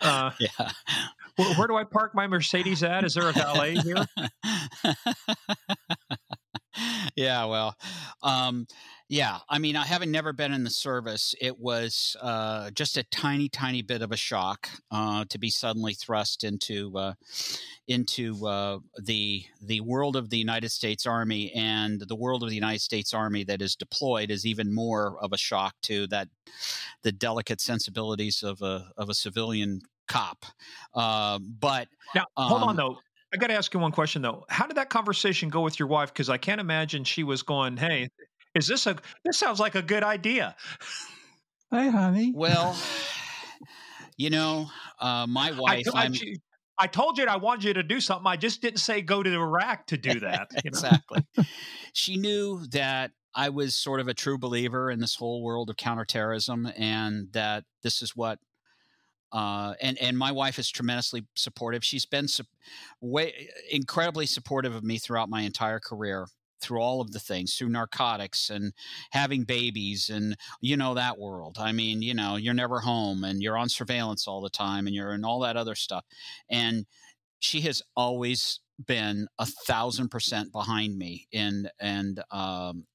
Uh, 0.00 0.30
yeah. 0.38 0.70
Where, 1.36 1.54
where, 1.54 1.66
do 1.66 1.76
I 1.76 1.84
park 1.84 2.14
my 2.14 2.26
Mercedes 2.26 2.82
at? 2.82 3.04
Is 3.04 3.14
there 3.14 3.26
a 3.28 3.32
valet 3.32 3.76
here? 3.76 4.04
yeah, 7.16 7.46
well, 7.46 7.74
um, 8.22 8.66
yeah. 9.08 9.38
I 9.48 9.58
mean, 9.58 9.76
I 9.76 9.84
haven't 9.84 10.10
never 10.10 10.32
been 10.32 10.52
in 10.52 10.64
the 10.64 10.70
service, 10.70 11.34
it 11.40 11.58
was 11.58 12.16
uh, 12.20 12.70
just 12.70 12.96
a 12.96 13.04
tiny, 13.04 13.48
tiny 13.48 13.82
bit 13.82 14.02
of 14.02 14.12
a 14.12 14.16
shock 14.16 14.68
uh, 14.90 15.24
to 15.28 15.38
be 15.38 15.50
suddenly 15.50 15.94
thrust 15.94 16.44
into 16.44 16.96
uh, 16.96 17.14
into 17.86 18.46
uh, 18.46 18.78
the 19.02 19.44
the 19.62 19.80
world 19.80 20.16
of 20.16 20.30
the 20.30 20.38
United 20.38 20.70
States 20.70 21.06
Army, 21.06 21.52
and 21.52 22.00
the 22.00 22.16
world 22.16 22.42
of 22.42 22.48
the 22.48 22.54
United 22.54 22.80
States 22.80 23.12
Army 23.12 23.44
that 23.44 23.60
is 23.60 23.76
deployed 23.76 24.30
is 24.30 24.46
even 24.46 24.74
more 24.74 25.18
of 25.20 25.32
a 25.32 25.38
shock 25.38 25.74
to 25.82 26.06
that 26.08 26.28
the 27.02 27.12
delicate 27.12 27.60
sensibilities 27.60 28.42
of 28.42 28.62
a 28.62 28.90
of 28.96 29.10
a 29.10 29.14
civilian 29.14 29.80
cop. 30.08 30.46
Uh, 30.94 31.38
but 31.60 31.88
now, 32.14 32.26
um, 32.36 32.48
hold 32.48 32.62
on 32.62 32.68
um, 32.70 32.76
though. 32.76 32.98
I 33.32 33.36
got 33.36 33.48
to 33.48 33.54
ask 33.54 33.74
you 33.74 33.80
one 33.80 33.90
question 33.90 34.22
though. 34.22 34.44
How 34.48 34.66
did 34.66 34.76
that 34.76 34.90
conversation 34.90 35.48
go 35.48 35.60
with 35.60 35.78
your 35.78 35.88
wife? 35.88 36.12
Because 36.12 36.30
I 36.30 36.36
can't 36.36 36.60
imagine 36.60 37.02
she 37.02 37.24
was 37.24 37.42
going, 37.42 37.76
"Hey, 37.76 38.08
is 38.54 38.66
this 38.66 38.86
a? 38.86 38.96
This 39.24 39.38
sounds 39.38 39.60
like 39.60 39.74
a 39.74 39.82
good 39.82 40.02
idea." 40.02 40.56
Hey, 41.70 41.90
honey. 41.90 42.32
Well, 42.34 42.76
you 44.16 44.30
know, 44.30 44.68
uh, 45.00 45.26
my 45.26 45.52
wife. 45.52 45.86
I, 45.94 46.06
I, 46.06 46.10
I 46.78 46.86
told 46.86 47.18
you 47.18 47.24
I 47.26 47.36
wanted 47.36 47.64
you 47.64 47.74
to 47.74 47.82
do 47.82 48.00
something. 48.00 48.26
I 48.26 48.36
just 48.36 48.60
didn't 48.62 48.80
say 48.80 49.00
go 49.00 49.22
to 49.22 49.30
Iraq 49.30 49.86
to 49.88 49.96
do 49.96 50.20
that. 50.20 50.48
exactly. 50.64 51.24
she 51.92 52.16
knew 52.16 52.66
that 52.72 53.12
I 53.34 53.48
was 53.48 53.74
sort 53.74 54.00
of 54.00 54.08
a 54.08 54.14
true 54.14 54.38
believer 54.38 54.90
in 54.90 55.00
this 55.00 55.16
whole 55.16 55.42
world 55.42 55.70
of 55.70 55.76
counterterrorism, 55.76 56.70
and 56.76 57.28
that 57.32 57.64
this 57.82 58.02
is 58.02 58.16
what 58.16 58.38
uh, 59.34 59.74
and 59.80 59.98
and 60.00 60.16
my 60.16 60.30
wife 60.30 60.60
is 60.60 60.70
tremendously 60.70 61.26
supportive. 61.34 61.84
She's 61.84 62.06
been 62.06 62.28
su- 62.28 62.44
way 63.00 63.48
incredibly 63.68 64.26
supportive 64.26 64.74
of 64.76 64.84
me 64.84 64.98
throughout 64.98 65.28
my 65.28 65.42
entire 65.42 65.80
career, 65.80 66.28
through 66.64 66.80
all 66.80 67.00
of 67.00 67.12
the 67.12 67.20
things, 67.20 67.54
through 67.54 67.68
narcotics 67.68 68.50
and 68.50 68.72
having 69.10 69.44
babies, 69.44 70.10
and 70.10 70.36
you 70.60 70.76
know 70.76 70.94
that 70.94 71.18
world. 71.18 71.56
I 71.58 71.72
mean, 71.72 72.02
you 72.02 72.14
know, 72.14 72.36
you're 72.36 72.54
never 72.54 72.80
home, 72.80 73.24
and 73.24 73.42
you're 73.42 73.58
on 73.58 73.68
surveillance 73.68 74.26
all 74.26 74.40
the 74.40 74.50
time, 74.50 74.86
and 74.86 74.94
you're 74.94 75.12
in 75.12 75.24
all 75.24 75.40
that 75.40 75.56
other 75.56 75.74
stuff. 75.74 76.04
And 76.50 76.86
she 77.40 77.60
has 77.62 77.82
always 77.96 78.60
been 78.86 79.28
a 79.38 79.46
thousand 79.46 80.08
percent 80.08 80.52
behind 80.52 80.96
me, 80.96 81.28
and 81.32 81.70
and 81.78 82.22
um, 82.30 82.86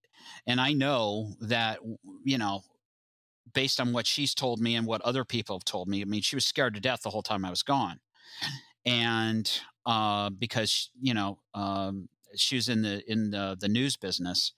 and 0.47 0.59
I 0.59 0.73
know 0.73 1.33
that 1.41 1.79
you 2.23 2.37
know 2.37 2.61
based 3.53 3.79
on 3.79 3.93
what 3.93 4.05
she's 4.05 4.35
told 4.35 4.59
me 4.59 4.75
and 4.75 4.85
what 4.85 5.01
other 5.01 5.25
people 5.25 5.55
have 5.55 5.65
told 5.65 5.87
me. 5.87 6.01
I 6.01 6.05
mean, 6.05 6.21
she 6.21 6.35
was 6.35 6.45
scared 6.45 6.75
to 6.75 6.79
death 6.79 7.01
the 7.01 7.09
whole 7.09 7.23
time 7.23 7.45
I 7.45 7.49
was 7.49 7.63
gone, 7.63 7.99
and 8.85 9.49
uh, 9.85 10.29
because 10.29 10.89
you 11.01 11.13
know 11.13 11.39
um, 11.53 12.09
she 12.35 12.55
was 12.55 12.69
in 12.69 12.81
the 12.81 13.01
in 13.09 13.31
the, 13.31 13.57
the 13.59 13.67
news 13.67 13.97
business, 13.97 14.53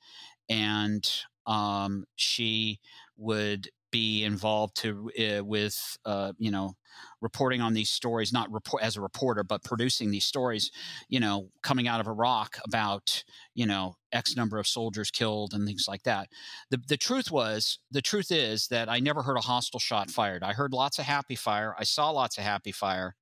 and 0.49 1.09
um, 1.45 2.05
she 2.15 2.79
would 3.17 3.69
be 3.91 4.23
involved 4.23 4.75
to 4.77 5.11
uh, 5.19 5.43
with 5.43 5.97
uh, 6.05 6.31
you 6.37 6.49
know 6.49 6.73
reporting 7.21 7.61
on 7.61 7.73
these 7.73 7.89
stories 7.89 8.33
not 8.33 8.51
report 8.51 8.83
as 8.83 8.95
a 8.97 9.01
reporter 9.01 9.43
but 9.43 9.63
producing 9.63 10.11
these 10.11 10.25
stories 10.25 10.71
you 11.07 11.19
know 11.19 11.49
coming 11.61 11.87
out 11.87 11.99
of 11.99 12.07
iraq 12.07 12.57
about 12.65 13.23
you 13.53 13.65
know 13.65 13.95
x 14.11 14.35
number 14.35 14.57
of 14.57 14.67
soldiers 14.67 15.11
killed 15.11 15.53
and 15.53 15.67
things 15.67 15.85
like 15.87 16.03
that. 16.03 16.27
The, 16.69 16.81
the 16.87 16.97
truth 16.97 17.31
was 17.31 17.79
the 17.91 18.01
truth 18.01 18.31
is 18.31 18.67
that 18.67 18.89
i 18.89 18.99
never 18.99 19.23
heard 19.23 19.37
a 19.37 19.41
hostile 19.41 19.79
shot 19.79 20.09
fired. 20.09 20.43
I 20.43 20.53
heard 20.53 20.73
lots 20.73 20.99
of 20.99 21.05
happy 21.05 21.35
fire. 21.35 21.75
I 21.77 21.83
saw 21.83 22.09
lots 22.09 22.37
of 22.37 22.43
happy 22.43 22.71
fire. 22.71 23.15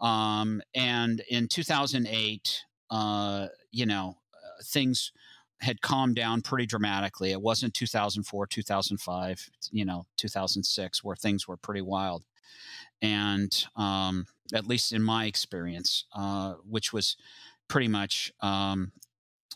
Um, 0.00 0.62
and 0.74 1.22
in 1.28 1.48
2008 1.48 2.64
uh, 2.90 3.46
you 3.70 3.86
know 3.86 4.18
uh, 4.34 4.62
things 4.64 5.12
had 5.60 5.80
calmed 5.80 6.16
down 6.16 6.40
pretty 6.40 6.66
dramatically. 6.66 7.32
It 7.32 7.42
wasn't 7.42 7.74
2004, 7.74 8.46
2005, 8.46 9.50
you 9.72 9.84
know, 9.84 10.06
2006, 10.16 11.02
where 11.02 11.16
things 11.16 11.48
were 11.48 11.56
pretty 11.56 11.80
wild. 11.80 12.24
And 13.02 13.52
um, 13.76 14.26
at 14.54 14.66
least 14.66 14.92
in 14.92 15.02
my 15.02 15.26
experience, 15.26 16.04
uh, 16.14 16.54
which 16.68 16.92
was 16.92 17.16
pretty 17.68 17.88
much. 17.88 18.32
Um, 18.40 18.92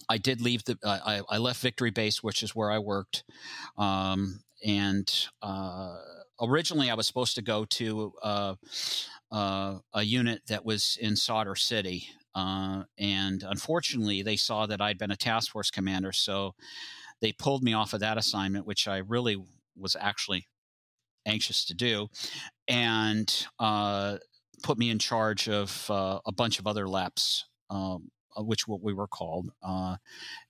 I 0.08 0.18
did 0.18 0.40
leave 0.40 0.64
the. 0.64 0.76
I, 0.84 1.22
I 1.28 1.38
left 1.38 1.60
Victory 1.60 1.90
Base, 1.90 2.22
which 2.22 2.42
is 2.42 2.54
where 2.54 2.70
I 2.70 2.78
worked, 2.78 3.24
um, 3.78 4.40
and 4.64 5.10
uh, 5.40 5.96
originally 6.40 6.90
I 6.90 6.94
was 6.94 7.06
supposed 7.06 7.36
to 7.36 7.42
go 7.42 7.64
to 7.64 8.12
uh, 8.22 8.54
uh 9.30 9.78
a 9.94 10.02
unit 10.02 10.42
that 10.48 10.64
was 10.64 10.98
in 11.00 11.16
Sadr 11.16 11.54
City, 11.54 12.08
uh, 12.34 12.84
and 12.98 13.42
unfortunately 13.42 14.22
they 14.22 14.36
saw 14.36 14.66
that 14.66 14.80
I'd 14.80 14.98
been 14.98 15.10
a 15.10 15.16
task 15.16 15.52
force 15.52 15.70
commander, 15.70 16.12
so 16.12 16.54
they 17.20 17.32
pulled 17.32 17.62
me 17.62 17.72
off 17.72 17.92
of 17.92 18.00
that 18.00 18.18
assignment, 18.18 18.66
which 18.66 18.88
I 18.88 18.98
really 18.98 19.36
was 19.76 19.96
actually 19.98 20.46
anxious 21.26 21.64
to 21.66 21.74
do, 21.74 22.08
and 22.68 23.46
uh, 23.58 24.18
put 24.62 24.78
me 24.78 24.90
in 24.90 24.98
charge 24.98 25.48
of 25.48 25.86
a 25.88 26.32
bunch 26.32 26.58
of 26.58 26.66
other 26.66 26.86
LEPs. 26.86 27.44
Um, 27.70 28.10
uh, 28.36 28.42
which 28.42 28.66
what 28.66 28.82
we 28.82 28.94
were 28.94 29.06
called, 29.06 29.50
uh, 29.62 29.96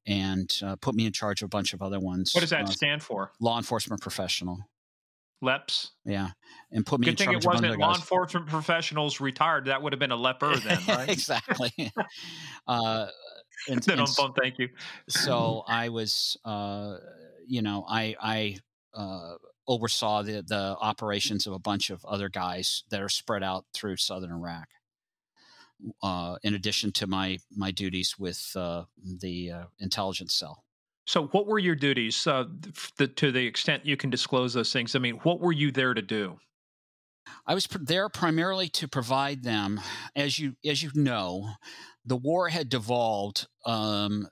and 0.06 0.60
uh, 0.64 0.76
put 0.76 0.94
me 0.94 1.06
in 1.06 1.12
charge 1.12 1.42
of 1.42 1.46
a 1.46 1.48
bunch 1.48 1.72
of 1.72 1.82
other 1.82 1.98
ones. 1.98 2.32
What 2.32 2.42
does 2.42 2.50
that 2.50 2.64
uh, 2.64 2.70
stand 2.70 3.02
for? 3.02 3.32
Law 3.40 3.58
enforcement 3.58 4.00
professional. 4.00 4.58
LEPs. 5.42 5.90
Yeah, 6.04 6.30
and 6.70 6.86
put 6.86 7.00
me 7.00 7.08
in 7.08 7.16
charge 7.16 7.36
of 7.36 7.42
the 7.42 7.48
police. 7.48 7.60
Good 7.60 7.66
in 7.66 7.72
thing 7.72 7.72
it 7.72 7.80
wasn't 7.80 7.80
law 7.80 7.94
enforcement 7.94 8.46
professionals 8.46 9.20
retired. 9.20 9.66
That 9.66 9.82
would 9.82 9.92
have 9.92 10.00
been 10.00 10.12
a 10.12 10.16
leper 10.16 10.56
then, 10.64 10.78
right? 10.88 11.08
exactly. 11.08 11.72
uh, 12.66 13.06
and, 13.68 13.82
then 13.82 13.98
and 13.98 14.00
on 14.02 14.06
phone, 14.06 14.32
thank 14.32 14.58
you. 14.58 14.68
so 15.08 15.64
I 15.68 15.88
was, 15.88 16.36
uh, 16.44 16.96
you 17.46 17.62
know, 17.62 17.84
I 17.88 18.16
I 18.20 18.56
uh, 18.94 19.34
oversaw 19.66 20.22
the 20.22 20.42
the 20.46 20.76
operations 20.80 21.46
of 21.46 21.52
a 21.52 21.58
bunch 21.58 21.90
of 21.90 22.04
other 22.04 22.28
guys 22.28 22.84
that 22.90 23.00
are 23.00 23.08
spread 23.08 23.42
out 23.42 23.66
through 23.74 23.96
southern 23.96 24.32
Iraq. 24.32 24.68
Uh, 26.00 26.36
in 26.44 26.54
addition 26.54 26.92
to 26.92 27.08
my 27.08 27.38
my 27.54 27.72
duties 27.72 28.16
with 28.18 28.52
uh, 28.54 28.84
the 29.20 29.50
uh, 29.50 29.64
intelligence 29.80 30.34
cell. 30.34 30.64
So, 31.06 31.26
what 31.26 31.46
were 31.46 31.58
your 31.58 31.74
duties 31.74 32.26
uh, 32.26 32.44
the, 32.96 33.08
to 33.08 33.32
the 33.32 33.44
extent 33.44 33.84
you 33.84 33.96
can 33.96 34.10
disclose 34.10 34.54
those 34.54 34.72
things? 34.72 34.94
I 34.94 34.98
mean, 34.98 35.16
what 35.22 35.40
were 35.40 35.52
you 35.52 35.72
there 35.72 35.94
to 35.94 36.02
do? 36.02 36.38
I 37.46 37.54
was 37.54 37.66
there 37.66 38.08
primarily 38.08 38.68
to 38.70 38.88
provide 38.88 39.42
them, 39.42 39.80
as 40.14 40.38
you 40.38 40.54
as 40.64 40.82
you 40.82 40.90
know, 40.94 41.50
the 42.04 42.16
war 42.16 42.48
had 42.48 42.68
devolved 42.68 43.46
um, 43.66 44.28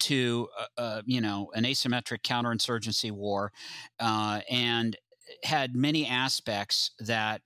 to 0.00 0.48
uh, 0.58 0.80
uh, 0.80 1.02
you 1.06 1.20
know 1.20 1.50
an 1.54 1.64
asymmetric 1.64 2.22
counterinsurgency 2.22 3.10
war, 3.10 3.52
uh, 3.98 4.40
and 4.48 4.96
had 5.44 5.74
many 5.74 6.06
aspects 6.06 6.92
that 7.00 7.42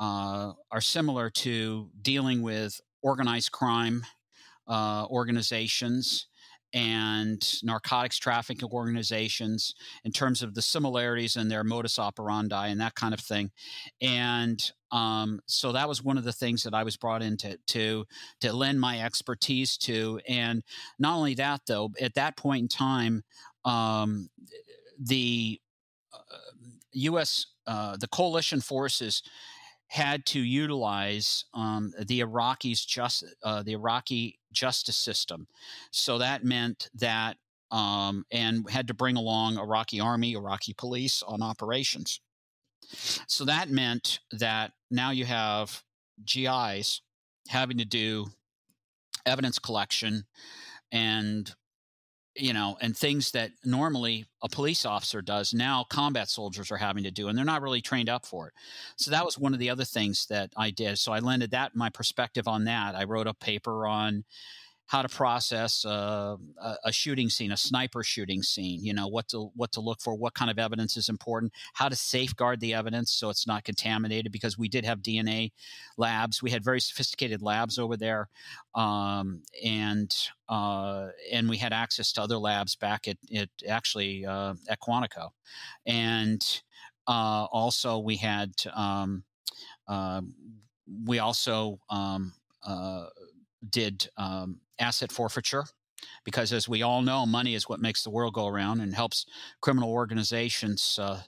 uh, 0.00 0.52
are 0.70 0.80
similar 0.80 1.30
to 1.30 1.90
dealing 2.00 2.42
with 2.42 2.80
organized 3.02 3.52
crime 3.52 4.04
uh, 4.66 5.06
organizations 5.06 6.26
and 6.72 7.58
narcotics 7.62 8.18
trafficking 8.18 8.68
organizations 8.70 9.74
in 10.04 10.12
terms 10.12 10.42
of 10.42 10.54
the 10.54 10.62
similarities 10.62 11.36
in 11.36 11.48
their 11.48 11.64
modus 11.64 11.98
operandi 11.98 12.68
and 12.68 12.80
that 12.80 12.94
kind 12.94 13.14
of 13.14 13.20
thing. 13.20 13.50
And 14.00 14.70
um, 14.92 15.40
so 15.46 15.72
that 15.72 15.88
was 15.88 16.02
one 16.02 16.18
of 16.18 16.24
the 16.24 16.32
things 16.32 16.62
that 16.64 16.74
I 16.74 16.82
was 16.82 16.96
brought 16.96 17.22
in 17.22 17.36
to, 17.38 17.56
to, 17.68 18.06
to 18.40 18.52
lend 18.52 18.80
my 18.80 19.00
expertise 19.00 19.76
to. 19.78 20.20
And 20.28 20.62
not 20.98 21.16
only 21.16 21.34
that, 21.34 21.62
though, 21.66 21.90
at 22.00 22.14
that 22.14 22.36
point 22.36 22.62
in 22.62 22.68
time, 22.68 23.24
um, 23.64 24.30
the 24.98 25.60
uh, 26.12 26.36
U.S. 26.92 27.46
Uh, 27.66 27.96
the 27.96 28.08
coalition 28.08 28.60
forces 28.60 29.22
had 29.90 30.24
to 30.24 30.40
utilize 30.40 31.44
um, 31.52 31.92
the 32.06 32.20
Iraqis 32.20 32.86
just 32.86 33.24
uh, 33.42 33.62
the 33.64 33.72
Iraqi 33.72 34.38
justice 34.52 34.96
system. 34.96 35.48
So 35.90 36.18
that 36.18 36.44
meant 36.44 36.88
that 36.94 37.38
um, 37.72 38.24
and 38.30 38.68
had 38.70 38.86
to 38.86 38.94
bring 38.94 39.16
along 39.16 39.58
Iraqi 39.58 40.00
army, 40.00 40.34
Iraqi 40.34 40.74
police 40.74 41.24
on 41.24 41.42
operations. 41.42 42.20
So 43.26 43.44
that 43.44 43.68
meant 43.68 44.20
that 44.30 44.72
now 44.92 45.10
you 45.10 45.24
have 45.24 45.82
GIs 46.24 47.02
having 47.48 47.78
to 47.78 47.84
do 47.84 48.26
evidence 49.26 49.58
collection 49.58 50.24
and 50.92 51.52
you 52.36 52.52
know, 52.52 52.76
and 52.80 52.96
things 52.96 53.32
that 53.32 53.50
normally 53.64 54.24
a 54.42 54.48
police 54.48 54.86
officer 54.86 55.20
does 55.20 55.52
now 55.52 55.84
combat 55.90 56.28
soldiers 56.28 56.70
are 56.70 56.76
having 56.76 57.02
to 57.04 57.10
do, 57.10 57.28
and 57.28 57.36
they're 57.36 57.44
not 57.44 57.62
really 57.62 57.80
trained 57.80 58.08
up 58.08 58.24
for 58.24 58.48
it. 58.48 58.54
So 58.96 59.10
that 59.10 59.24
was 59.24 59.38
one 59.38 59.52
of 59.52 59.58
the 59.58 59.70
other 59.70 59.84
things 59.84 60.26
that 60.26 60.50
I 60.56 60.70
did. 60.70 60.98
So 60.98 61.12
I 61.12 61.18
lended 61.18 61.50
that 61.50 61.74
my 61.74 61.90
perspective 61.90 62.46
on 62.46 62.64
that. 62.64 62.94
I 62.94 63.04
wrote 63.04 63.26
a 63.26 63.34
paper 63.34 63.86
on 63.86 64.24
how 64.90 65.02
to 65.02 65.08
process 65.08 65.84
uh, 65.84 66.36
a, 66.84 66.90
shooting 66.90 67.30
scene, 67.30 67.52
a 67.52 67.56
sniper 67.56 68.02
shooting 68.02 68.42
scene. 68.42 68.84
You 68.84 68.92
know 68.92 69.06
what 69.06 69.28
to 69.28 69.52
what 69.54 69.70
to 69.72 69.80
look 69.80 70.00
for, 70.00 70.16
what 70.16 70.34
kind 70.34 70.50
of 70.50 70.58
evidence 70.58 70.96
is 70.96 71.08
important, 71.08 71.52
how 71.74 71.88
to 71.88 71.94
safeguard 71.94 72.58
the 72.58 72.74
evidence 72.74 73.12
so 73.12 73.30
it's 73.30 73.46
not 73.46 73.62
contaminated. 73.62 74.32
Because 74.32 74.58
we 74.58 74.68
did 74.68 74.84
have 74.84 74.98
DNA 74.98 75.52
labs, 75.96 76.42
we 76.42 76.50
had 76.50 76.64
very 76.64 76.80
sophisticated 76.80 77.40
labs 77.40 77.78
over 77.78 77.96
there, 77.96 78.28
um, 78.74 79.42
and 79.64 80.12
uh, 80.48 81.10
and 81.32 81.48
we 81.48 81.56
had 81.56 81.72
access 81.72 82.12
to 82.14 82.22
other 82.22 82.38
labs 82.38 82.74
back 82.74 83.06
at, 83.06 83.16
at 83.32 83.48
actually 83.68 84.26
uh, 84.26 84.54
at 84.68 84.80
Quantico, 84.80 85.28
and 85.86 86.44
uh, 87.06 87.46
also 87.52 88.00
we 88.00 88.16
had 88.16 88.50
um, 88.74 89.22
uh, 89.86 90.20
we 91.06 91.20
also 91.20 91.78
um, 91.90 92.32
did 93.68 94.08
um, 94.16 94.58
asset 94.80 95.12
forfeiture 95.12 95.64
because 96.24 96.52
as 96.52 96.68
we 96.68 96.82
all 96.82 97.02
know 97.02 97.26
money 97.26 97.54
is 97.54 97.68
what 97.68 97.80
makes 97.80 98.02
the 98.02 98.10
world 98.10 98.34
go 98.34 98.46
around 98.46 98.80
and 98.80 98.94
helps 98.94 99.26
criminal 99.60 99.90
organizations 99.90 100.98
uh, 101.00 101.20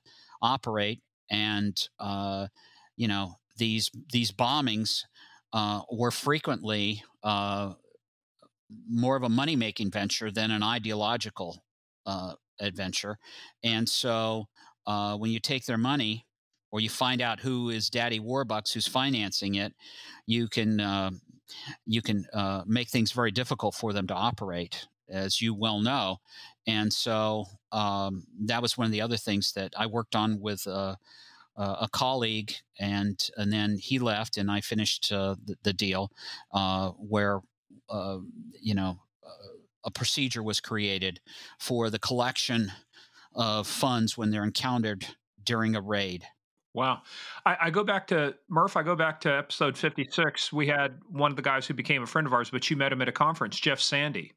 operate. 0.42 1.00
And 1.30 1.76
uh, 1.98 2.48
you 2.96 3.09
know 3.09 3.34
these 3.59 3.90
these 4.12 4.32
bombings 4.32 5.03
uh, 5.53 5.82
were 5.90 6.11
frequently 6.11 7.03
uh, 7.22 7.74
more 8.88 9.16
of 9.16 9.22
a 9.22 9.28
money 9.28 9.57
making 9.57 9.90
venture 9.90 10.30
than 10.30 10.50
an 10.50 10.62
ideological 10.62 11.64
uh, 12.07 12.34
adventure. 12.61 13.18
And 13.62 13.88
so 13.88 14.46
uh, 14.86 15.16
when 15.16 15.30
you 15.30 15.40
take 15.40 15.66
their 15.66 15.78
money 15.78 16.26
or 16.70 16.80
you 16.80 16.88
find 16.88 17.20
out 17.20 17.40
who 17.40 17.70
is 17.70 17.90
daddy 17.90 18.18
warbucks 18.18 18.72
who's 18.72 18.88
financing 18.88 19.57
it 19.57 19.74
you 20.26 20.48
can 20.48 20.80
you 21.86 22.03
can 22.03 22.26
uh, 22.32 22.62
make 22.66 22.88
things 22.88 23.12
very 23.12 23.30
difficult 23.30 23.74
for 23.74 23.92
them 23.92 24.07
to 24.09 24.14
operate, 24.14 24.86
as 25.09 25.40
you 25.40 25.55
well 25.55 25.80
know. 25.80 26.18
And 26.66 26.92
so 26.92 27.46
um, 27.70 28.26
that 28.40 28.62
was 28.62 28.78
one 28.78 28.86
of 28.86 28.92
the 28.92 29.00
other 29.00 29.16
things 29.16 29.53
that 29.53 29.72
I 29.76 29.86
worked 29.86 30.14
on 30.14 30.40
with 30.40 30.66
uh, 30.66 30.96
a 31.57 31.88
colleague, 31.90 32.55
and 32.78 33.28
and 33.36 33.53
then 33.53 33.76
he 33.76 33.98
left, 33.98 34.36
and 34.36 34.50
I 34.50 34.61
finished 34.61 35.12
uh, 35.12 35.36
the, 35.44 35.57
the, 35.62 35.72
deal 35.72 36.11
uh, 36.53 36.90
where 36.90 37.40
uh, 37.90 38.18
you 38.61 38.74
know 38.74 39.00
a 39.84 39.90
procedure 39.90 40.42
was 40.42 40.61
created 40.61 41.20
for 41.59 41.90
the 41.90 41.98
collection 41.98 42.72
of 43.34 43.66
funds 43.66 44.16
when 44.16 44.30
they're 44.30 44.44
encountered 44.44 45.07
during 45.44 45.74
a 45.74 45.80
raid. 45.80 46.24
Wow. 46.75 47.03
I, 47.45 47.57
I, 47.64 47.70
go 47.70 47.85
back 47.85 48.07
to 48.09 48.35
Murph, 48.49 48.77
I 48.77 48.83
go 48.83 48.97
back 48.97 49.20
to 49.23 49.31
episode 49.31 49.77
56. 49.77 50.53
We 50.53 50.66
had 50.66 50.99
one 51.11 51.31
of 51.31 51.37
the 51.37 51.43
guys 51.43 51.66
who 51.66 51.75
became 51.75 52.03
a 52.03 52.07
friend 52.07 52.27
of 52.27 52.33
ours, 52.33 52.49
but 52.51 52.70
you 52.70 52.77
met 52.77 52.93
him 52.93 53.03
at 53.03 53.09
a 53.09 53.12
conference, 53.12 53.61
Jeff 53.61 53.79
Sandy. 53.79 54.33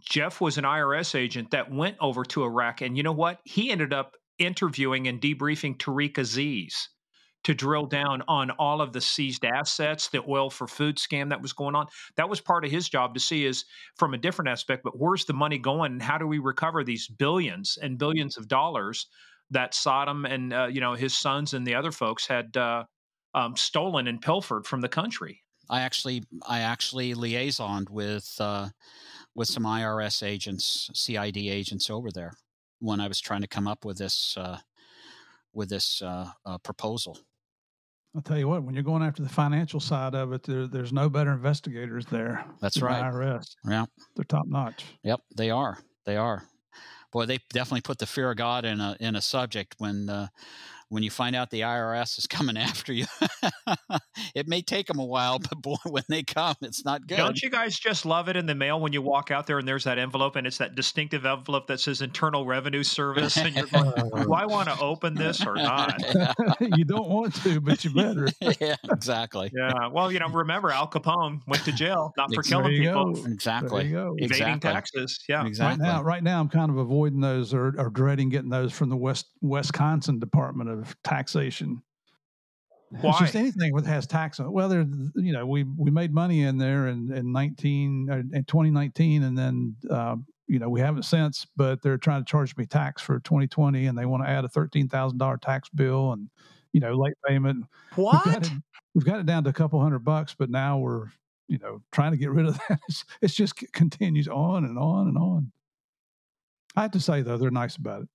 Jeff 0.00 0.40
was 0.40 0.56
an 0.56 0.64
IRS 0.64 1.14
agent 1.14 1.50
that 1.50 1.70
went 1.70 1.96
over 2.00 2.24
to 2.24 2.44
Iraq. 2.44 2.80
And 2.80 2.96
you 2.96 3.02
know 3.02 3.12
what? 3.12 3.40
He 3.44 3.70
ended 3.70 3.92
up 3.92 4.16
interviewing 4.38 5.08
and 5.08 5.20
debriefing 5.20 5.76
Tariq 5.76 6.16
Aziz 6.16 6.88
to 7.44 7.54
drill 7.54 7.86
down 7.86 8.22
on 8.28 8.50
all 8.52 8.80
of 8.80 8.92
the 8.92 9.00
seized 9.00 9.44
assets, 9.44 10.08
the 10.08 10.22
oil 10.28 10.50
for 10.50 10.66
food 10.66 10.96
scam 10.96 11.30
that 11.30 11.40
was 11.40 11.52
going 11.52 11.74
on. 11.74 11.86
That 12.16 12.28
was 12.28 12.40
part 12.40 12.64
of 12.64 12.70
his 12.70 12.88
job 12.88 13.14
to 13.14 13.20
see 13.20 13.46
is 13.46 13.64
from 13.96 14.14
a 14.14 14.18
different 14.18 14.50
aspect, 14.50 14.84
but 14.84 14.98
where's 14.98 15.24
the 15.24 15.32
money 15.32 15.58
going 15.58 15.92
and 15.92 16.02
how 16.02 16.18
do 16.18 16.26
we 16.26 16.38
recover 16.38 16.84
these 16.84 17.08
billions 17.08 17.78
and 17.80 17.98
billions 17.98 18.36
of 18.36 18.48
dollars 18.48 19.06
that 19.50 19.72
Saddam 19.72 20.30
and 20.30 20.52
uh, 20.52 20.68
you 20.70 20.80
know 20.80 20.94
his 20.94 21.16
sons 21.16 21.54
and 21.54 21.66
the 21.66 21.74
other 21.74 21.92
folks 21.92 22.26
had 22.26 22.56
uh, 22.56 22.84
um, 23.34 23.56
stolen 23.56 24.06
and 24.06 24.20
pilfered 24.20 24.66
from 24.66 24.80
the 24.80 24.88
country. 24.88 25.42
I 25.68 25.82
actually 25.82 26.24
I 26.46 26.60
actually 26.60 27.14
liaisoned 27.14 27.90
with 27.90 28.28
uh, 28.40 28.68
with 29.34 29.48
some 29.48 29.64
IRS 29.64 30.22
agents, 30.22 30.90
CID 30.94 31.36
agents 31.36 31.90
over 31.90 32.10
there 32.12 32.32
when 32.80 33.00
I 33.00 33.08
was 33.08 33.20
trying 33.20 33.42
to 33.42 33.48
come 33.48 33.68
up 33.68 33.84
with 33.84 33.98
this 33.98 34.36
uh, 34.36 34.58
with 35.52 35.68
this 35.68 36.02
uh, 36.02 36.30
uh, 36.44 36.58
proposal. 36.58 37.18
I'll 38.14 38.22
tell 38.22 38.38
you 38.38 38.48
what, 38.48 38.64
when 38.64 38.74
you're 38.74 38.82
going 38.82 39.04
after 39.04 39.22
the 39.22 39.28
financial 39.28 39.78
side 39.78 40.16
of 40.16 40.32
it, 40.32 40.42
there, 40.42 40.66
there's 40.66 40.92
no 40.92 41.08
better 41.08 41.30
investigators 41.30 42.06
there. 42.06 42.44
That's 42.60 42.82
right. 42.82 43.04
IRS. 43.04 43.54
Yeah. 43.64 43.86
They're 44.16 44.24
top 44.24 44.48
notch. 44.48 44.84
Yep, 45.04 45.20
they 45.36 45.50
are. 45.50 45.78
They 46.06 46.16
are 46.16 46.42
boy, 47.10 47.26
they 47.26 47.38
definitely 47.52 47.80
put 47.82 47.98
the 47.98 48.06
fear 48.06 48.30
of 48.30 48.36
God 48.36 48.64
in 48.64 48.80
a 48.80 48.96
in 49.00 49.16
a 49.16 49.20
subject 49.20 49.76
when 49.78 50.08
uh, 50.08 50.28
when 50.90 51.02
you 51.04 51.10
find 51.10 51.34
out 51.36 51.50
the 51.50 51.60
IRS 51.60 52.18
is 52.18 52.26
coming 52.26 52.56
after 52.58 52.92
you, 52.92 53.06
it 54.34 54.46
may 54.48 54.60
take 54.60 54.86
them 54.86 54.98
a 54.98 55.04
while, 55.04 55.38
but 55.38 55.62
boy, 55.62 55.76
when 55.88 56.02
they 56.08 56.22
come, 56.22 56.56
it's 56.60 56.84
not 56.84 57.06
good. 57.06 57.16
Don't 57.16 57.40
you 57.42 57.48
guys 57.48 57.78
just 57.78 58.04
love 58.04 58.28
it 58.28 58.36
in 58.36 58.46
the 58.46 58.54
mail 58.54 58.80
when 58.80 58.92
you 58.92 59.00
walk 59.00 59.30
out 59.30 59.46
there 59.46 59.58
and 59.58 59.66
there's 59.66 59.84
that 59.84 59.98
envelope 59.98 60.36
and 60.36 60.46
it's 60.46 60.58
that 60.58 60.74
distinctive 60.74 61.24
envelope 61.24 61.68
that 61.68 61.80
says 61.80 62.02
Internal 62.02 62.44
Revenue 62.44 62.82
Service 62.82 63.36
and 63.36 63.54
you're 63.54 63.66
going, 63.66 63.92
do 64.24 64.34
I 64.34 64.46
want 64.46 64.68
to 64.68 64.78
open 64.80 65.14
this 65.14 65.46
or 65.46 65.54
not? 65.54 65.94
you 66.60 66.84
don't 66.84 67.08
want 67.08 67.34
to, 67.42 67.60
but 67.60 67.84
you 67.84 67.94
better. 67.94 68.28
yeah, 68.60 68.76
exactly. 68.90 69.50
Yeah. 69.54 69.88
Well, 69.88 70.10
you 70.10 70.18
know, 70.18 70.28
remember 70.28 70.70
Al 70.70 70.88
Capone 70.88 71.40
went 71.46 71.64
to 71.64 71.72
jail 71.72 72.12
not 72.16 72.34
for 72.34 72.42
There 72.42 72.60
killing 72.62 72.72
you 72.72 72.88
people, 72.88 73.12
go. 73.14 73.24
Exactly. 73.26 73.82
There 73.84 73.86
you 73.88 73.94
go. 73.94 74.14
evading 74.18 74.54
Exactly. 74.56 74.70
taxes. 74.70 75.20
Yeah. 75.28 75.46
Exactly. 75.46 75.84
Right 75.86 75.92
now, 75.92 76.02
right 76.02 76.22
now, 76.22 76.40
I'm 76.40 76.48
kind 76.48 76.70
of 76.70 76.78
avoiding 76.78 77.20
those 77.20 77.54
or, 77.54 77.74
or 77.78 77.90
dreading 77.90 78.28
getting 78.28 78.50
those 78.50 78.72
from 78.72 78.88
the 78.88 78.96
West 78.96 79.26
Wisconsin 79.40 80.18
Department 80.18 80.68
of 80.68 80.79
Taxation. 81.04 81.82
It's 82.92 83.02
Why? 83.04 83.18
just 83.20 83.36
anything 83.36 83.72
that 83.76 83.86
has 83.86 84.06
tax 84.06 84.40
on 84.40 84.46
it. 84.46 84.50
Well, 84.50 84.68
there, 84.68 84.84
you 85.14 85.32
know, 85.32 85.46
we 85.46 85.62
we 85.62 85.90
made 85.92 86.12
money 86.12 86.42
in 86.42 86.58
there 86.58 86.88
in 86.88 87.12
in 87.12 87.30
19 87.32 88.10
uh, 88.10 88.16
in 88.36 88.44
2019, 88.44 89.22
and 89.22 89.38
then 89.38 89.76
um, 89.90 90.26
you 90.48 90.58
know 90.58 90.68
we 90.68 90.80
haven't 90.80 91.04
since. 91.04 91.46
But 91.56 91.82
they're 91.82 91.98
trying 91.98 92.24
to 92.24 92.28
charge 92.28 92.56
me 92.56 92.66
tax 92.66 93.00
for 93.00 93.20
2020, 93.20 93.86
and 93.86 93.96
they 93.96 94.06
want 94.06 94.24
to 94.24 94.28
add 94.28 94.44
a 94.44 94.48
thirteen 94.48 94.88
thousand 94.88 95.18
dollar 95.18 95.36
tax 95.36 95.68
bill, 95.68 96.12
and 96.12 96.28
you 96.72 96.80
know, 96.80 96.94
late 96.94 97.14
payment. 97.24 97.64
We've 97.96 98.06
got, 98.06 98.26
What? 98.26 98.46
it, 98.46 98.52
we've 98.94 99.04
got 99.04 99.20
it 99.20 99.26
down 99.26 99.44
to 99.44 99.50
a 99.50 99.52
couple 99.52 99.80
hundred 99.80 100.00
bucks, 100.00 100.34
but 100.36 100.50
now 100.50 100.78
we're 100.78 101.06
you 101.46 101.58
know 101.58 101.82
trying 101.92 102.10
to 102.10 102.16
get 102.18 102.30
rid 102.32 102.46
of 102.46 102.58
that. 102.68 102.80
It's, 102.88 103.04
it's 103.22 103.34
just 103.34 103.56
c- 103.60 103.68
continues 103.72 104.26
on 104.26 104.64
and 104.64 104.76
on 104.76 105.06
and 105.06 105.16
on. 105.16 105.52
I 106.74 106.82
have 106.82 106.90
to 106.92 107.00
say 107.00 107.22
though, 107.22 107.36
they're 107.36 107.52
nice 107.52 107.76
about 107.76 108.02
it. 108.02 108.08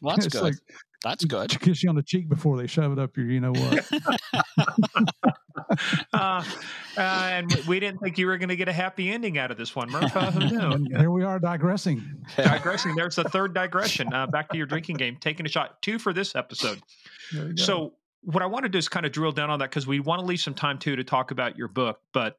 Well, 0.00 0.14
that's 0.16 0.24
It's 0.26 0.34
good. 0.36 0.42
like 0.42 0.54
that's 1.02 1.24
good. 1.24 1.58
kiss 1.60 1.82
you 1.82 1.88
on 1.88 1.96
the 1.96 2.02
cheek 2.02 2.28
before 2.28 2.56
they 2.56 2.66
shove 2.66 2.92
it 2.92 2.98
up 2.98 3.16
your, 3.16 3.26
you 3.26 3.40
know 3.40 3.52
what. 3.52 3.88
Uh, 6.12 6.42
uh, 6.96 7.00
and 7.00 7.54
we- 7.54 7.62
we 7.68 7.80
didn't 7.80 8.00
think 8.00 8.18
you 8.18 8.26
were 8.26 8.36
going 8.38 8.48
to 8.48 8.56
get 8.56 8.68
a 8.68 8.72
happy 8.72 9.10
ending 9.10 9.38
out 9.38 9.50
of 9.50 9.56
this 9.56 9.74
one, 9.76 9.90
Murph. 9.90 10.14
Uh, 10.16 10.30
who 10.32 10.78
knew? 10.80 10.88
here 10.98 11.10
we 11.10 11.22
are 11.22 11.38
digressing. 11.38 12.02
digressing. 12.36 12.96
There's 12.96 13.16
the 13.16 13.24
third 13.24 13.54
digression. 13.54 14.12
Uh, 14.12 14.26
back 14.26 14.48
to 14.50 14.56
your 14.56 14.66
drinking 14.66 14.96
game, 14.96 15.16
taking 15.20 15.46
a 15.46 15.48
shot. 15.48 15.80
Two 15.82 15.98
for 15.98 16.12
this 16.12 16.34
episode. 16.34 16.80
There 17.32 17.46
you 17.48 17.54
go. 17.54 17.62
So 17.62 17.92
what 18.22 18.42
I 18.42 18.46
want 18.46 18.64
to 18.64 18.68
do 18.68 18.78
is 18.78 18.88
kind 18.88 19.06
of 19.06 19.12
drill 19.12 19.32
down 19.32 19.50
on 19.50 19.60
that 19.60 19.70
because 19.70 19.86
we 19.86 20.00
want 20.00 20.20
to 20.20 20.26
leave 20.26 20.40
some 20.40 20.54
time 20.54 20.78
too 20.78 20.96
to 20.96 21.04
talk 21.04 21.30
about 21.30 21.56
your 21.56 21.68
book. 21.68 22.00
But 22.12 22.36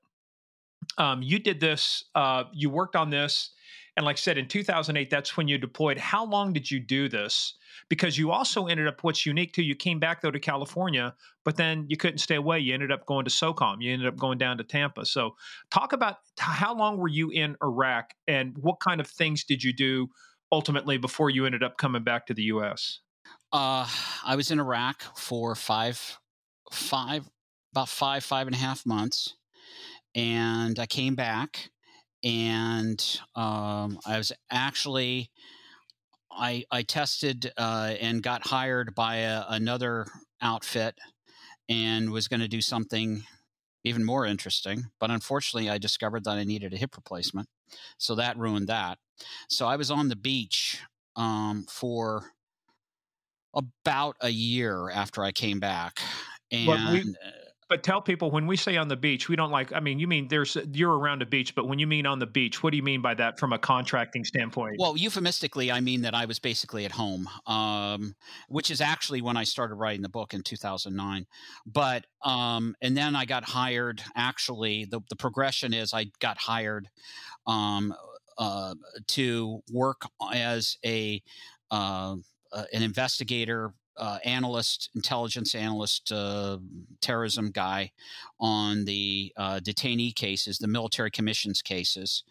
um, 0.98 1.22
you 1.22 1.40
did 1.40 1.60
this. 1.60 2.06
Uh, 2.16 2.46
you 2.54 2.70
worked 2.70 2.96
on 2.96 3.10
this, 3.10 3.52
and 3.98 4.06
like 4.06 4.16
I 4.16 4.20
said, 4.20 4.38
in 4.38 4.48
2008, 4.48 5.10
that's 5.10 5.36
when 5.36 5.48
you 5.48 5.58
deployed. 5.58 5.98
How 5.98 6.26
long 6.26 6.54
did 6.54 6.70
you 6.70 6.80
do 6.80 7.10
this? 7.10 7.56
Because 7.90 8.18
you 8.18 8.32
also 8.32 8.68
ended 8.68 8.88
up. 8.88 9.04
What's 9.04 9.26
unique 9.26 9.54
too, 9.54 9.64
you 9.64 9.76
came 9.76 10.00
back 10.00 10.22
though 10.22 10.32
to 10.32 10.40
California, 10.40 11.14
but 11.44 11.58
then 11.58 11.86
you 11.90 11.98
couldn't 11.98 12.20
stay 12.20 12.36
away. 12.36 12.60
You 12.60 12.74
ended 12.74 12.92
up 12.92 13.06
going 13.06 13.26
to 13.26 13.32
SOCOM. 13.32 13.82
You 13.82 13.92
ended 13.92 14.08
up 14.08 14.18
going 14.18 14.38
down 14.38 14.58
to 14.58 14.64
Tampa. 14.64 15.06
So 15.06 15.36
talk 15.72 15.94
about 15.94 16.18
how 16.38 16.76
long 16.76 16.98
were 16.98 17.10
you 17.10 17.30
in 17.32 17.56
Iraq, 17.62 18.14
and 18.28 18.58
what 18.58 18.80
kind 18.80 19.02
of 19.02 19.08
things 19.08 19.44
did 19.44 19.64
you 19.64 19.74
do 19.74 20.10
ultimately 20.52 20.98
before 20.98 21.30
you 21.30 21.46
ended 21.46 21.64
up 21.64 21.78
coming 21.78 22.04
back 22.04 22.28
to 22.28 22.34
the 22.34 22.44
U.S. 22.44 23.00
Uh, 23.52 23.88
I 24.26 24.36
was 24.36 24.52
in 24.52 24.60
Iraq 24.60 25.04
for 25.18 25.56
five, 25.56 26.18
five, 26.72 27.30
about 27.74 27.90
five, 27.90 28.24
five 28.24 28.48
and 28.48 28.56
a 28.56 28.60
half 28.60 28.86
months, 28.86 29.36
and 30.16 30.80
I 30.80 30.86
came 30.88 31.16
back, 31.16 31.72
and 32.24 33.00
um, 33.36 34.00
I 34.06 34.18
was 34.18 34.32
actually, 34.52 35.32
I 36.32 36.64
I 36.72 36.84
tested 36.84 37.52
uh, 37.58 37.96
and 38.00 38.24
got 38.24 38.48
hired 38.48 38.96
by 38.96 39.18
a, 39.18 39.46
another 39.50 40.08
outfit, 40.42 40.98
and 41.70 42.12
was 42.12 42.28
going 42.28 42.42
to 42.42 42.50
do 42.50 42.62
something 42.62 43.24
even 43.86 44.04
more 44.06 44.26
interesting, 44.26 44.86
but 45.00 45.12
unfortunately, 45.12 45.70
I 45.70 45.78
discovered 45.80 46.26
that 46.26 46.38
I 46.38 46.44
needed 46.46 46.74
a 46.74 46.78
hip 46.78 46.98
replacement, 46.98 47.50
so 47.98 48.16
that 48.16 48.38
ruined 48.38 48.68
that. 48.70 49.00
So 49.50 49.68
I 49.68 49.78
was 49.78 49.92
on 49.92 50.10
the 50.10 50.18
beach 50.18 50.82
um, 51.16 51.66
for 51.70 52.34
about 53.54 54.16
a 54.22 54.30
year 54.30 54.90
after 54.90 55.24
I 55.24 55.32
came 55.32 55.60
back. 55.60 56.00
And 56.52 56.88
we- 56.88 57.02
uh, 57.26 57.32
But 57.72 57.84
tell 57.84 58.02
people 58.02 58.32
when 58.32 58.48
we 58.48 58.58
say 58.58 58.76
on 58.76 58.90
the 58.90 58.98
beach, 58.98 59.30
we 59.30 59.38
don't 59.38 59.50
like. 59.50 59.72
I 59.72 59.80
mean, 59.80 59.98
you 59.98 60.06
mean 60.06 60.28
there's 60.28 60.58
you're 60.74 61.00
around 61.00 61.22
a 61.22 61.26
beach, 61.26 61.56
but 61.56 61.70
when 61.70 61.80
you 61.80 61.88
mean 61.88 62.06
on 62.06 62.20
the 62.20 62.26
beach, 62.26 62.62
what 62.62 62.72
do 62.72 62.76
you 62.76 62.84
mean 62.84 63.02
by 63.02 63.14
that 63.14 63.40
from 63.40 63.54
a 63.54 63.58
contracting 63.58 64.26
standpoint? 64.26 64.76
well, 64.78 64.98
euphemistically, 64.98 65.72
I 65.72 65.80
mean 65.80 66.02
that 66.02 66.14
I 66.14 66.26
was 66.26 66.38
basically 66.38 66.84
at 66.84 66.92
home, 66.92 67.30
um, 67.48 68.14
which 68.50 68.72
is 68.72 68.82
actually 68.82 69.22
when 69.22 69.38
I 69.38 69.46
started 69.46 69.76
writing 69.76 70.02
the 70.02 70.10
book 70.10 70.34
in 70.34 70.44
2009. 70.44 71.26
But 71.66 72.06
um, 72.26 72.76
and 72.82 72.98
then 72.98 73.16
I 73.16 73.24
got 73.24 73.46
hired. 73.46 74.04
Actually, 74.18 74.84
the 74.84 75.00
the 75.10 75.16
progression 75.16 75.74
is 75.74 75.94
I 75.94 76.08
got 76.20 76.38
hired 76.38 76.90
um, 77.48 77.96
uh, 78.38 78.76
to 79.08 79.62
work 79.72 80.02
as 80.34 80.76
a 80.86 81.24
uh, 81.72 82.18
uh, 82.52 82.64
an 82.74 82.84
investigator, 82.84 83.74
uh, 84.02 84.18
analyst, 84.26 84.90
intelligence 84.96 85.54
analyst, 85.54 86.12
uh, 86.12 86.58
terrorism 87.02 87.52
guy 87.52 87.92
on 88.40 88.84
the 88.86 89.32
uh, 89.38 89.60
detainee 89.60 90.14
cases, 90.14 90.58
the 90.58 90.68
military 90.68 91.12
commissions 91.12 91.62
cases, 91.62 92.24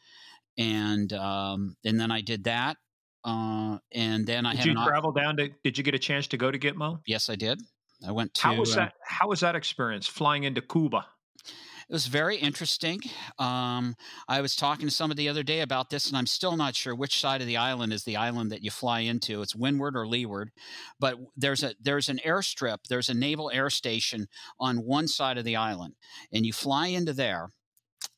and 0.59 1.13
um, 1.13 1.77
and 1.85 1.99
then 1.99 2.11
I 2.11 2.21
did 2.21 2.45
that, 2.45 2.77
uh, 3.25 3.79
and 3.93 4.27
then 4.27 4.45
I 4.47 4.51
did 4.51 4.59
had 4.59 4.67
you 4.67 4.73
an 4.73 4.79
op- 4.79 4.89
travel 4.89 5.13
down 5.13 5.37
to? 5.37 5.49
Did 5.63 5.79
you 5.79 5.85
get 5.85 5.95
a 5.95 5.99
chance 5.99 6.27
to 6.29 6.37
go 6.37 6.51
to 6.51 6.59
Gitmo? 6.59 7.01
yes, 7.07 7.31
I 7.31 7.37
did. 7.37 7.63
I 8.07 8.11
went 8.11 8.35
to. 8.35 8.43
How 8.43 8.57
was 8.57 8.73
uh, 8.73 8.81
that? 8.81 8.95
How 9.07 9.29
was 9.29 9.41
that 9.41 9.55
experience 9.55 10.09
flying 10.09 10.45
into 10.45 10.61
Cuba? 10.61 11.07
It 11.91 11.95
was 11.95 12.07
very 12.07 12.37
interesting. 12.37 13.01
Um, 13.41 13.97
I 14.29 14.43
was 14.43 14.55
talking 14.55 14.87
to 14.87 14.95
somebody 14.95 15.25
the 15.25 15.29
other 15.29 15.43
day 15.43 15.61
about 15.61 15.91
this, 15.91 16.07
and 16.07 16.17
I'm 16.17 16.27
still 16.27 16.57
not 16.57 16.77
sure 16.77 16.95
which 16.95 17.19
side 17.21 17.41
of 17.41 17.49
the 17.49 17.57
island 17.57 17.93
is 17.93 18.05
the 18.05 18.17
island 18.17 18.53
that 18.53 18.63
you 18.63 18.71
fly 18.71 19.01
into. 19.01 19.43
It's 19.43 19.57
windward 19.57 19.97
or 19.97 20.07
leeward, 20.07 20.53
but 21.01 21.19
there's 21.37 21.65
a 21.65 21.75
there's 21.81 22.09
an 22.09 22.21
airstrip. 22.25 22.85
There's 22.89 23.09
a 23.09 23.15
naval 23.15 23.51
air 23.53 23.71
station 23.71 24.29
on 24.61 24.85
one 24.85 25.09
side 25.09 25.37
of 25.37 25.45
the 25.45 25.57
island, 25.57 25.95
and 26.33 26.47
you 26.47 26.53
fly 26.53 26.87
into 26.87 27.13
there. 27.13 27.51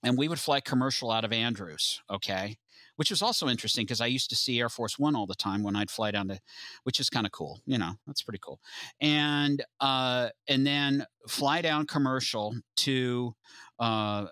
And 0.02 0.18
we 0.18 0.28
would 0.28 0.38
fly 0.38 0.60
commercial 0.60 1.10
out 1.10 1.24
of 1.24 1.32
Andrews, 1.32 2.02
okay, 2.10 2.58
which 2.96 3.10
was 3.10 3.22
also 3.22 3.48
interesting 3.48 3.84
because 3.84 4.00
I 4.00 4.06
used 4.06 4.30
to 4.30 4.36
see 4.36 4.60
Air 4.60 4.68
Force 4.68 4.98
One 4.98 5.16
all 5.16 5.26
the 5.26 5.34
time 5.34 5.62
when 5.62 5.76
I'd 5.76 5.90
fly 5.90 6.10
down 6.10 6.28
to, 6.28 6.38
which 6.84 7.00
is 7.00 7.08
kind 7.10 7.26
of 7.26 7.32
cool. 7.32 7.60
You 7.66 7.78
know, 7.78 7.92
that's 8.06 8.22
pretty 8.22 8.40
cool. 8.42 8.60
And 9.00 9.64
uh, 9.80 10.30
and 10.48 10.66
then 10.66 11.06
fly 11.28 11.62
down 11.62 11.86
commercial 11.86 12.54
to 12.78 13.34
uh, 13.78 14.26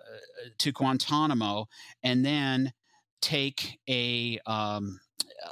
to 0.58 0.72
Guantanamo, 0.72 1.66
and 2.02 2.24
then 2.24 2.72
take 3.20 3.78
a 3.88 4.38
um, 4.46 5.00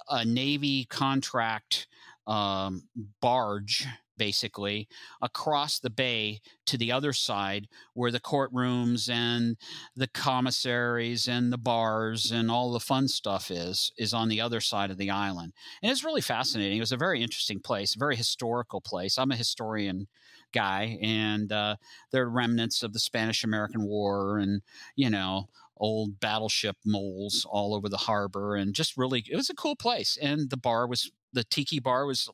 a 0.08 0.24
Navy 0.24 0.84
contract 0.84 1.86
um, 2.28 2.82
barge, 3.20 3.86
basically 4.16 4.88
across 5.22 5.78
the 5.78 5.90
bay 5.90 6.40
to 6.66 6.76
the 6.76 6.90
other 6.90 7.12
side, 7.12 7.68
where 7.94 8.10
the 8.10 8.20
courtrooms 8.20 9.08
and 9.08 9.56
the 9.94 10.08
commissaries 10.08 11.28
and 11.28 11.52
the 11.52 11.58
bars 11.58 12.32
and 12.32 12.50
all 12.50 12.72
the 12.72 12.80
fun 12.80 13.06
stuff 13.06 13.50
is 13.50 13.92
is 13.96 14.12
on 14.12 14.28
the 14.28 14.40
other 14.40 14.60
side 14.60 14.90
of 14.90 14.98
the 14.98 15.10
island. 15.10 15.52
And 15.82 15.92
it's 15.92 16.04
really 16.04 16.20
fascinating. 16.20 16.78
It 16.78 16.80
was 16.80 16.92
a 16.92 16.96
very 16.96 17.22
interesting 17.22 17.60
place, 17.60 17.94
a 17.94 17.98
very 17.98 18.16
historical 18.16 18.80
place. 18.80 19.18
I'm 19.18 19.30
a 19.30 19.36
historian 19.36 20.08
guy, 20.52 20.98
and 21.00 21.52
uh, 21.52 21.76
there 22.10 22.24
are 22.24 22.30
remnants 22.30 22.82
of 22.82 22.92
the 22.92 22.98
Spanish 22.98 23.44
American 23.44 23.86
War 23.86 24.38
and, 24.38 24.62
you 24.96 25.10
know, 25.10 25.48
old 25.76 26.18
battleship 26.18 26.76
moles 26.84 27.46
all 27.48 27.74
over 27.74 27.88
the 27.88 27.96
harbor. 27.98 28.56
And 28.56 28.74
just 28.74 28.96
really, 28.96 29.22
it 29.30 29.36
was 29.36 29.50
a 29.50 29.54
cool 29.54 29.76
place. 29.76 30.18
And 30.20 30.50
the 30.50 30.56
bar 30.56 30.88
was, 30.88 31.10
the 31.32 31.44
tiki 31.44 31.78
bar 31.80 32.06
was 32.06 32.28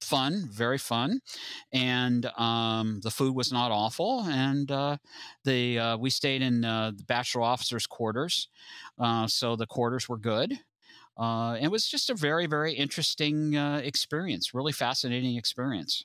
fun, 0.00 0.48
very 0.50 0.78
fun. 0.78 1.20
And 1.72 2.26
um, 2.38 3.00
the 3.02 3.10
food 3.10 3.34
was 3.34 3.52
not 3.52 3.70
awful. 3.70 4.24
And 4.24 4.70
uh, 4.70 4.98
the 5.44 5.78
uh, 5.78 5.96
we 5.96 6.10
stayed 6.10 6.42
in 6.42 6.64
uh, 6.64 6.92
the 6.96 7.04
bachelor 7.04 7.42
officers' 7.42 7.86
quarters. 7.86 8.48
Uh, 8.98 9.26
so 9.26 9.56
the 9.56 9.66
quarters 9.66 10.08
were 10.08 10.18
good. 10.18 10.60
Uh, 11.16 11.56
it 11.60 11.68
was 11.68 11.88
just 11.88 12.10
a 12.10 12.14
very, 12.14 12.46
very 12.46 12.72
interesting 12.72 13.56
uh, 13.56 13.80
experience, 13.84 14.52
really 14.52 14.72
fascinating 14.72 15.36
experience. 15.36 16.04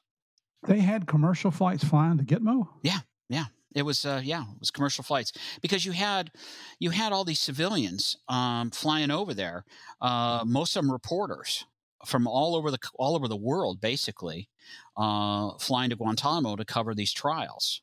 They 0.64 0.80
had 0.80 1.08
commercial 1.08 1.52
flights 1.52 1.84
flying 1.84 2.18
to 2.18 2.24
Gitmo. 2.24 2.68
Yeah, 2.84 3.00
yeah, 3.30 3.46
It 3.74 3.84
was, 3.84 4.06
uh, 4.06 4.22
yeah, 4.24 4.44
it 4.44 4.60
was 4.60 4.72
commercial 4.72 5.04
flights 5.04 5.32
because 5.62 5.86
you 5.86 5.94
had, 5.94 6.32
you 6.80 6.90
had 6.90 7.14
all 7.14 7.24
these 7.24 7.40
civilians 7.40 8.18
um, 8.28 8.72
flying 8.72 9.10
over 9.12 9.34
there. 9.34 9.64
Uh, 10.02 10.44
most 10.46 10.76
of 10.76 10.84
them 10.84 10.92
reporters 10.92 11.66
from 12.06 12.28
all 12.28 12.56
over 12.56 12.72
the 12.72 12.80
all 12.96 13.16
over 13.16 13.28
the 13.28 13.36
world, 13.38 13.82
basically, 13.82 14.50
uh, 14.98 15.52
flying 15.60 15.90
to 15.90 15.96
Guantanamo 15.96 16.56
to 16.56 16.66
cover 16.66 16.94
these 16.94 17.14
trials. 17.14 17.82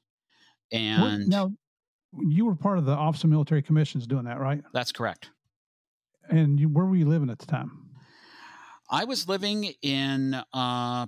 And 0.73 1.29
now, 1.29 1.53
you 2.19 2.47
were 2.47 2.55
part 2.55 2.79
of 2.79 2.85
the 2.85 2.95
Office 2.95 3.25
of 3.25 3.31
Military 3.31 3.63
Commissions 3.63 4.07
doing 4.07 4.25
that, 4.25 4.39
right? 4.39 4.63
that's 4.73 4.93
correct. 4.93 5.31
And 6.29 6.59
you, 6.59 6.69
where 6.69 6.85
were 6.85 6.97
you 6.97 7.07
living 7.07 7.31
at 7.31 7.39
the 7.39 7.47
time? 7.47 7.87
I 8.91 9.05
was 9.05 9.29
living 9.29 9.73
in 9.83 10.35
uh, 10.53 11.07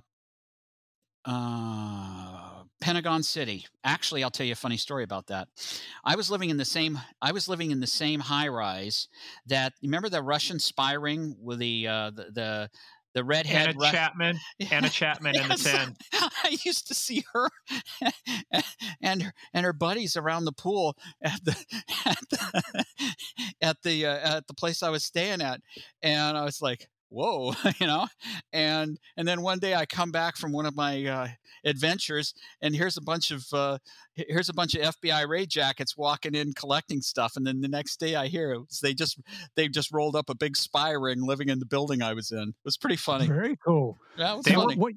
uh, 1.25 2.63
Pentagon 2.81 3.23
City. 3.23 3.67
Actually, 3.85 4.23
I'll 4.23 4.31
tell 4.31 4.47
you 4.47 4.53
a 4.53 4.57
funny 4.57 4.77
story 4.77 5.05
about 5.05 5.27
that. 5.29 5.49
I 6.05 6.17
was 6.17 6.31
living 6.31 6.51
in 6.51 6.57
the 6.57 6.65
same. 6.65 6.99
I 7.21 7.33
was 7.33 7.49
living 7.49 7.71
in 7.71 7.81
the 7.81 7.87
same 7.87 8.21
high 8.21 8.49
rise 8.49 9.09
that. 9.47 9.75
Remember 9.83 10.09
the 10.09 10.23
Russian 10.23 10.59
spy 10.59 10.93
ring 10.93 11.37
with 11.41 11.59
the 11.59 11.87
uh, 11.87 12.11
the, 12.11 12.25
the 12.33 12.71
the 13.19 13.25
redhead 13.25 13.71
Anna 13.71 13.91
Chapman, 13.91 14.39
Anna 14.71 14.89
Chapman 14.89 15.35
in 15.35 15.49
the 15.49 15.57
ten. 15.57 15.97
I 16.13 16.57
used 16.63 16.87
to 16.87 16.95
see 16.95 17.25
her 17.33 17.49
and 19.03 19.25
her, 19.25 19.35
and 19.53 19.67
her 19.67 19.73
buddies 19.73 20.17
around 20.17 20.45
the 20.45 20.53
pool 20.53 20.97
at 21.21 21.45
the 21.45 21.57
at 22.07 22.21
the 22.31 22.85
at 23.61 23.83
the, 23.83 24.07
uh, 24.07 24.37
at 24.37 24.47
the 24.47 24.55
place 24.55 24.85
I 24.85 24.91
was 24.91 25.03
staying 25.03 25.43
at, 25.43 25.61
and 26.01 26.39
I 26.39 26.45
was 26.45 26.63
like, 26.63 26.89
whoa 27.11 27.53
you 27.81 27.87
know 27.87 28.07
and 28.53 28.99
and 29.17 29.27
then 29.27 29.43
one 29.43 29.59
day 29.59 29.75
i 29.75 29.87
come 29.87 30.11
back 30.11 30.37
from 30.37 30.53
one 30.53 30.67
of 30.67 30.77
my 30.77 31.05
uh, 31.05 31.29
adventures 31.65 32.35
and 32.63 32.75
here's 32.75 32.97
a 32.97 33.03
bunch 33.03 33.31
of 33.31 33.45
uh, 33.53 33.79
here's 34.15 34.49
a 34.49 34.55
bunch 34.55 34.75
of 34.75 34.95
fbi 34.97 35.27
raid 35.29 35.49
jackets 35.49 35.97
walking 35.97 36.35
in 36.35 36.53
collecting 36.53 37.01
stuff 37.01 37.33
and 37.37 37.47
then 37.47 37.61
the 37.61 37.69
next 37.69 37.99
day 37.99 38.15
i 38.15 38.27
hear 38.27 38.53
it 38.53 38.59
was 38.59 38.81
they 38.81 38.95
just 38.95 39.19
they 39.57 39.69
just 39.69 39.93
rolled 39.93 40.17
up 40.17 40.29
a 40.29 40.35
big 40.35 40.57
spy 40.57 40.91
ring 40.91 41.23
living 41.23 41.49
in 41.49 41.59
the 41.59 41.67
building 41.67 42.03
i 42.03 42.13
was 42.13 42.31
in 42.31 42.49
it 42.49 42.55
was 42.65 42.77
pretty 42.77 42.97
funny 42.97 43.27
very 43.27 43.57
cool 43.65 43.97
yeah, 44.17 44.35
was 44.35 44.45
they 44.45 44.55
funny. 44.55 44.77
Were, 44.77 44.83
what, 44.83 44.93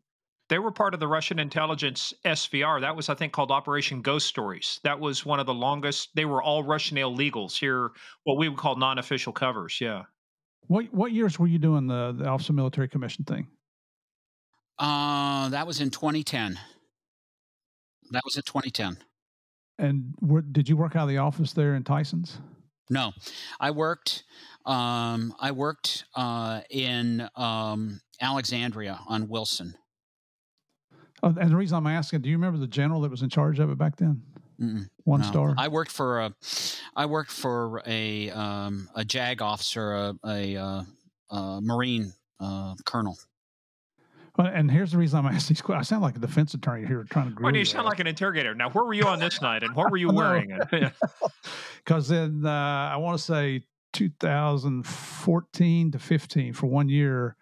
they 0.51 0.59
were 0.59 0.71
part 0.71 0.93
of 0.93 0.99
the 0.99 1.07
Russian 1.07 1.39
intelligence 1.39 2.13
SVR. 2.25 2.81
That 2.81 2.93
was, 2.93 3.07
I 3.07 3.13
think, 3.13 3.31
called 3.31 3.51
Operation 3.51 4.01
Ghost 4.01 4.27
Stories. 4.27 4.81
That 4.83 4.99
was 4.99 5.25
one 5.25 5.39
of 5.39 5.45
the 5.45 5.53
longest. 5.53 6.09
They 6.13 6.25
were 6.25 6.43
all 6.43 6.61
Russian 6.61 6.97
illegals 6.97 7.57
here, 7.57 7.91
what 8.25 8.37
we 8.37 8.49
would 8.49 8.57
call 8.57 8.75
non-official 8.75 9.31
covers. 9.31 9.79
Yeah. 9.79 10.03
What 10.67 10.93
what 10.93 11.11
years 11.11 11.37
were 11.39 11.47
you 11.47 11.59
doing 11.59 11.87
the 11.87 12.13
the 12.17 12.27
Office 12.27 12.49
of 12.49 12.55
Military 12.55 12.87
Commission 12.87 13.25
thing? 13.25 13.47
Uh, 14.79 15.49
that 15.49 15.67
was 15.67 15.79
in 15.79 15.89
2010. 15.89 16.59
That 18.11 18.21
was 18.25 18.35
in 18.35 18.43
2010. 18.43 18.97
And 19.77 20.13
were, 20.21 20.41
did 20.41 20.67
you 20.67 20.75
work 20.75 20.95
out 20.95 21.03
of 21.03 21.09
the 21.09 21.17
office 21.17 21.53
there 21.53 21.75
in 21.75 21.83
Tyson's? 21.83 22.39
No, 22.89 23.13
I 23.59 23.71
worked. 23.71 24.23
Um, 24.65 25.33
I 25.39 25.51
worked 25.51 26.05
uh, 26.15 26.61
in 26.69 27.27
um, 27.35 28.01
Alexandria 28.19 28.99
on 29.07 29.27
Wilson. 29.29 29.75
Oh, 31.23 31.33
and 31.39 31.51
the 31.51 31.55
reason 31.55 31.77
I'm 31.77 31.87
asking, 31.87 32.21
do 32.21 32.29
you 32.29 32.35
remember 32.35 32.59
the 32.59 32.67
general 32.67 33.01
that 33.01 33.11
was 33.11 33.21
in 33.21 33.29
charge 33.29 33.59
of 33.59 33.69
it 33.69 33.77
back 33.77 33.95
then? 33.95 34.21
Mm-mm. 34.61 34.89
One 35.05 35.21
No. 35.21 35.27
star. 35.27 35.55
I 35.57 35.67
worked 35.69 35.91
for 35.91 36.19
a, 36.21 36.33
I 36.95 37.05
worked 37.07 37.31
for 37.31 37.81
a 37.85 38.29
um, 38.29 38.89
a 38.95 39.03
JAG 39.03 39.41
officer, 39.41 39.91
a, 39.93 40.13
a, 40.25 40.55
uh, 40.57 40.83
uh 41.31 41.61
Marine 41.61 42.13
uh, 42.39 42.75
colonel. 42.85 43.17
Well, 44.37 44.47
and 44.47 44.71
here's 44.71 44.91
the 44.93 44.97
reason 44.97 45.19
I'm 45.19 45.25
asking 45.33 45.55
these 45.55 45.61
questions. 45.61 45.87
I 45.87 45.89
sound 45.89 46.03
like 46.03 46.15
a 46.15 46.19
defense 46.19 46.53
attorney 46.53 46.87
here 46.87 47.03
trying 47.09 47.25
to 47.29 47.31
grill 47.31 47.45
Well, 47.47 47.53
you 47.53 47.59
you. 47.59 47.65
sound 47.65 47.85
like 47.85 47.99
an 47.99 48.07
interrogator. 48.07 48.55
Now, 48.55 48.69
where 48.69 48.85
were 48.85 48.93
you 48.93 49.03
on 49.03 49.19
this 49.19 49.41
night, 49.41 49.63
and 49.63 49.75
what 49.75 49.91
were 49.91 49.97
you 50.03 50.09
I 50.09 50.11
know. 50.11 50.17
wearing? 50.17 50.51
And- 50.71 50.91
Because 51.83 52.11
in, 52.11 52.45
uh, 52.45 52.49
I 52.93 52.97
want 52.97 53.17
to 53.17 53.23
say 53.23 53.63
2014 53.93 55.91
to 55.91 55.99
15 55.99 56.53
for 56.53 56.67
one 56.67 56.87
year. 56.89 57.35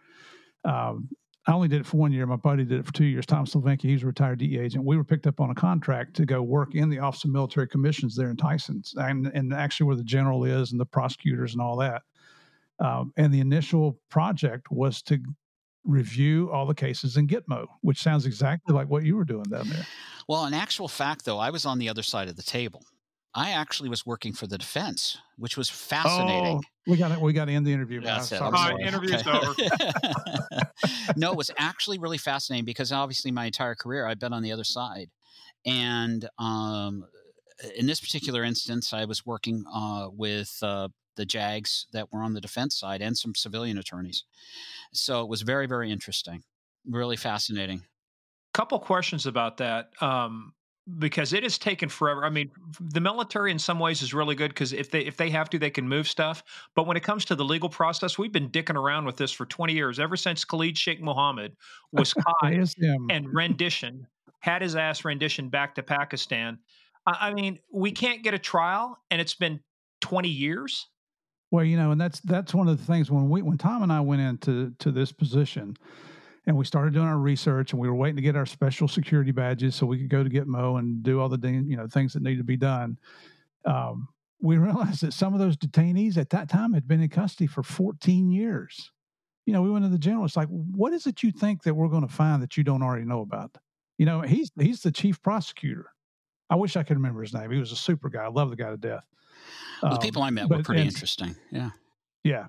Um, 0.66 1.10
I 1.48 1.54
only 1.54 1.68
did 1.68 1.82
it 1.82 1.86
for 1.86 1.98
one 1.98 2.12
year. 2.12 2.26
My 2.26 2.36
buddy 2.36 2.64
did 2.64 2.80
it 2.80 2.86
for 2.86 2.94
two 2.94 3.06
years. 3.06 3.26
Tom 3.26 3.46
Slovenki, 3.46 3.84
he's 3.84 4.04
a 4.04 4.06
retired 4.06 4.40
DE 4.40 4.60
agent. 4.60 4.84
We 4.84 4.98
were 4.98 5.04
picked 5.04 5.26
up 5.26 5.40
on 5.40 5.50
a 5.50 5.56
contract 5.56 6.16
to 6.18 6.26
go 6.26 6.42
work 6.42 6.76
in 6.76 6.90
the 6.90 7.00
Office 7.00 7.24
of 7.24 7.32
Military 7.32 7.68
Commissions 7.68 8.16
there 8.16 8.30
in 8.30 8.38
Tyson's, 8.38 8.94
and 8.98 9.28
and 9.34 9.54
actually 9.54 9.88
where 9.88 9.96
the 9.96 10.04
general 10.04 10.44
is 10.44 10.72
and 10.72 10.80
the 10.80 10.86
prosecutors 10.86 11.54
and 11.54 11.62
all 11.62 11.78
that. 11.78 12.04
Um, 12.80 13.14
and 13.18 13.34
the 13.34 13.40
initial 13.40 14.00
project 14.10 14.72
was 14.72 15.02
to 15.04 15.20
review 15.86 16.52
all 16.52 16.66
the 16.66 16.76
cases 16.76 17.18
in 17.18 17.28
Gitmo, 17.28 17.66
which 17.82 18.02
sounds 18.02 18.26
exactly 18.26 18.74
like 18.74 18.90
what 18.90 19.04
you 19.04 19.16
were 19.16 19.26
doing 19.26 19.44
down 19.44 19.70
there. 19.70 19.86
Well, 20.28 20.46
in 20.46 20.54
actual 20.54 20.88
fact, 20.88 21.26
though, 21.26 21.40
I 21.40 21.50
was 21.50 21.66
on 21.66 21.80
the 21.80 21.90
other 21.90 22.04
side 22.04 22.28
of 22.28 22.36
the 22.36 22.44
table. 22.44 22.84
I 23.36 23.52
actually 23.52 23.90
was 23.90 24.06
working 24.06 24.34
for 24.34 24.48
the 24.48 24.58
defense, 24.58 25.18
which 25.38 25.56
was 25.56 25.70
fascinating. 25.70 26.58
Oh, 26.58 26.62
we 26.88 26.98
got 26.98 27.10
to 27.10 27.20
we 27.20 27.32
got 27.34 27.46
to 27.46 27.52
end 27.52 27.66
the 27.66 27.74
interview. 27.74 28.02
now. 28.02 28.18
That's 28.18 28.32
it. 28.32 28.38
Sorry. 28.38 28.48
I'm 28.48 28.56
All 28.56 28.62
sorry. 28.62 28.76
right, 28.76 28.88
interview's 28.88 29.28
Okay. 29.28 29.70
no, 31.16 31.32
it 31.32 31.38
was 31.38 31.52
actually 31.58 32.00
really 32.00 32.18
fascinating 32.18 32.66
because 32.66 32.92
obviously 32.92 33.32
my 33.32 33.46
entire 33.46 33.76
career 33.76 34.08
I've 34.08 34.20
been 34.20 34.34
on 34.34 34.42
the 34.42 34.52
other 34.52 34.64
side, 34.64 35.10
and 35.66 36.28
um, 36.40 37.06
in 37.76 37.86
this 37.86 38.00
particular 38.00 38.44
instance, 38.44 38.94
I 38.94 39.06
was 39.06 39.26
working 39.26 39.64
uh, 39.72 40.08
with 40.12 40.58
uh, 40.62 40.90
the 41.16 41.26
JAGs 41.26 41.88
that 41.92 42.12
were 42.12 42.22
on 42.22 42.34
the 42.34 42.42
defense 42.42 42.80
side 42.80 43.02
and 43.02 43.18
some 43.18 43.36
civilian 43.36 43.78
attorneys. 43.78 44.24
So 44.94 45.22
it 45.22 45.30
was 45.30 45.42
very, 45.42 45.68
very 45.68 45.92
interesting, 45.92 46.44
really 46.88 47.18
fascinating. 47.18 47.84
couple 48.54 48.80
questions 48.80 49.26
about 49.26 49.58
that 49.58 49.90
um, 50.02 50.54
because 50.98 51.34
it 51.34 51.44
has 51.44 51.58
taken 51.58 51.90
forever. 51.90 52.26
I 52.26 52.30
mean, 52.30 52.52
the 52.80 53.02
military 53.02 53.52
in 53.52 53.60
some 53.60 53.80
ways 53.80 54.02
is 54.02 54.14
really 54.14 54.36
good 54.36 54.50
because 54.50 54.74
if 54.74 54.90
they 54.90 55.02
if 55.02 55.18
they 55.18 55.30
have 55.30 55.50
to, 55.52 55.60
they 55.60 55.70
can 55.70 55.88
move 55.88 56.08
stuff. 56.08 56.44
But 56.76 56.88
when 56.88 56.98
it 56.98 57.04
comes 57.04 57.26
to 57.26 57.36
the 57.36 57.46
legal 57.46 57.70
process, 57.70 58.18
we've 58.18 58.32
been 58.32 58.50
dicking 58.50 58.76
around 58.76 59.06
with 59.06 59.18
this 59.18 59.32
for 59.32 59.46
20 59.46 59.74
years, 59.74 60.00
ever 60.00 60.18
since 60.18 60.44
Khalid 60.46 60.78
Sheikh 60.78 61.02
Mohammed 61.02 61.56
was 61.92 62.14
caught 62.14 62.54
and 63.10 63.34
rendition 63.34 64.08
had 64.40 64.62
his 64.62 64.76
ass 64.76 65.04
rendition 65.06 65.50
back 65.50 65.76
to 65.76 65.84
Pakistan. 65.84 66.58
I 67.06 67.30
I 67.30 67.34
mean, 67.34 67.60
we 67.72 67.92
can't 67.92 68.24
get 68.24 68.34
a 68.34 68.40
trial, 68.40 68.98
and 69.12 69.22
it's 69.22 69.36
been 69.36 69.60
20 70.02 70.30
years. 70.30 70.88
Well, 71.52 71.66
you 71.66 71.78
know, 71.78 71.92
and 71.92 72.00
that's 72.00 72.20
that's 72.22 72.54
one 72.54 72.68
of 72.68 72.78
the 72.78 72.86
things 72.86 73.10
when 73.10 73.30
we 73.30 73.42
when 73.42 73.58
Tom 73.58 73.84
and 73.84 73.92
I 73.92 74.02
went 74.02 74.22
into 74.22 74.74
to 74.80 74.92
this 74.92 75.12
position, 75.12 75.78
and 76.46 76.56
we 76.58 76.66
started 76.66 76.94
doing 76.94 77.08
our 77.08 77.18
research, 77.18 77.72
and 77.74 77.82
we 77.82 77.88
were 77.88 77.96
waiting 77.96 78.16
to 78.16 78.22
get 78.22 78.36
our 78.36 78.46
special 78.46 78.88
security 78.88 79.32
badges 79.32 79.76
so 79.76 79.86
we 79.86 79.98
could 80.00 80.10
go 80.10 80.24
to 80.24 80.30
Gitmo 80.30 80.80
and 80.80 81.04
do 81.04 81.20
all 81.20 81.30
the 81.30 81.40
you 81.50 81.78
know 81.78 81.88
things 81.88 82.14
that 82.14 82.24
needed 82.24 82.38
to 82.40 82.44
be 82.44 82.58
done. 82.58 82.98
Um, 83.66 84.08
we 84.42 84.58
realized 84.70 85.02
that 85.02 85.14
some 85.14 85.34
of 85.34 85.40
those 85.40 85.58
detainees 85.58 86.18
at 86.18 86.30
that 86.32 86.50
time 86.50 86.74
had 86.74 86.88
been 86.88 87.02
in 87.02 87.10
custody 87.10 87.48
for 87.48 87.64
14 87.64 88.32
years. 88.32 88.92
You 89.46 89.54
know, 89.54 89.62
we 89.62 89.72
went 89.72 89.84
to 89.86 89.90
the 89.90 89.98
general. 89.98 90.26
It's 90.26 90.38
like, 90.38 90.48
what 90.50 90.94
is 90.94 91.08
it 91.08 91.24
you 91.24 91.32
think 91.32 91.64
that 91.64 91.74
we're 91.74 91.88
going 91.88 92.08
to 92.08 92.14
find 92.14 92.42
that 92.44 92.56
you 92.56 92.64
don't 92.64 92.84
already 92.84 93.06
know 93.06 93.22
about? 93.22 93.58
You 93.98 94.06
know, 94.06 94.22
he's 94.22 94.52
he's 94.60 94.82
the 94.82 94.92
chief 94.92 95.22
prosecutor. 95.22 95.88
I 96.50 96.56
wish 96.56 96.76
I 96.76 96.84
could 96.84 96.98
remember 96.98 97.22
his 97.22 97.34
name. 97.34 97.52
He 97.52 97.60
was 97.60 97.72
a 97.72 97.76
super 97.76 98.10
guy. 98.10 98.24
I 98.24 98.30
love 98.30 98.50
the 98.50 98.56
guy 98.56 98.70
to 98.70 98.78
death. 98.78 99.04
Well, 99.84 99.92
the 99.92 99.98
Um, 99.98 100.02
people 100.02 100.22
I 100.24 100.30
met 100.30 100.50
were 100.50 100.64
pretty 100.64 100.82
interesting. 100.82 101.36
Yeah. 101.52 101.72
yeah. 102.24 102.48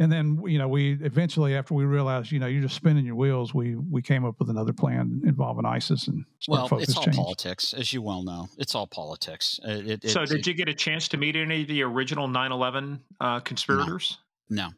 And 0.00 0.10
then 0.10 0.42
you 0.46 0.58
know 0.58 0.66
we 0.66 0.94
eventually 1.02 1.54
after 1.54 1.74
we 1.74 1.84
realized 1.84 2.32
you 2.32 2.38
know 2.40 2.46
you're 2.46 2.62
just 2.62 2.74
spinning 2.74 3.04
your 3.04 3.14
wheels 3.16 3.52
we 3.54 3.76
we 3.76 4.00
came 4.02 4.24
up 4.24 4.36
with 4.38 4.48
another 4.48 4.72
plan 4.72 5.20
involving 5.26 5.66
ISIS 5.66 6.08
and 6.08 6.24
Well, 6.48 6.66
focus 6.68 6.88
it's 6.88 6.96
all 6.96 7.04
changed. 7.04 7.18
politics, 7.18 7.74
as 7.74 7.92
you 7.92 8.00
well 8.00 8.22
know. 8.24 8.48
It's 8.58 8.74
all 8.74 8.86
politics. 8.86 9.60
Uh, 9.64 9.72
It, 9.72 10.04
it, 10.04 10.10
so, 10.10 10.22
it- 10.22 10.30
did 10.30 10.46
you 10.46 10.54
get 10.54 10.68
a 10.70 10.74
chance 10.74 11.06
to 11.08 11.16
meet 11.18 11.36
any 11.36 11.62
of 11.62 11.68
the 11.68 11.82
original 11.82 12.26
9 12.28 12.50
11 12.50 13.00
uh, 13.20 13.40
conspirators? 13.40 14.18
No. 14.48 14.70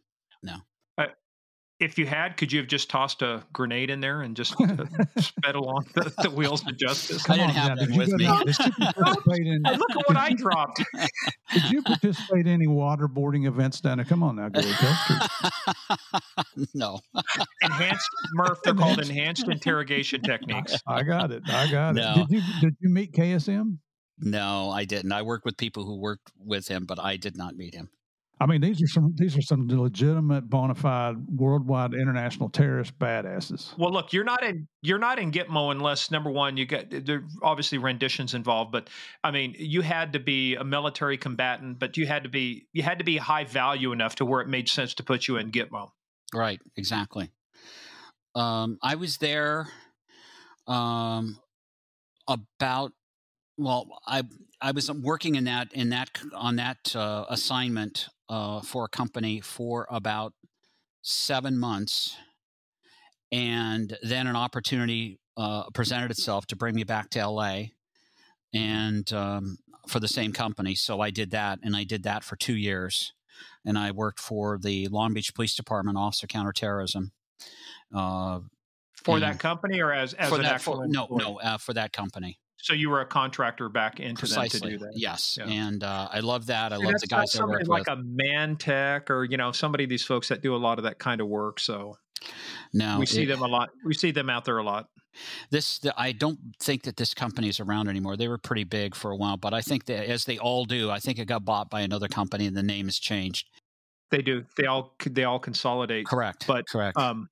No. 0.42 0.56
If 1.82 1.98
you 1.98 2.06
had, 2.06 2.36
could 2.36 2.52
you 2.52 2.60
have 2.60 2.68
just 2.68 2.88
tossed 2.88 3.22
a 3.22 3.42
grenade 3.52 3.90
in 3.90 4.00
there 4.00 4.22
and 4.22 4.36
just 4.36 4.54
uh, 4.60 4.84
sped 5.18 5.56
along 5.56 5.86
the, 5.94 6.12
the 6.22 6.30
wheels 6.30 6.64
of 6.66 6.76
justice? 6.78 7.28
I 7.28 7.34
didn't 7.34 7.50
on, 7.50 7.54
have 7.56 7.68
now, 7.70 7.74
them 7.74 7.86
did 7.86 7.94
you 7.94 7.98
with 7.98 8.12
me. 8.12 8.24
down- 8.24 8.46
Did 8.46 8.56
you 8.58 8.72
participate 8.92 9.46
in? 9.46 9.62
Hey, 9.64 9.76
look 9.76 9.90
at 9.90 9.96
what 10.08 10.16
I 10.16 10.32
dropped. 10.32 10.82
Did 11.52 11.70
you 11.70 11.82
participate 11.82 12.46
in 12.46 12.52
any 12.52 12.66
waterboarding 12.66 13.46
events 13.46 13.80
down 13.80 13.98
there? 13.98 14.04
Come 14.06 14.22
on 14.22 14.36
now, 14.36 14.48
Gary. 14.48 14.72
Tell 14.72 15.28
no. 16.74 16.98
Enhanced 17.62 18.08
Murph, 18.34 18.62
they're 18.62 18.74
called 18.74 19.00
enhanced 19.00 19.48
interrogation 19.48 20.22
techniques. 20.22 20.74
I 20.86 21.02
got 21.02 21.30
it. 21.30 21.42
I 21.48 21.70
got 21.70 21.94
No. 21.96 22.12
it. 22.12 22.28
Did 22.28 22.30
you 22.30 22.42
did 22.60 22.76
you 22.80 22.88
meet 22.88 23.12
KSM? 23.12 23.78
No, 24.18 24.70
I 24.70 24.84
didn't. 24.84 25.12
I 25.12 25.22
worked 25.22 25.44
with 25.44 25.56
people 25.56 25.84
who 25.84 25.98
worked 26.00 26.30
with 26.38 26.68
him, 26.68 26.86
but 26.86 26.98
I 27.00 27.16
did 27.16 27.36
not 27.36 27.56
meet 27.56 27.74
him. 27.74 27.90
I 28.40 28.46
mean, 28.46 28.60
these 28.60 28.82
are 28.82 28.88
some 28.88 29.14
these 29.16 29.36
are 29.36 29.42
some 29.42 29.68
legitimate, 29.68 30.50
bona 30.50 30.74
fide, 30.74 31.16
worldwide, 31.28 31.94
international 31.94 32.48
terrorist 32.48 32.98
badasses. 32.98 33.76
Well, 33.78 33.92
look, 33.92 34.12
you're 34.12 34.24
not 34.24 34.42
in 34.42 34.66
you're 34.80 34.98
not 34.98 35.20
in 35.20 35.30
Gitmo 35.30 35.70
unless 35.70 36.10
number 36.10 36.30
one 36.30 36.56
you 36.56 36.66
get 36.66 37.06
there 37.06 37.18
are 37.18 37.24
obviously 37.42 37.78
renditions 37.78 38.34
involved, 38.34 38.72
but 38.72 38.90
I 39.22 39.30
mean 39.30 39.54
you 39.58 39.82
had 39.82 40.14
to 40.14 40.18
be 40.18 40.56
a 40.56 40.64
military 40.64 41.18
combatant, 41.18 41.78
but 41.78 41.96
you 41.96 42.06
had 42.06 42.24
to 42.24 42.28
be 42.28 42.66
you 42.72 42.82
had 42.82 42.98
to 42.98 43.04
be 43.04 43.16
high 43.16 43.44
value 43.44 43.92
enough 43.92 44.16
to 44.16 44.24
where 44.24 44.40
it 44.40 44.48
made 44.48 44.68
sense 44.68 44.94
to 44.94 45.04
put 45.04 45.28
you 45.28 45.36
in 45.36 45.52
Gitmo. 45.52 45.90
Right, 46.34 46.60
exactly. 46.76 47.30
Um, 48.34 48.78
I 48.82 48.96
was 48.96 49.18
there 49.18 49.68
um, 50.66 51.38
about 52.26 52.92
well, 53.58 53.86
I 54.06 54.24
I 54.60 54.72
was 54.72 54.90
working 54.90 55.34
in 55.34 55.44
that 55.44 55.72
in 55.72 55.90
that 55.90 56.10
on 56.34 56.56
that 56.56 56.94
uh, 56.96 57.26
assignment 57.28 58.08
uh, 58.32 58.62
for 58.62 58.86
a 58.86 58.88
company 58.88 59.42
for 59.42 59.86
about 59.90 60.32
seven 61.02 61.58
months, 61.58 62.16
and 63.30 63.98
then 64.02 64.26
an 64.26 64.36
opportunity 64.36 65.18
uh, 65.36 65.64
presented 65.74 66.10
itself 66.10 66.46
to 66.46 66.56
bring 66.56 66.74
me 66.74 66.82
back 66.82 67.10
to 67.10 67.28
LA, 67.28 67.64
and 68.54 69.12
um, 69.12 69.58
for 69.86 70.00
the 70.00 70.08
same 70.08 70.32
company. 70.32 70.74
So 70.74 71.02
I 71.02 71.10
did 71.10 71.32
that, 71.32 71.58
and 71.62 71.76
I 71.76 71.84
did 71.84 72.04
that 72.04 72.24
for 72.24 72.36
two 72.36 72.56
years, 72.56 73.12
and 73.66 73.78
I 73.78 73.90
worked 73.90 74.18
for 74.18 74.58
the 74.58 74.88
Long 74.88 75.12
Beach 75.12 75.34
Police 75.34 75.54
Department 75.54 75.98
Office 75.98 76.22
of 76.22 76.30
Counterterrorism. 76.30 77.12
Uh, 77.94 78.40
for 79.04 79.20
that 79.20 79.40
company 79.40 79.82
or 79.82 79.92
as 79.92 80.14
as 80.14 80.30
for 80.30 80.36
an 80.36 80.42
that, 80.42 80.54
actual 80.54 80.76
for, 80.76 80.86
no 80.86 81.06
no 81.10 81.38
uh, 81.40 81.58
for 81.58 81.74
that 81.74 81.92
company 81.92 82.38
So 82.62 82.74
you 82.74 82.90
were 82.90 83.00
a 83.00 83.06
contractor 83.06 83.68
back 83.68 83.98
into 84.00 84.18
precisely 84.20 84.60
them 84.60 84.70
to 84.70 84.78
do 84.78 84.84
that. 84.86 84.92
yes 84.96 85.36
Yeah. 85.38 85.48
and 85.48 85.82
uh, 85.82 86.08
I 86.12 86.20
love 86.20 86.46
that 86.46 86.72
I 86.72 86.78
See, 86.78 86.84
love 86.84 86.94
the 87.00 87.06
guys 87.08 87.36
I 87.36 87.44
work 87.44 87.66
like 87.66 87.88
with 87.88 87.98
a 87.98 88.02
ManTech 88.02 89.10
or 89.10 89.24
you 89.24 89.36
know 89.36 89.50
somebody 89.52 89.84
these 89.84 90.04
folks 90.04 90.28
that 90.28 90.42
do 90.42 90.54
a 90.54 90.58
lot 90.58 90.78
of 90.78 90.84
that 90.84 90.98
kind 90.98 91.20
of 91.20 91.26
work. 91.28 91.58
So 91.60 91.96
no 92.72 92.98
we 93.00 93.06
see 93.06 93.24
it- 93.24 93.26
them 93.26 93.42
a 93.42 93.46
lot. 93.48 93.70
We 93.84 93.94
see 93.94 94.12
them 94.12 94.30
out 94.30 94.44
there 94.44 94.58
a 94.58 94.62
lot. 94.62 94.86
this 95.50 95.80
the, 95.80 95.92
I 96.00 96.12
don't 96.12 96.38
think 96.60 96.84
that 96.84 96.96
this 96.96 97.12
company 97.14 97.48
is 97.48 97.58
around 97.60 97.88
anymore 97.88 98.16
they 98.16 98.28
were 98.28 98.38
pretty 98.38 98.64
big 98.64 98.94
for 98.94 99.10
a 99.10 99.16
while 99.16 99.36
but 99.36 99.52
I 99.52 99.60
think 99.60 99.84
that 99.86 100.08
as 100.08 100.24
they 100.24 100.38
all 100.38 100.64
do 100.64 100.88
I 100.90 101.00
think 101.00 101.18
it 101.18 101.26
got 101.26 101.44
bought 101.44 101.68
by 101.68 101.80
another 101.82 102.08
company 102.08 102.46
and 102.46 102.56
the 102.56 102.62
name 102.62 102.86
has 102.86 102.98
changed 102.98 103.48
They 104.12 104.22
do. 104.22 104.44
They 104.56 104.66
all 104.66 104.94
they 105.04 105.24
all 105.24 105.38
consolidate. 105.40 106.06
correct 106.06 106.46
But, 106.46 106.66
correct 106.68 106.96
Um, 106.96 107.28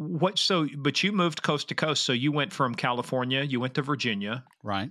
what? 0.00 0.38
So, 0.38 0.66
but 0.78 1.02
you 1.02 1.12
moved 1.12 1.42
coast 1.42 1.68
to 1.68 1.74
coast. 1.74 2.04
So 2.04 2.12
you 2.12 2.32
went 2.32 2.52
from 2.52 2.74
California, 2.74 3.42
you 3.42 3.60
went 3.60 3.74
to 3.74 3.82
Virginia, 3.82 4.44
right 4.62 4.90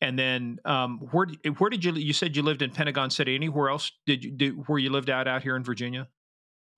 and 0.00 0.18
then 0.18 0.58
um, 0.64 0.98
where 1.10 1.26
where 1.58 1.70
did 1.70 1.84
you? 1.84 1.92
You 1.92 2.12
said 2.12 2.36
you 2.36 2.42
lived 2.42 2.62
in 2.62 2.70
Pentagon 2.70 3.10
City. 3.10 3.34
Anywhere 3.34 3.70
else 3.70 3.92
did 4.04 4.24
you 4.24 4.30
do 4.30 4.64
where 4.66 4.78
you 4.78 4.90
lived 4.90 5.10
out 5.10 5.26
out 5.26 5.42
here 5.42 5.56
in 5.56 5.64
Virginia? 5.64 6.08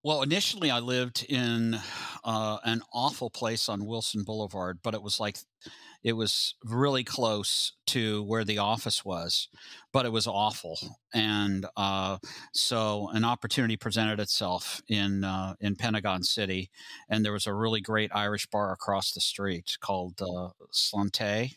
Well, 0.04 0.22
initially 0.22 0.70
I 0.70 0.78
lived 0.78 1.26
in 1.28 1.80
uh, 2.28 2.58
an 2.64 2.82
awful 2.92 3.30
place 3.30 3.70
on 3.70 3.86
Wilson 3.86 4.22
Boulevard, 4.22 4.80
but 4.82 4.92
it 4.92 5.02
was 5.02 5.18
like 5.18 5.38
it 6.04 6.12
was 6.12 6.54
really 6.62 7.02
close 7.02 7.72
to 7.86 8.22
where 8.24 8.44
the 8.44 8.58
office 8.58 9.02
was, 9.02 9.48
but 9.94 10.04
it 10.04 10.12
was 10.12 10.26
awful. 10.26 10.78
And 11.14 11.64
uh, 11.74 12.18
so 12.52 13.08
an 13.14 13.24
opportunity 13.24 13.78
presented 13.78 14.20
itself 14.20 14.82
in 14.88 15.24
uh, 15.24 15.54
in 15.58 15.74
Pentagon 15.76 16.22
City, 16.22 16.70
and 17.08 17.24
there 17.24 17.32
was 17.32 17.46
a 17.46 17.54
really 17.54 17.80
great 17.80 18.10
Irish 18.14 18.46
bar 18.46 18.72
across 18.72 19.12
the 19.12 19.22
street 19.22 19.78
called 19.80 20.20
uh, 20.20 20.50
Slante. 20.70 21.54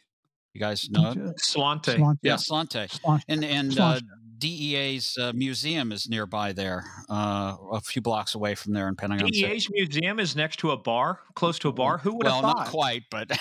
You 0.53 0.59
guys 0.59 0.89
know 0.89 1.11
it? 1.11 1.17
Slante. 1.37 1.95
Slante. 1.95 2.17
Yeah, 2.21 2.35
Slante. 2.35 2.87
Slante. 2.99 3.23
And 3.27 3.43
and 3.43 3.71
Slante. 3.71 3.97
uh, 3.97 3.99
DEA's 4.41 5.17
uh, 5.21 5.31
museum 5.35 5.91
is 5.91 6.09
nearby 6.09 6.51
there, 6.51 6.83
uh, 7.09 7.55
a 7.73 7.79
few 7.79 8.01
blocks 8.01 8.33
away 8.33 8.55
from 8.55 8.73
there 8.73 8.87
in 8.87 8.95
Pentagon 8.95 9.31
City. 9.31 9.47
DEA's 9.47 9.69
museum 9.69 10.19
is 10.19 10.35
next 10.35 10.57
to 10.57 10.71
a 10.71 10.77
bar, 10.77 11.19
close 11.35 11.59
to 11.59 11.69
a 11.69 11.71
bar. 11.71 11.99
Who 11.99 12.15
would 12.15 12.25
well, 12.25 12.41
have 12.41 12.41
thought? 12.41 12.57
not 12.57 12.67
quite, 12.67 13.03
but 13.11 13.31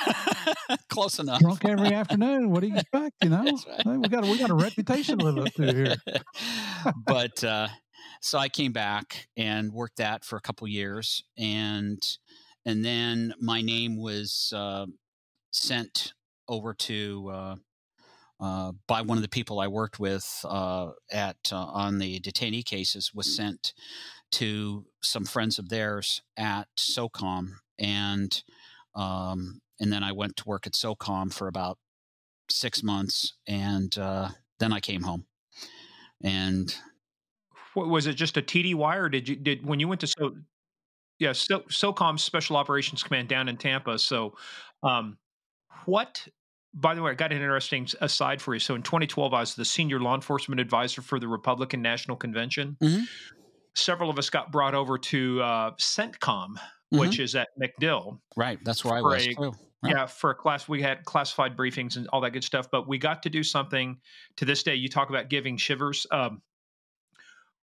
close 0.90 1.18
enough. 1.18 1.40
Drunk 1.40 1.64
every 1.64 1.94
afternoon. 1.94 2.50
What 2.50 2.60
do 2.60 2.66
you 2.68 2.76
expect? 2.76 3.16
You 3.22 3.30
know, 3.30 3.42
right. 3.42 3.82
Hey, 3.82 3.96
we 3.96 4.08
got 4.08 4.24
we 4.24 4.38
got 4.38 4.50
a 4.50 4.54
reputation 4.54 5.18
to 5.18 5.24
live 5.24 5.46
up 5.46 5.54
to 5.54 5.72
here. 5.72 5.96
but 7.06 7.42
uh, 7.42 7.68
so 8.20 8.38
I 8.38 8.50
came 8.50 8.72
back 8.72 9.26
and 9.38 9.72
worked 9.72 9.96
that 9.96 10.24
for 10.26 10.36
a 10.36 10.42
couple 10.42 10.68
years, 10.68 11.24
and 11.38 12.00
and 12.66 12.84
then 12.84 13.32
my 13.40 13.62
name 13.62 13.96
was 13.96 14.52
uh, 14.54 14.84
sent 15.50 16.12
over 16.50 16.74
to. 16.74 17.30
Uh, 17.32 17.56
uh, 18.42 18.72
by 18.86 19.02
one 19.02 19.18
of 19.18 19.22
the 19.22 19.28
people 19.28 19.60
I 19.60 19.68
worked 19.68 20.00
with 20.00 20.46
uh, 20.48 20.92
at 21.12 21.36
uh, 21.52 21.56
on 21.56 21.98
the 21.98 22.18
detainee 22.20 22.64
cases 22.64 23.12
was 23.14 23.36
sent 23.36 23.74
to 24.32 24.86
some 25.02 25.26
friends 25.26 25.58
of 25.58 25.68
theirs 25.68 26.22
at 26.38 26.66
SOCOM, 26.78 27.50
and 27.78 28.42
um, 28.94 29.60
and 29.78 29.92
then 29.92 30.02
I 30.02 30.12
went 30.12 30.36
to 30.38 30.44
work 30.46 30.66
at 30.66 30.72
SOCOM 30.72 31.34
for 31.34 31.48
about 31.48 31.76
six 32.50 32.82
months, 32.82 33.34
and 33.46 33.96
uh, 33.98 34.30
then 34.58 34.72
I 34.72 34.80
came 34.80 35.02
home. 35.02 35.26
And 36.22 36.74
What, 37.74 37.88
was 37.88 38.06
it 38.06 38.14
just 38.14 38.36
a 38.36 38.42
TDY, 38.42 38.96
or 38.96 39.08
did 39.08 39.28
you 39.28 39.36
did 39.36 39.66
when 39.66 39.80
you 39.80 39.88
went 39.88 40.00
to 40.00 40.06
so? 40.06 40.34
Yeah, 41.18 41.32
so 41.32 41.60
SOCOM 41.60 42.18
Special 42.18 42.56
Operations 42.56 43.02
Command 43.02 43.28
down 43.28 43.48
in 43.48 43.58
Tampa. 43.58 43.98
So, 43.98 44.36
um, 44.82 45.18
what? 45.84 46.26
By 46.72 46.94
the 46.94 47.02
way, 47.02 47.10
I 47.10 47.14
got 47.14 47.32
an 47.32 47.38
interesting 47.38 47.88
aside 48.00 48.40
for 48.40 48.54
you. 48.54 48.60
So, 48.60 48.74
in 48.74 48.82
2012, 48.82 49.34
I 49.34 49.40
was 49.40 49.54
the 49.54 49.64
senior 49.64 49.98
law 50.00 50.14
enforcement 50.14 50.60
advisor 50.60 51.02
for 51.02 51.18
the 51.18 51.26
Republican 51.28 51.82
National 51.82 52.16
Convention. 52.16 52.76
Mhm. 52.82 53.04
Several 53.74 54.10
of 54.10 54.18
us 54.18 54.30
got 54.30 54.50
brought 54.52 54.74
over 54.74 54.98
to 54.98 55.42
uh, 55.42 55.70
CENTCOM, 55.78 56.56
Mm-hmm. 56.92 56.98
which 57.02 57.20
is 57.20 57.36
at 57.36 57.46
MacDill. 57.56 58.18
right, 58.36 58.58
that's 58.64 58.84
where 58.84 58.94
I 58.94 59.00
was 59.00 59.24
a-. 59.24 59.34
Right. 59.40 59.54
Yeah, 59.84 60.06
for 60.06 60.30
a 60.30 60.34
class, 60.34 60.68
we 60.68 60.82
had 60.82 61.04
classified 61.04 61.56
briefings 61.56 61.96
and 61.96 62.08
all 62.08 62.20
that 62.22 62.32
good 62.32 62.42
stuff. 62.44 62.66
But 62.70 62.88
we 62.88 62.98
got 62.98 63.22
to 63.22 63.30
do 63.30 63.42
something 63.44 63.96
to 64.36 64.44
this 64.44 64.62
day. 64.64 64.74
You 64.74 64.88
talk 64.88 65.08
about 65.08 65.28
giving 65.30 65.56
shivers. 65.56 66.04
Um, 66.10 66.42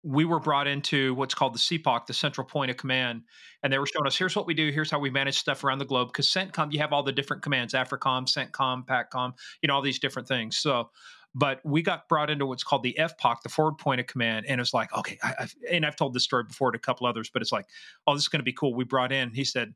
we 0.03 0.25
were 0.25 0.39
brought 0.39 0.67
into 0.67 1.13
what's 1.15 1.33
called 1.33 1.55
the 1.55 1.59
CPOC, 1.59 2.05
the 2.05 2.13
Central 2.13 2.45
Point 2.45 2.69
of 2.69 2.77
Command, 2.77 3.21
and 3.63 3.71
they 3.71 3.79
were 3.79 3.87
showing 3.87 4.05
us 4.05 4.17
here's 4.17 4.35
what 4.35 4.45
we 4.45 4.53
do, 4.53 4.69
here's 4.69 4.91
how 4.91 4.99
we 4.99 5.09
manage 5.09 5.37
stuff 5.37 5.63
around 5.63 5.79
the 5.79 5.85
globe. 5.85 6.09
Because 6.09 6.27
CENTCOM, 6.27 6.73
you 6.73 6.79
have 6.79 6.91
all 6.91 7.03
the 7.03 7.13
different 7.13 7.41
commands: 7.41 7.73
AFRICOM, 7.73 8.27
CENTCOM, 8.27 8.85
PACCOM, 8.85 9.33
you 9.61 9.67
know 9.67 9.75
all 9.75 9.81
these 9.81 9.99
different 9.99 10.27
things. 10.27 10.57
So, 10.57 10.89
but 11.33 11.61
we 11.63 11.81
got 11.81 12.09
brought 12.09 12.29
into 12.29 12.45
what's 12.45 12.63
called 12.63 12.83
the 12.83 12.97
FPOC, 12.99 13.41
the 13.43 13.49
Forward 13.49 13.77
Point 13.77 14.01
of 14.01 14.07
Command, 14.07 14.45
and 14.47 14.59
it's 14.59 14.73
like, 14.73 14.95
okay, 14.97 15.17
I, 15.23 15.33
I've, 15.39 15.55
and 15.71 15.85
I've 15.85 15.95
told 15.95 16.13
this 16.13 16.23
story 16.23 16.43
before 16.43 16.71
to 16.71 16.77
a 16.77 16.79
couple 16.79 17.07
others, 17.07 17.29
but 17.31 17.41
it's 17.41 17.53
like, 17.53 17.65
oh, 18.05 18.13
this 18.13 18.23
is 18.23 18.29
going 18.29 18.41
to 18.41 18.43
be 18.43 18.53
cool. 18.53 18.75
We 18.75 18.83
brought 18.83 19.13
in, 19.13 19.31
he 19.31 19.45
said, 19.45 19.73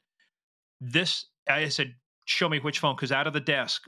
this. 0.81 1.25
I 1.49 1.69
said, 1.69 1.95
show 2.25 2.49
me 2.49 2.59
which 2.59 2.79
phone, 2.79 2.95
because 2.97 3.13
out 3.13 3.27
of 3.27 3.33
the 3.33 3.39
desk 3.39 3.83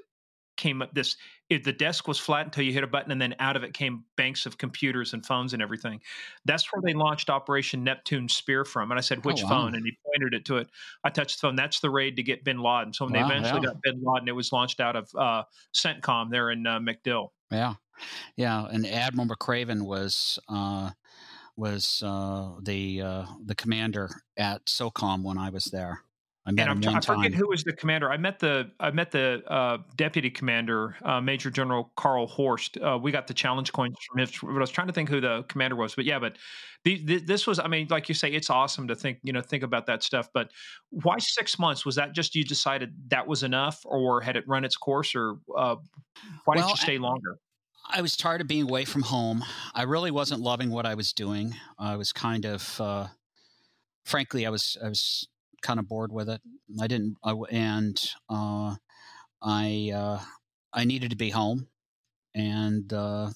came 0.60 0.82
up 0.82 0.94
this 0.94 1.16
it, 1.50 1.64
the 1.64 1.74
desk 1.74 2.08
was 2.08 2.20
flat 2.20 2.46
until 2.46 2.64
you 2.64 2.72
hit 2.72 2.84
a 2.84 2.88
button 2.88 3.12
and 3.12 3.20
then 3.20 3.34
out 3.40 3.56
of 3.56 3.64
it 3.64 3.74
came 3.74 4.04
banks 4.16 4.46
of 4.46 4.58
computers 4.58 5.14
and 5.14 5.26
phones 5.26 5.54
and 5.54 5.62
everything 5.62 6.00
that's 6.46 6.72
where 6.72 6.82
they 6.86 6.94
launched 6.94 7.30
operation 7.30 7.84
neptune 7.84 8.30
spear 8.30 8.64
from 8.66 8.92
and 8.92 8.98
i 8.98 9.02
said 9.02 9.24
which 9.26 9.42
wow. 9.44 9.50
phone 9.50 9.76
and 9.76 9.86
he 9.86 9.98
pointed 10.06 10.34
it 10.34 10.46
to 10.46 10.58
it 10.58 10.68
i 11.04 11.10
touched 11.10 11.42
the 11.42 11.48
phone 11.48 11.56
that's 11.56 11.80
the 11.80 11.90
raid 11.90 12.18
to 12.18 12.22
get 12.22 12.44
bin 12.44 12.62
laden 12.62 12.94
so 12.94 13.06
when 13.06 13.14
Wow, 13.14 13.28
they 13.28 13.34
eventually 13.34 13.62
yeah. 13.64 13.74
got 13.74 13.82
bin 13.82 14.04
laden 14.04 14.28
it 14.28 14.36
was 14.36 14.52
launched 14.52 14.80
out 14.80 14.96
of 14.96 15.10
uh, 15.18 15.44
centcom 15.74 16.30
there 16.30 16.52
in 16.52 16.68
uh, 16.68 16.80
MacDill 16.80 17.30
Yeah, 17.52 17.76
yeah. 18.36 18.66
And 18.72 18.86
Admiral 18.86 19.28
McRaven 19.28 19.82
was 19.82 20.38
uh, 20.48 20.92
was 21.56 22.02
uh, 22.06 22.52
the 22.62 23.02
uh, 23.02 23.26
the 23.44 23.56
commander 23.56 24.10
at 24.38 24.66
SOCOM 24.66 25.24
when 25.24 25.38
I 25.38 25.50
was 25.50 25.66
there. 25.66 26.04
I 26.50 26.52
met 26.52 26.64
and 26.64 26.72
I'm, 26.72 26.78
him 26.78 26.94
one 26.94 26.96
I 26.96 27.02
forget 27.02 27.32
time. 27.32 27.34
who 27.34 27.48
was 27.48 27.64
the 27.64 27.74
commander. 27.74 28.12
I 28.12 28.18
met 28.18 28.40
the 28.40 28.72
I 28.80 28.90
met 28.90 29.12
the 29.12 29.44
uh, 29.48 29.78
deputy 29.96 30.32
commander, 30.32 30.96
uh, 31.04 31.22
Major 31.22 31.52
General 31.52 31.92
Karl 31.96 32.26
Horst. 32.26 32.76
Uh, 32.78 32.98
we 33.00 33.12
got 33.12 33.28
the 33.28 33.36
challenge 33.36 33.72
coins 33.72 33.96
from 34.08 34.22
him. 34.22 34.30
But 34.42 34.56
I 34.56 34.60
was 34.60 34.72
trying 34.72 34.88
to 34.88 34.94
think 34.94 35.10
who 35.10 35.22
the 35.22 35.44
commander 35.44 35.76
was. 35.76 35.94
But 35.94 36.06
yeah, 36.06 36.18
but 36.18 36.38
the, 36.86 37.06
the, 37.06 37.20
this 37.20 37.46
was. 37.46 37.60
I 37.60 37.68
mean, 37.68 37.86
like 37.92 38.10
you 38.10 38.16
say, 38.16 38.32
it's 38.32 38.50
awesome 38.50 38.88
to 38.88 38.96
think 38.96 39.20
you 39.22 39.32
know 39.32 39.42
think 39.42 39.62
about 39.62 39.86
that 39.86 40.02
stuff. 40.02 40.30
But 40.34 40.50
why 40.90 41.20
six 41.20 41.60
months? 41.60 41.86
Was 41.86 41.96
that 41.96 42.14
just 42.14 42.34
you 42.34 42.44
decided 42.44 42.96
that 43.10 43.28
was 43.28 43.44
enough, 43.44 43.82
or 43.86 44.20
had 44.20 44.36
it 44.36 44.44
run 44.48 44.66
its 44.66 44.76
course, 44.76 45.14
or 45.14 45.38
uh, 45.56 45.76
why 46.46 46.56
didn't 46.56 46.70
you 46.70 46.78
stay 46.78 46.98
longer? 46.98 47.38
I 47.92 48.02
was 48.02 48.18
tired 48.18 48.42
of 48.42 48.48
being 48.48 48.64
away 48.64 48.86
from 48.86 49.04
home. 49.04 49.46
I 49.76 49.84
really 49.84 50.12
wasn't 50.12 50.42
loving 50.42 50.72
what 50.72 50.88
I 50.88 50.96
was 50.96 51.14
doing. 51.14 51.56
I 51.78 51.96
was 51.96 52.12
kind 52.12 52.46
of, 52.46 52.82
uh, 52.82 53.08
frankly, 54.04 54.46
I 54.46 54.50
was 54.50 54.78
I 54.84 54.90
was 54.90 55.28
kind 55.62 55.80
of 55.80 55.88
bored 55.88 56.12
with 56.12 56.30
it. 56.30 56.42
I 56.80 56.88
didn't, 56.88 57.18
I, 57.24 57.34
and 57.50 58.00
uh, 58.30 58.76
I 59.42 59.92
uh, 59.94 60.20
I 60.74 60.86
needed 60.86 61.12
to 61.12 61.16
be 61.16 61.30
home, 61.30 61.68
and 62.36 62.92
uh, 62.94 63.30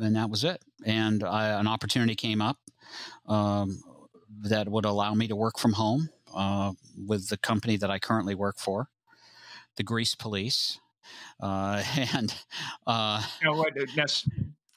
and 0.00 0.16
that 0.16 0.30
was 0.30 0.44
it. 0.44 0.62
And 0.84 1.24
I, 1.24 1.58
an 1.58 1.66
opportunity 1.66 2.14
came 2.14 2.40
up 2.40 2.58
um, 3.26 3.80
that 4.42 4.68
would 4.68 4.84
allow 4.84 5.14
me 5.14 5.28
to 5.28 5.36
work 5.36 5.58
from 5.58 5.72
home 5.72 6.10
uh, 6.34 6.72
with 7.06 7.28
the 7.28 7.36
company 7.36 7.76
that 7.76 7.90
I 7.90 7.98
currently 7.98 8.34
work 8.34 8.58
for, 8.58 8.88
the 9.76 9.82
Grease 9.82 10.14
Police. 10.14 10.80
Uh, 11.40 11.82
and 12.14 12.34
uh, 12.86 13.22
You 13.40 13.50
know 13.50 13.56
what? 13.56 13.72
That's 13.96 14.28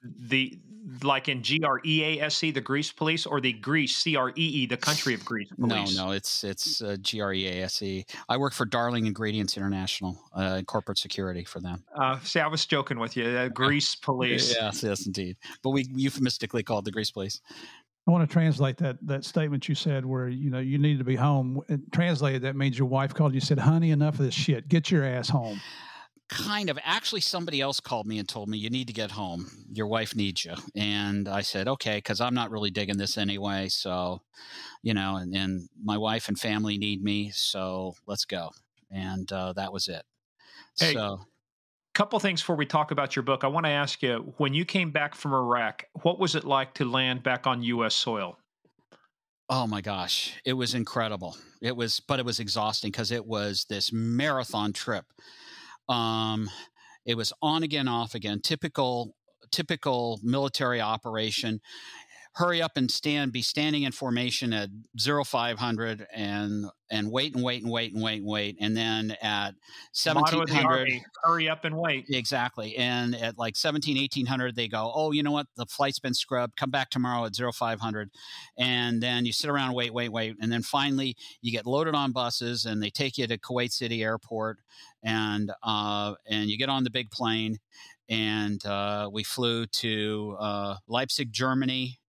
the 0.03 0.59
like 1.03 1.29
in 1.29 1.41
G 1.43 1.61
R 1.63 1.79
E 1.85 2.03
A 2.03 2.25
S 2.25 2.43
E, 2.43 2.51
the 2.51 2.61
Greece 2.61 2.91
Police, 2.91 3.25
or 3.25 3.39
the 3.39 3.53
Greece 3.53 3.95
C 3.95 4.15
R 4.15 4.29
E 4.29 4.33
E, 4.35 4.65
the 4.65 4.77
country 4.77 5.13
of 5.13 5.23
Greece 5.23 5.49
Police. 5.59 5.95
No, 5.95 6.07
no, 6.07 6.11
it's 6.11 6.43
it's 6.43 6.81
uh, 6.81 6.97
G 7.01 7.21
R 7.21 7.33
E 7.33 7.47
A 7.47 7.63
S 7.63 7.81
E. 7.81 8.05
I 8.29 8.37
work 8.37 8.53
for 8.53 8.65
Darling 8.65 9.05
Ingredients 9.05 9.57
International, 9.57 10.19
uh, 10.35 10.61
corporate 10.65 10.97
security 10.97 11.43
for 11.43 11.59
them. 11.59 11.83
Uh, 11.95 12.19
see, 12.23 12.39
I 12.39 12.47
was 12.47 12.65
joking 12.65 12.99
with 12.99 13.15
you. 13.15 13.25
Uh, 13.25 13.47
Greece 13.53 13.95
Police. 13.95 14.55
Yes, 14.55 14.83
yes, 14.83 15.05
indeed. 15.05 15.37
But 15.63 15.71
we 15.71 15.85
euphemistically 15.93 16.63
called 16.63 16.85
the 16.85 16.91
Greece 16.91 17.11
Police. 17.11 17.41
I 18.07 18.11
want 18.11 18.27
to 18.27 18.33
translate 18.33 18.77
that 18.77 18.97
that 19.03 19.23
statement 19.23 19.69
you 19.69 19.75
said 19.75 20.05
where 20.05 20.27
you 20.27 20.49
know 20.49 20.59
you 20.59 20.77
needed 20.77 20.99
to 20.99 21.05
be 21.05 21.15
home. 21.15 21.61
Translated 21.91 22.41
that 22.43 22.55
means 22.55 22.77
your 22.77 22.87
wife 22.87 23.13
called 23.13 23.33
you 23.33 23.41
said, 23.41 23.59
"Honey, 23.59 23.91
enough 23.91 24.19
of 24.19 24.25
this 24.25 24.33
shit. 24.33 24.67
Get 24.67 24.89
your 24.89 25.05
ass 25.05 25.29
home." 25.29 25.61
Kind 26.31 26.69
of. 26.69 26.79
Actually, 26.83 27.21
somebody 27.21 27.59
else 27.61 27.79
called 27.79 28.07
me 28.07 28.17
and 28.17 28.27
told 28.27 28.47
me 28.49 28.57
you 28.57 28.69
need 28.69 28.87
to 28.87 28.93
get 28.93 29.11
home. 29.11 29.51
Your 29.69 29.87
wife 29.87 30.15
needs 30.15 30.45
you. 30.45 30.53
And 30.75 31.27
I 31.27 31.41
said, 31.41 31.67
okay, 31.67 31.97
because 31.97 32.21
I'm 32.21 32.33
not 32.33 32.51
really 32.51 32.71
digging 32.71 32.97
this 32.97 33.17
anyway. 33.17 33.67
So, 33.67 34.21
you 34.81 34.93
know, 34.93 35.17
and, 35.17 35.35
and 35.35 35.69
my 35.83 35.97
wife 35.97 36.29
and 36.29 36.39
family 36.39 36.77
need 36.77 37.03
me. 37.03 37.31
So 37.31 37.95
let's 38.07 38.25
go. 38.25 38.49
And 38.89 39.31
uh, 39.31 39.53
that 39.53 39.73
was 39.73 39.89
it. 39.89 40.03
Hey, 40.79 40.93
so 40.93 41.19
Couple 41.93 42.17
things 42.19 42.41
before 42.41 42.55
we 42.55 42.65
talk 42.65 42.91
about 42.91 43.17
your 43.17 43.23
book. 43.23 43.43
I 43.43 43.47
want 43.47 43.65
to 43.65 43.69
ask 43.71 44.01
you: 44.01 44.33
when 44.37 44.53
you 44.53 44.63
came 44.63 44.91
back 44.91 45.13
from 45.13 45.33
Iraq, 45.33 45.83
what 46.03 46.19
was 46.19 46.35
it 46.35 46.45
like 46.45 46.73
to 46.75 46.85
land 46.85 47.21
back 47.21 47.45
on 47.45 47.61
U.S. 47.63 47.93
soil? 47.93 48.37
Oh 49.49 49.67
my 49.67 49.81
gosh, 49.81 50.39
it 50.45 50.53
was 50.53 50.73
incredible. 50.73 51.35
It 51.61 51.75
was, 51.75 51.99
but 51.99 52.17
it 52.17 52.25
was 52.25 52.39
exhausting 52.39 52.91
because 52.91 53.11
it 53.11 53.25
was 53.25 53.65
this 53.65 53.91
marathon 53.91 54.71
trip. 54.71 55.03
Um, 55.89 56.49
it 57.05 57.15
was 57.15 57.33
on 57.41 57.63
again, 57.63 57.87
off 57.87 58.15
again, 58.15 58.41
typical, 58.41 59.15
typical 59.51 60.19
military 60.23 60.81
operation 60.81 61.61
hurry 62.33 62.61
up 62.61 62.77
and 62.77 62.89
stand, 62.89 63.33
be 63.33 63.41
standing 63.41 63.83
in 63.83 63.91
formation 63.91 64.53
at 64.53 64.69
zero 64.99 65.23
five 65.23 65.59
hundred 65.59 66.07
and 66.13 66.65
and 66.89 67.11
wait 67.11 67.35
and 67.35 67.43
wait 67.43 67.61
and 67.63 67.71
wait 67.71 67.93
and 67.93 68.01
wait 68.01 68.21
and 68.21 68.25
wait, 68.25 68.57
and 68.59 68.75
then 68.75 69.15
at 69.21 69.55
seventeen 69.91 70.47
hundred, 70.47 70.89
hurry 71.23 71.49
up 71.49 71.65
and 71.65 71.75
wait. 71.75 72.05
Exactly, 72.09 72.75
and 72.77 73.15
at 73.15 73.37
like 73.37 73.55
17, 73.55 73.97
1800, 73.97 74.55
they 74.55 74.67
go, 74.67 74.91
oh, 74.93 75.11
you 75.11 75.23
know 75.23 75.31
what, 75.31 75.47
the 75.57 75.65
flight's 75.65 75.99
been 75.99 76.13
scrubbed. 76.13 76.55
Come 76.55 76.71
back 76.71 76.89
tomorrow 76.89 77.25
at 77.25 77.35
zero 77.35 77.51
five 77.51 77.79
hundred, 77.79 78.09
and 78.57 79.01
then 79.01 79.25
you 79.25 79.33
sit 79.33 79.49
around 79.49 79.67
and 79.67 79.75
wait, 79.75 79.93
wait, 79.93 80.11
wait, 80.11 80.35
and 80.41 80.51
then 80.51 80.63
finally 80.63 81.15
you 81.41 81.51
get 81.51 81.65
loaded 81.65 81.95
on 81.95 82.11
buses 82.11 82.65
and 82.65 82.81
they 82.81 82.89
take 82.89 83.17
you 83.17 83.27
to 83.27 83.37
Kuwait 83.37 83.71
City 83.71 84.03
Airport, 84.03 84.59
and 85.03 85.51
uh, 85.63 86.13
and 86.27 86.49
you 86.49 86.57
get 86.57 86.69
on 86.69 86.83
the 86.83 86.89
big 86.89 87.11
plane. 87.11 87.57
And 88.09 88.65
uh, 88.65 89.09
we 89.09 89.23
flew 89.23 89.65
to 89.67 90.35
uh, 90.37 90.75
Leipzig, 90.89 91.31
Germany, 91.31 92.00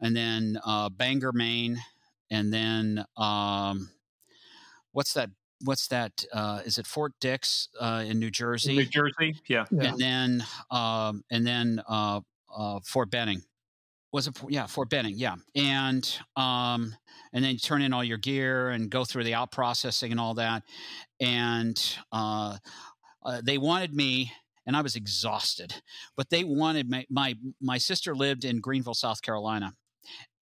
and 0.00 0.16
then 0.16 0.58
uh, 0.64 0.88
Bangor, 0.88 1.32
Maine, 1.32 1.78
and 2.30 2.52
then 2.52 3.04
um, 3.16 3.90
what's 4.92 5.14
that? 5.14 5.30
What's 5.62 5.88
that? 5.88 6.24
Uh, 6.32 6.60
is 6.64 6.78
it 6.78 6.86
Fort 6.86 7.12
Dix 7.20 7.68
uh, 7.80 8.04
in 8.06 8.18
New 8.18 8.30
Jersey? 8.30 8.76
New 8.76 8.84
Jersey, 8.84 9.36
yeah. 9.48 9.64
yeah. 9.70 9.84
And 9.84 9.98
then 9.98 10.44
um, 10.70 11.24
and 11.30 11.46
then 11.46 11.82
uh, 11.88 12.20
uh, 12.54 12.80
Fort 12.84 13.10
Benning. 13.10 13.42
Was 14.12 14.28
it? 14.28 14.38
Yeah, 14.48 14.66
Fort 14.66 14.90
Benning. 14.90 15.14
Yeah, 15.16 15.36
and 15.54 16.18
um, 16.36 16.94
and 17.32 17.44
then 17.44 17.52
you 17.52 17.58
turn 17.58 17.82
in 17.82 17.92
all 17.92 18.04
your 18.04 18.18
gear 18.18 18.70
and 18.70 18.90
go 18.90 19.04
through 19.04 19.24
the 19.24 19.34
out 19.34 19.50
processing 19.50 20.12
and 20.12 20.20
all 20.20 20.34
that, 20.34 20.62
and 21.20 21.96
uh, 22.12 22.56
uh, 23.24 23.40
they 23.44 23.58
wanted 23.58 23.94
me 23.94 24.32
and 24.66 24.76
I 24.76 24.80
was 24.80 24.96
exhausted. 24.96 25.74
But 26.16 26.30
they 26.30 26.44
wanted 26.44 26.88
my 26.88 27.06
my 27.10 27.34
my 27.60 27.78
sister 27.78 28.14
lived 28.14 28.44
in 28.44 28.60
Greenville, 28.60 28.94
South 28.94 29.22
Carolina, 29.22 29.74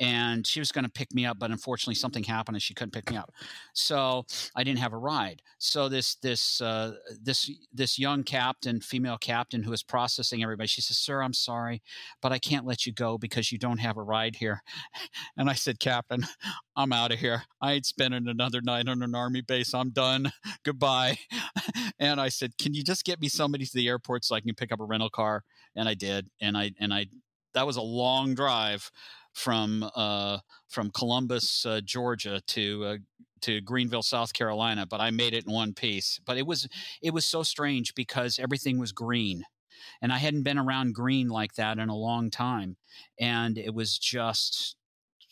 and 0.00 0.46
she 0.46 0.60
was 0.60 0.72
going 0.72 0.84
to 0.84 0.90
pick 0.90 1.14
me 1.14 1.24
up 1.24 1.38
but 1.38 1.50
unfortunately 1.50 1.94
something 1.94 2.24
happened 2.24 2.56
and 2.56 2.62
she 2.62 2.74
couldn't 2.74 2.92
pick 2.92 3.10
me 3.10 3.16
up. 3.16 3.32
So 3.72 4.24
i 4.56 4.64
didn't 4.64 4.80
have 4.80 4.92
a 4.92 4.98
ride. 4.98 5.42
So 5.58 5.88
this 5.88 6.16
this 6.16 6.60
uh, 6.60 6.92
this 7.22 7.50
this 7.72 7.98
young 7.98 8.24
captain 8.24 8.80
female 8.80 9.18
captain 9.18 9.62
who 9.62 9.70
was 9.70 9.82
processing 9.82 10.42
everybody 10.42 10.66
she 10.66 10.80
says 10.80 10.98
sir 10.98 11.22
i'm 11.22 11.32
sorry 11.32 11.82
but 12.20 12.32
i 12.32 12.38
can't 12.38 12.66
let 12.66 12.86
you 12.86 12.92
go 12.92 13.16
because 13.18 13.52
you 13.52 13.58
don't 13.58 13.78
have 13.78 13.96
a 13.96 14.02
ride 14.02 14.36
here. 14.36 14.62
And 15.36 15.48
i 15.48 15.54
said 15.54 15.78
captain 15.78 16.26
i'm 16.76 16.92
out 16.92 17.12
of 17.12 17.18
here. 17.18 17.42
I 17.60 17.72
ain't 17.72 17.86
spending 17.86 18.28
another 18.28 18.60
night 18.60 18.88
on 18.88 19.02
an 19.02 19.14
army 19.14 19.40
base. 19.40 19.74
I'm 19.74 19.90
done. 19.90 20.32
Goodbye. 20.64 21.18
And 21.98 22.20
i 22.20 22.28
said 22.28 22.58
can 22.58 22.74
you 22.74 22.82
just 22.82 23.04
get 23.04 23.20
me 23.20 23.28
somebody 23.28 23.64
to 23.64 23.74
the 23.74 23.88
airport 23.88 24.24
so 24.24 24.34
i 24.34 24.40
can 24.40 24.54
pick 24.54 24.72
up 24.72 24.80
a 24.80 24.84
rental 24.84 25.10
car? 25.10 25.44
And 25.76 25.88
i 25.88 25.94
did. 25.94 26.28
And 26.40 26.56
i 26.56 26.72
and 26.80 26.92
i 26.92 27.06
that 27.54 27.66
was 27.66 27.76
a 27.76 27.82
long 27.82 28.34
drive 28.34 28.90
from 29.32 29.88
uh, 29.94 30.38
from 30.68 30.90
Columbus, 30.90 31.64
uh, 31.66 31.80
Georgia, 31.84 32.40
to 32.48 32.84
uh, 32.84 32.96
to 33.42 33.60
Greenville, 33.60 34.02
South 34.02 34.32
Carolina. 34.32 34.86
But 34.86 35.00
I 35.00 35.10
made 35.10 35.34
it 35.34 35.46
in 35.46 35.52
one 35.52 35.74
piece. 35.74 36.20
But 36.24 36.38
it 36.38 36.46
was 36.46 36.68
it 37.02 37.12
was 37.12 37.26
so 37.26 37.42
strange 37.42 37.94
because 37.94 38.38
everything 38.38 38.78
was 38.78 38.92
green, 38.92 39.44
and 40.00 40.12
I 40.12 40.18
hadn't 40.18 40.42
been 40.42 40.58
around 40.58 40.94
green 40.94 41.28
like 41.28 41.54
that 41.54 41.78
in 41.78 41.88
a 41.88 41.96
long 41.96 42.30
time, 42.30 42.76
and 43.18 43.58
it 43.58 43.74
was 43.74 43.98
just 43.98 44.76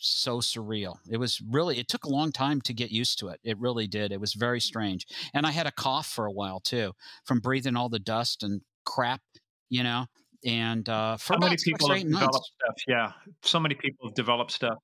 so 0.03 0.39
surreal. 0.39 0.95
It 1.11 1.17
was 1.17 1.39
really, 1.47 1.77
it 1.77 1.87
took 1.87 2.05
a 2.05 2.09
long 2.09 2.31
time 2.31 2.59
to 2.61 2.73
get 2.73 2.89
used 2.89 3.19
to 3.19 3.27
it. 3.27 3.39
It 3.43 3.59
really 3.59 3.85
did. 3.85 4.11
It 4.11 4.19
was 4.19 4.33
very 4.33 4.59
strange. 4.59 5.05
And 5.31 5.45
I 5.45 5.51
had 5.51 5.67
a 5.67 5.71
cough 5.71 6.07
for 6.07 6.25
a 6.25 6.31
while 6.31 6.59
too 6.59 6.93
from 7.23 7.39
breathing 7.39 7.75
all 7.75 7.87
the 7.87 7.99
dust 7.99 8.41
and 8.41 8.61
crap, 8.83 9.21
you 9.69 9.83
know 9.83 10.07
and 10.45 10.87
uh, 10.89 11.17
for 11.17 11.33
so 11.33 11.39
many 11.39 11.57
people 11.57 11.89
have 11.89 12.01
developed 12.01 12.33
months. 12.33 12.51
stuff. 12.55 12.75
Yeah, 12.87 13.11
so 13.43 13.59
many 13.59 13.75
people 13.75 14.07
have 14.07 14.15
developed 14.15 14.51
stuff. 14.51 14.77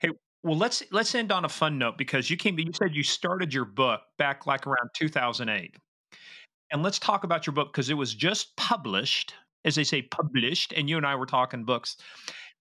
Hey, 0.00 0.10
well, 0.42 0.56
let's 0.56 0.82
let's 0.90 1.14
end 1.14 1.32
on 1.32 1.44
a 1.44 1.48
fun 1.48 1.78
note 1.78 1.96
because 1.98 2.30
you 2.30 2.36
came. 2.36 2.58
You 2.58 2.72
said 2.72 2.94
you 2.94 3.02
started 3.02 3.54
your 3.54 3.64
book 3.64 4.00
back 4.18 4.46
like 4.46 4.66
around 4.66 4.90
2008, 4.94 5.76
and 6.72 6.82
let's 6.82 6.98
talk 6.98 7.24
about 7.24 7.46
your 7.46 7.54
book 7.54 7.72
because 7.72 7.90
it 7.90 7.94
was 7.94 8.14
just 8.14 8.56
published, 8.56 9.34
as 9.64 9.74
they 9.74 9.84
say, 9.84 10.02
published. 10.02 10.72
And 10.72 10.88
you 10.88 10.96
and 10.96 11.06
I 11.06 11.14
were 11.14 11.26
talking 11.26 11.64
books. 11.64 11.96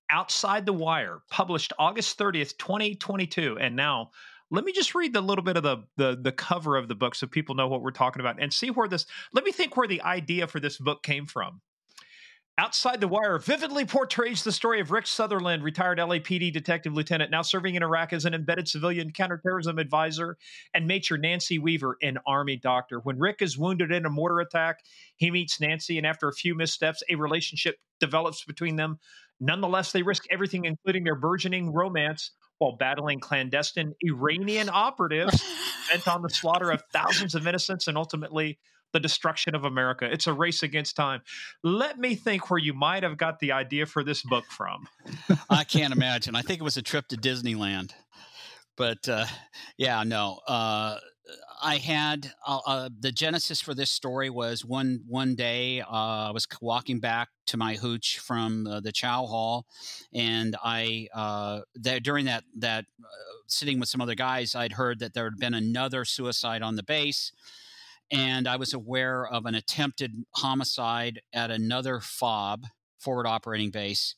Outside 0.09 0.65
the 0.65 0.73
Wire, 0.73 1.21
published 1.29 1.71
August 1.79 2.19
30th, 2.19 2.57
2022, 2.57 3.57
and 3.59 3.77
now 3.77 4.11
let 4.51 4.65
me 4.65 4.73
just 4.73 4.93
read 4.93 5.13
the 5.13 5.21
little 5.21 5.43
bit 5.43 5.57
of 5.57 5.63
the, 5.63 5.77
the 5.97 6.19
the 6.21 6.31
cover 6.31 6.75
of 6.77 6.87
the 6.87 6.95
book 6.95 7.15
so 7.15 7.25
people 7.25 7.55
know 7.55 7.67
what 7.67 7.81
we're 7.81 7.91
talking 7.91 8.19
about 8.19 8.39
and 8.39 8.53
see 8.53 8.69
where 8.69 8.87
this 8.87 9.05
let 9.33 9.45
me 9.45 9.51
think 9.51 9.75
where 9.75 9.87
the 9.87 10.01
idea 10.01 10.45
for 10.45 10.59
this 10.59 10.77
book 10.77 11.01
came 11.01 11.25
from 11.25 11.61
Outside 12.61 13.01
the 13.01 13.07
Wire 13.07 13.39
vividly 13.39 13.85
portrays 13.85 14.43
the 14.43 14.51
story 14.51 14.79
of 14.81 14.91
Rick 14.91 15.07
Sutherland, 15.07 15.63
retired 15.63 15.97
LAPD 15.97 16.53
detective 16.53 16.93
lieutenant, 16.93 17.31
now 17.31 17.41
serving 17.41 17.73
in 17.73 17.81
Iraq 17.81 18.13
as 18.13 18.23
an 18.23 18.35
embedded 18.35 18.67
civilian 18.67 19.11
counterterrorism 19.11 19.79
advisor, 19.79 20.37
and 20.71 20.85
Major 20.85 21.17
Nancy 21.17 21.57
Weaver, 21.57 21.97
an 22.03 22.19
Army 22.27 22.57
doctor. 22.57 22.99
When 22.99 23.17
Rick 23.17 23.37
is 23.41 23.57
wounded 23.57 23.91
in 23.91 24.05
a 24.05 24.11
mortar 24.11 24.41
attack, 24.41 24.81
he 25.15 25.31
meets 25.31 25.59
Nancy, 25.59 25.97
and 25.97 26.05
after 26.05 26.27
a 26.27 26.33
few 26.33 26.53
missteps, 26.53 27.01
a 27.09 27.15
relationship 27.15 27.77
develops 27.99 28.45
between 28.45 28.75
them. 28.75 28.99
Nonetheless, 29.39 29.91
they 29.91 30.03
risk 30.03 30.25
everything, 30.29 30.65
including 30.65 31.03
their 31.03 31.15
burgeoning 31.15 31.73
romance, 31.73 32.29
while 32.59 32.77
battling 32.77 33.19
clandestine 33.19 33.95
Iranian 34.03 34.69
operatives 34.71 35.43
bent 35.91 36.07
on 36.07 36.21
the 36.21 36.29
slaughter 36.29 36.69
of 36.69 36.83
thousands 36.93 37.33
of 37.33 37.47
innocents 37.47 37.87
and 37.87 37.97
ultimately 37.97 38.59
the 38.93 38.99
destruction 38.99 39.55
of 39.55 39.63
America. 39.65 40.09
It's 40.11 40.27
a 40.27 40.33
race 40.33 40.63
against 40.63 40.95
time. 40.95 41.21
Let 41.63 41.99
me 41.99 42.15
think 42.15 42.49
where 42.49 42.59
you 42.59 42.73
might 42.73 43.03
have 43.03 43.17
got 43.17 43.39
the 43.39 43.51
idea 43.51 43.85
for 43.85 44.03
this 44.03 44.21
book 44.23 44.45
from. 44.45 44.87
I 45.49 45.63
can't 45.63 45.93
imagine. 45.93 46.35
I 46.35 46.41
think 46.41 46.59
it 46.59 46.63
was 46.63 46.77
a 46.77 46.81
trip 46.81 47.07
to 47.09 47.17
Disneyland. 47.17 47.91
But 48.77 49.07
uh, 49.07 49.25
yeah, 49.77 50.03
no. 50.03 50.39
Uh, 50.47 50.97
I 51.63 51.77
had 51.77 52.33
uh, 52.47 52.59
uh 52.65 52.89
the 52.99 53.11
genesis 53.11 53.61
for 53.61 53.73
this 53.73 53.91
story 53.91 54.29
was 54.29 54.65
one 54.65 55.01
one 55.07 55.35
day 55.35 55.81
uh, 55.81 56.29
I 56.29 56.31
was 56.31 56.47
walking 56.61 56.99
back 56.99 57.29
to 57.47 57.57
my 57.57 57.75
hooch 57.75 58.17
from 58.19 58.65
uh, 58.65 58.79
the 58.79 58.91
Chow 58.91 59.27
Hall, 59.27 59.65
and 60.13 60.55
I 60.63 61.07
there 61.75 61.99
during 61.99 62.25
that 62.25 62.43
that 62.57 62.85
sitting 63.47 63.79
with 63.79 63.89
some 63.89 64.01
other 64.01 64.15
guys, 64.15 64.55
I'd 64.55 64.73
heard 64.73 64.99
that 64.99 65.13
there 65.13 65.25
had 65.25 65.37
been 65.37 65.53
another 65.53 66.05
suicide 66.05 66.61
on 66.61 66.75
the 66.75 66.83
base 66.83 67.33
and 68.11 68.47
I 68.47 68.57
was 68.57 68.73
aware 68.73 69.25
of 69.25 69.45
an 69.45 69.55
attempted 69.55 70.11
homicide 70.35 71.21
at 71.33 71.49
another 71.49 71.99
FOB, 71.99 72.65
forward 72.99 73.25
operating 73.25 73.71
base. 73.71 74.15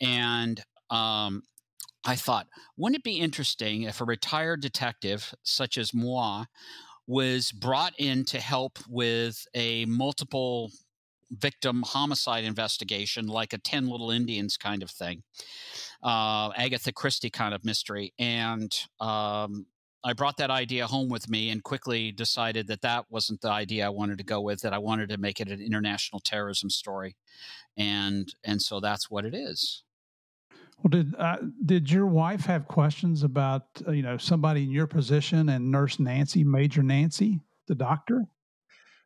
And 0.00 0.62
um, 0.90 1.42
I 2.04 2.16
thought, 2.16 2.46
wouldn't 2.76 3.00
it 3.00 3.04
be 3.04 3.18
interesting 3.18 3.82
if 3.82 4.00
a 4.00 4.04
retired 4.04 4.60
detective 4.60 5.34
such 5.42 5.78
as 5.78 5.92
moi 5.92 6.44
was 7.06 7.52
brought 7.52 7.92
in 7.98 8.24
to 8.26 8.40
help 8.40 8.78
with 8.88 9.46
a 9.54 9.84
multiple 9.86 10.70
victim 11.30 11.82
homicide 11.82 12.44
investigation, 12.44 13.26
like 13.26 13.52
a 13.52 13.58
10 13.58 13.88
Little 13.88 14.10
Indians 14.10 14.56
kind 14.56 14.82
of 14.82 14.90
thing, 14.90 15.22
uh, 16.02 16.50
Agatha 16.56 16.92
Christie 16.92 17.30
kind 17.30 17.54
of 17.54 17.64
mystery. 17.64 18.12
And 18.18 18.72
um, 19.00 19.66
I 20.04 20.12
brought 20.12 20.36
that 20.36 20.50
idea 20.50 20.86
home 20.86 21.08
with 21.08 21.30
me 21.30 21.48
and 21.48 21.62
quickly 21.62 22.12
decided 22.12 22.66
that 22.66 22.82
that 22.82 23.06
wasn't 23.08 23.40
the 23.40 23.50
idea 23.50 23.86
I 23.86 23.88
wanted 23.88 24.18
to 24.18 24.24
go 24.24 24.40
with. 24.40 24.60
That 24.60 24.74
I 24.74 24.78
wanted 24.78 25.08
to 25.08 25.16
make 25.16 25.40
it 25.40 25.48
an 25.48 25.62
international 25.62 26.20
terrorism 26.20 26.68
story, 26.68 27.16
and 27.76 28.32
and 28.44 28.60
so 28.60 28.80
that's 28.80 29.10
what 29.10 29.24
it 29.24 29.34
is. 29.34 29.82
Well, 30.82 30.90
did 30.90 31.14
uh, 31.18 31.38
did 31.64 31.90
your 31.90 32.06
wife 32.06 32.44
have 32.44 32.68
questions 32.68 33.22
about 33.22 33.66
uh, 33.88 33.92
you 33.92 34.02
know 34.02 34.18
somebody 34.18 34.64
in 34.64 34.70
your 34.70 34.86
position 34.86 35.48
and 35.48 35.70
Nurse 35.70 35.98
Nancy, 35.98 36.44
Major 36.44 36.82
Nancy, 36.82 37.40
the 37.66 37.74
doctor? 37.74 38.26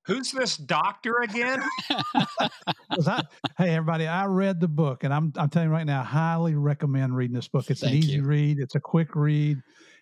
Who's 0.04 0.32
this 0.32 0.56
doctor 0.56 1.18
again? 1.22 1.62
I, 1.90 3.22
hey, 3.58 3.74
everybody! 3.74 4.08
I 4.08 4.24
read 4.24 4.58
the 4.58 4.66
book, 4.66 5.04
and 5.04 5.14
I'm 5.14 5.32
I'm 5.36 5.48
telling 5.48 5.68
you 5.68 5.72
right 5.72 5.86
now, 5.86 6.00
I 6.00 6.04
highly 6.04 6.56
recommend 6.56 7.14
reading 7.14 7.36
this 7.36 7.46
book. 7.46 7.70
It's 7.70 7.82
Thank 7.82 7.92
an 7.92 7.98
easy 7.98 8.12
you. 8.14 8.24
read. 8.24 8.58
It's 8.58 8.74
a 8.74 8.80
quick 8.80 9.14
read 9.14 9.58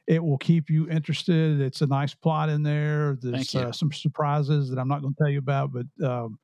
it 0.06 0.22
will 0.22 0.38
keep 0.38 0.70
you 0.70 0.88
interested. 0.88 1.60
It's 1.60 1.80
a 1.80 1.86
nice 1.86 2.14
plot 2.14 2.48
in 2.48 2.62
there. 2.62 3.18
There's 3.20 3.54
uh, 3.54 3.72
some 3.72 3.92
surprises 3.92 4.70
that 4.70 4.78
I'm 4.78 4.88
not 4.88 5.02
going 5.02 5.14
to 5.14 5.18
tell 5.18 5.30
you 5.30 5.38
about, 5.38 5.72
but 5.72 6.06
um, 6.06 6.38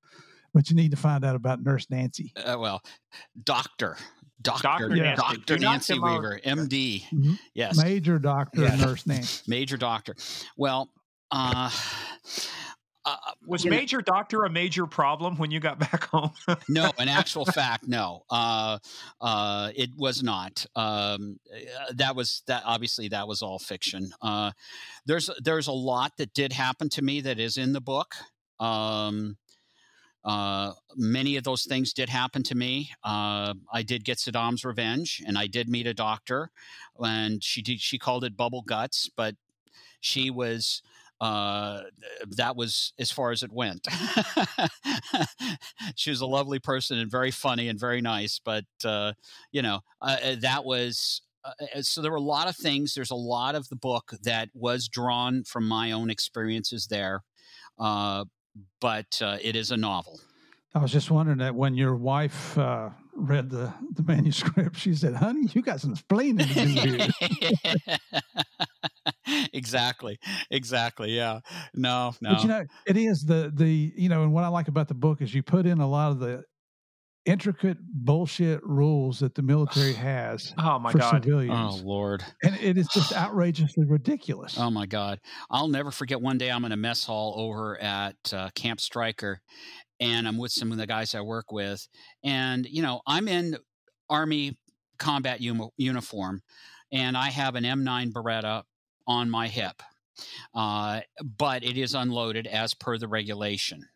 but 0.54 0.68
you 0.68 0.76
need 0.76 0.90
to 0.90 0.96
find 0.96 1.24
out 1.24 1.36
about 1.36 1.62
Nurse 1.62 1.88
Nancy. 1.90 2.32
Uh, 2.36 2.56
well, 2.58 2.82
Doctor. 3.44 3.96
Doctor, 4.40 4.62
Doctor, 4.62 4.96
yeah. 4.96 5.14
Doctor 5.14 5.56
Nancy 5.56 5.94
Weaver, 5.94 6.40
MD. 6.44 7.04
Mm-hmm. 7.04 7.34
Yes, 7.54 7.80
major 7.80 8.18
doctor, 8.18 8.62
yeah. 8.62 8.74
nurse 8.74 9.06
Nancy. 9.06 9.44
Major 9.46 9.76
doctor. 9.76 10.16
Well, 10.56 10.90
uh, 11.30 11.70
uh, 13.04 13.16
was 13.46 13.64
major 13.64 13.98
know, 13.98 14.02
doctor 14.02 14.44
a 14.44 14.50
major 14.50 14.86
problem 14.86 15.36
when 15.36 15.50
you 15.50 15.60
got 15.60 15.78
back 15.90 16.04
home? 16.04 16.30
no, 16.68 16.90
in 16.98 17.08
actual 17.08 17.44
fact, 17.44 17.86
no. 17.88 18.22
Uh, 18.30 18.78
uh, 19.20 19.70
it 19.74 19.90
was 19.96 20.22
not. 20.22 20.64
Um, 20.76 21.38
uh, 21.52 21.92
that 21.94 22.14
was 22.14 22.42
that. 22.46 22.62
Obviously, 22.64 23.08
that 23.08 23.26
was 23.26 23.42
all 23.42 23.58
fiction. 23.58 24.12
Uh, 24.20 24.52
there's 25.06 25.30
there's 25.42 25.66
a 25.66 25.72
lot 25.72 26.12
that 26.18 26.32
did 26.34 26.52
happen 26.52 26.88
to 26.90 27.02
me 27.02 27.20
that 27.22 27.38
is 27.38 27.56
in 27.56 27.72
the 27.72 27.80
book. 27.80 28.14
Um, 28.60 29.36
uh, 30.24 30.72
many 30.96 31.36
of 31.36 31.44
those 31.44 31.64
things 31.64 31.92
did 31.92 32.08
happen 32.08 32.42
to 32.44 32.54
me. 32.54 32.90
Uh, 33.02 33.54
I 33.72 33.82
did 33.82 34.04
get 34.04 34.18
Saddam's 34.18 34.64
revenge, 34.64 35.22
and 35.26 35.36
I 35.36 35.48
did 35.48 35.68
meet 35.68 35.86
a 35.86 35.94
doctor, 35.94 36.50
and 37.02 37.42
she 37.42 37.60
did, 37.60 37.80
she 37.80 37.98
called 37.98 38.22
it 38.22 38.36
bubble 38.36 38.62
guts, 38.62 39.10
but 39.16 39.34
she 40.00 40.30
was 40.30 40.82
uh, 41.22 41.82
that 42.36 42.56
was 42.56 42.92
as 42.98 43.12
far 43.12 43.30
as 43.30 43.44
it 43.44 43.52
went. 43.52 43.86
she 45.94 46.10
was 46.10 46.20
a 46.20 46.26
lovely 46.26 46.58
person 46.58 46.98
and 46.98 47.08
very 47.08 47.30
funny 47.30 47.68
and 47.68 47.78
very 47.78 48.00
nice, 48.00 48.40
but 48.44 48.64
uh, 48.84 49.12
you 49.52 49.62
know 49.62 49.80
uh, 50.02 50.16
uh 50.22 50.36
that 50.40 50.64
was. 50.64 51.22
Uh, 51.44 51.50
uh, 51.76 51.82
so 51.82 52.02
there 52.02 52.10
were 52.10 52.16
a 52.16 52.20
lot 52.20 52.48
of 52.48 52.56
things. 52.56 52.94
There's 52.94 53.10
a 53.12 53.16
lot 53.16 53.54
of 53.54 53.68
the 53.68 53.76
book 53.76 54.14
that 54.24 54.48
was 54.52 54.88
drawn 54.88 55.44
from 55.44 55.66
my 55.66 55.92
own 55.92 56.10
experiences 56.10 56.88
there, 56.88 57.22
but 57.78 59.06
it 59.20 59.56
is 59.56 59.70
a 59.70 59.76
novel. 59.76 60.20
I 60.74 60.80
was 60.80 60.90
just 60.90 61.10
wondering 61.10 61.38
that 61.38 61.54
when 61.54 61.74
your 61.74 61.94
wife 61.94 62.56
read 63.14 63.50
the, 63.50 63.72
the 63.94 64.02
manuscript, 64.02 64.76
she 64.76 64.94
said, 64.94 65.14
"Honey, 65.14 65.48
you 65.52 65.62
got 65.62 65.80
some 65.80 65.92
explaining 65.92 66.46
to 66.46 66.54
do 66.54 66.66
here." 66.66 67.08
exactly, 69.52 70.18
exactly. 70.50 71.16
Yeah, 71.16 71.40
no, 71.74 72.14
no. 72.20 72.32
But 72.32 72.42
you 72.42 72.48
know, 72.48 72.64
it 72.86 72.96
is 72.96 73.24
the 73.24 73.52
the 73.54 73.92
you 73.96 74.08
know, 74.08 74.22
and 74.22 74.32
what 74.32 74.44
I 74.44 74.48
like 74.48 74.68
about 74.68 74.88
the 74.88 74.94
book 74.94 75.20
is 75.22 75.34
you 75.34 75.42
put 75.42 75.66
in 75.66 75.80
a 75.80 75.88
lot 75.88 76.10
of 76.12 76.18
the 76.18 76.44
intricate 77.24 77.78
bullshit 77.80 78.60
rules 78.64 79.20
that 79.20 79.34
the 79.34 79.42
military 79.42 79.92
has 79.92 80.52
oh 80.58 80.76
my 80.78 80.92
god 80.92 81.22
civilians. 81.22 81.80
oh 81.80 81.86
lord 81.86 82.24
and 82.42 82.56
it 82.56 82.76
is 82.76 82.88
just 82.88 83.12
outrageously 83.16 83.84
ridiculous 83.86 84.58
oh 84.58 84.70
my 84.70 84.86
god 84.86 85.20
i'll 85.48 85.68
never 85.68 85.92
forget 85.92 86.20
one 86.20 86.36
day 86.36 86.50
i'm 86.50 86.64
in 86.64 86.72
a 86.72 86.76
mess 86.76 87.04
hall 87.04 87.34
over 87.36 87.80
at 87.80 88.16
uh, 88.32 88.50
camp 88.56 88.80
Stryker 88.80 89.40
and 90.02 90.26
I'm 90.26 90.36
with 90.36 90.50
some 90.50 90.72
of 90.72 90.78
the 90.78 90.86
guys 90.86 91.14
I 91.14 91.20
work 91.20 91.52
with. 91.52 91.86
And, 92.24 92.66
you 92.66 92.82
know, 92.82 93.02
I'm 93.06 93.28
in 93.28 93.56
Army 94.10 94.58
combat 94.98 95.40
um, 95.48 95.70
uniform 95.76 96.42
and 96.90 97.16
I 97.16 97.30
have 97.30 97.54
an 97.54 97.64
M9 97.64 98.12
Beretta 98.12 98.64
on 99.06 99.30
my 99.30 99.46
hip, 99.46 99.80
uh, 100.54 101.00
but 101.38 101.62
it 101.62 101.78
is 101.78 101.94
unloaded 101.94 102.48
as 102.48 102.74
per 102.74 102.98
the 102.98 103.08
regulation. 103.08 103.88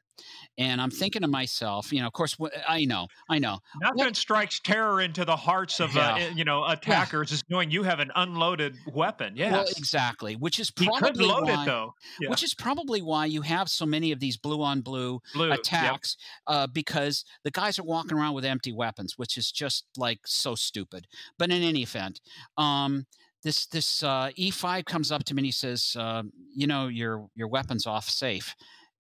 And 0.58 0.80
I'm 0.80 0.90
thinking 0.90 1.22
to 1.22 1.28
myself, 1.28 1.92
you 1.92 2.00
know, 2.00 2.06
of 2.06 2.12
course, 2.12 2.36
I 2.66 2.84
know, 2.86 3.08
I 3.28 3.38
know. 3.38 3.58
Nothing 3.80 3.96
what, 3.98 4.16
strikes 4.16 4.58
terror 4.60 5.00
into 5.02 5.24
the 5.24 5.36
hearts 5.36 5.80
of, 5.80 5.94
uh, 5.96 6.16
yeah. 6.18 6.26
uh, 6.26 6.34
you 6.34 6.44
know, 6.44 6.64
attackers 6.64 7.30
yeah. 7.30 7.34
is 7.34 7.44
knowing 7.50 7.70
you 7.70 7.82
have 7.82 8.00
an 8.00 8.10
unloaded 8.16 8.76
weapon. 8.92 9.34
Yes. 9.36 9.52
Well, 9.52 9.66
exactly. 9.76 10.34
Which 10.34 10.58
is 10.58 10.70
probably 10.70 11.26
why, 11.26 11.62
it, 11.62 11.66
though. 11.66 11.94
Yeah. 12.20 12.30
Which 12.30 12.42
is 12.42 12.54
probably 12.54 13.02
why 13.02 13.26
you 13.26 13.42
have 13.42 13.68
so 13.68 13.84
many 13.84 14.12
of 14.12 14.20
these 14.20 14.36
blue 14.36 14.62
on 14.62 14.80
blue, 14.80 15.20
blue 15.34 15.52
attacks, 15.52 16.16
yep. 16.48 16.56
uh, 16.56 16.66
because 16.66 17.24
the 17.44 17.50
guys 17.50 17.78
are 17.78 17.84
walking 17.84 18.16
around 18.16 18.34
with 18.34 18.44
empty 18.44 18.72
weapons, 18.72 19.18
which 19.18 19.36
is 19.36 19.52
just 19.52 19.84
like 19.96 20.20
so 20.24 20.54
stupid. 20.54 21.06
But 21.38 21.50
in 21.50 21.62
any 21.62 21.82
event, 21.82 22.20
um, 22.56 23.06
this 23.42 23.66
this 23.66 24.02
uh, 24.02 24.30
E5 24.38 24.84
comes 24.86 25.12
up 25.12 25.24
to 25.24 25.34
me 25.34 25.40
and 25.40 25.46
he 25.46 25.52
says, 25.52 25.96
uh, 25.98 26.22
"You 26.54 26.66
know, 26.66 26.88
your 26.88 27.28
your 27.34 27.48
weapon's 27.48 27.86
off 27.86 28.08
safe," 28.08 28.54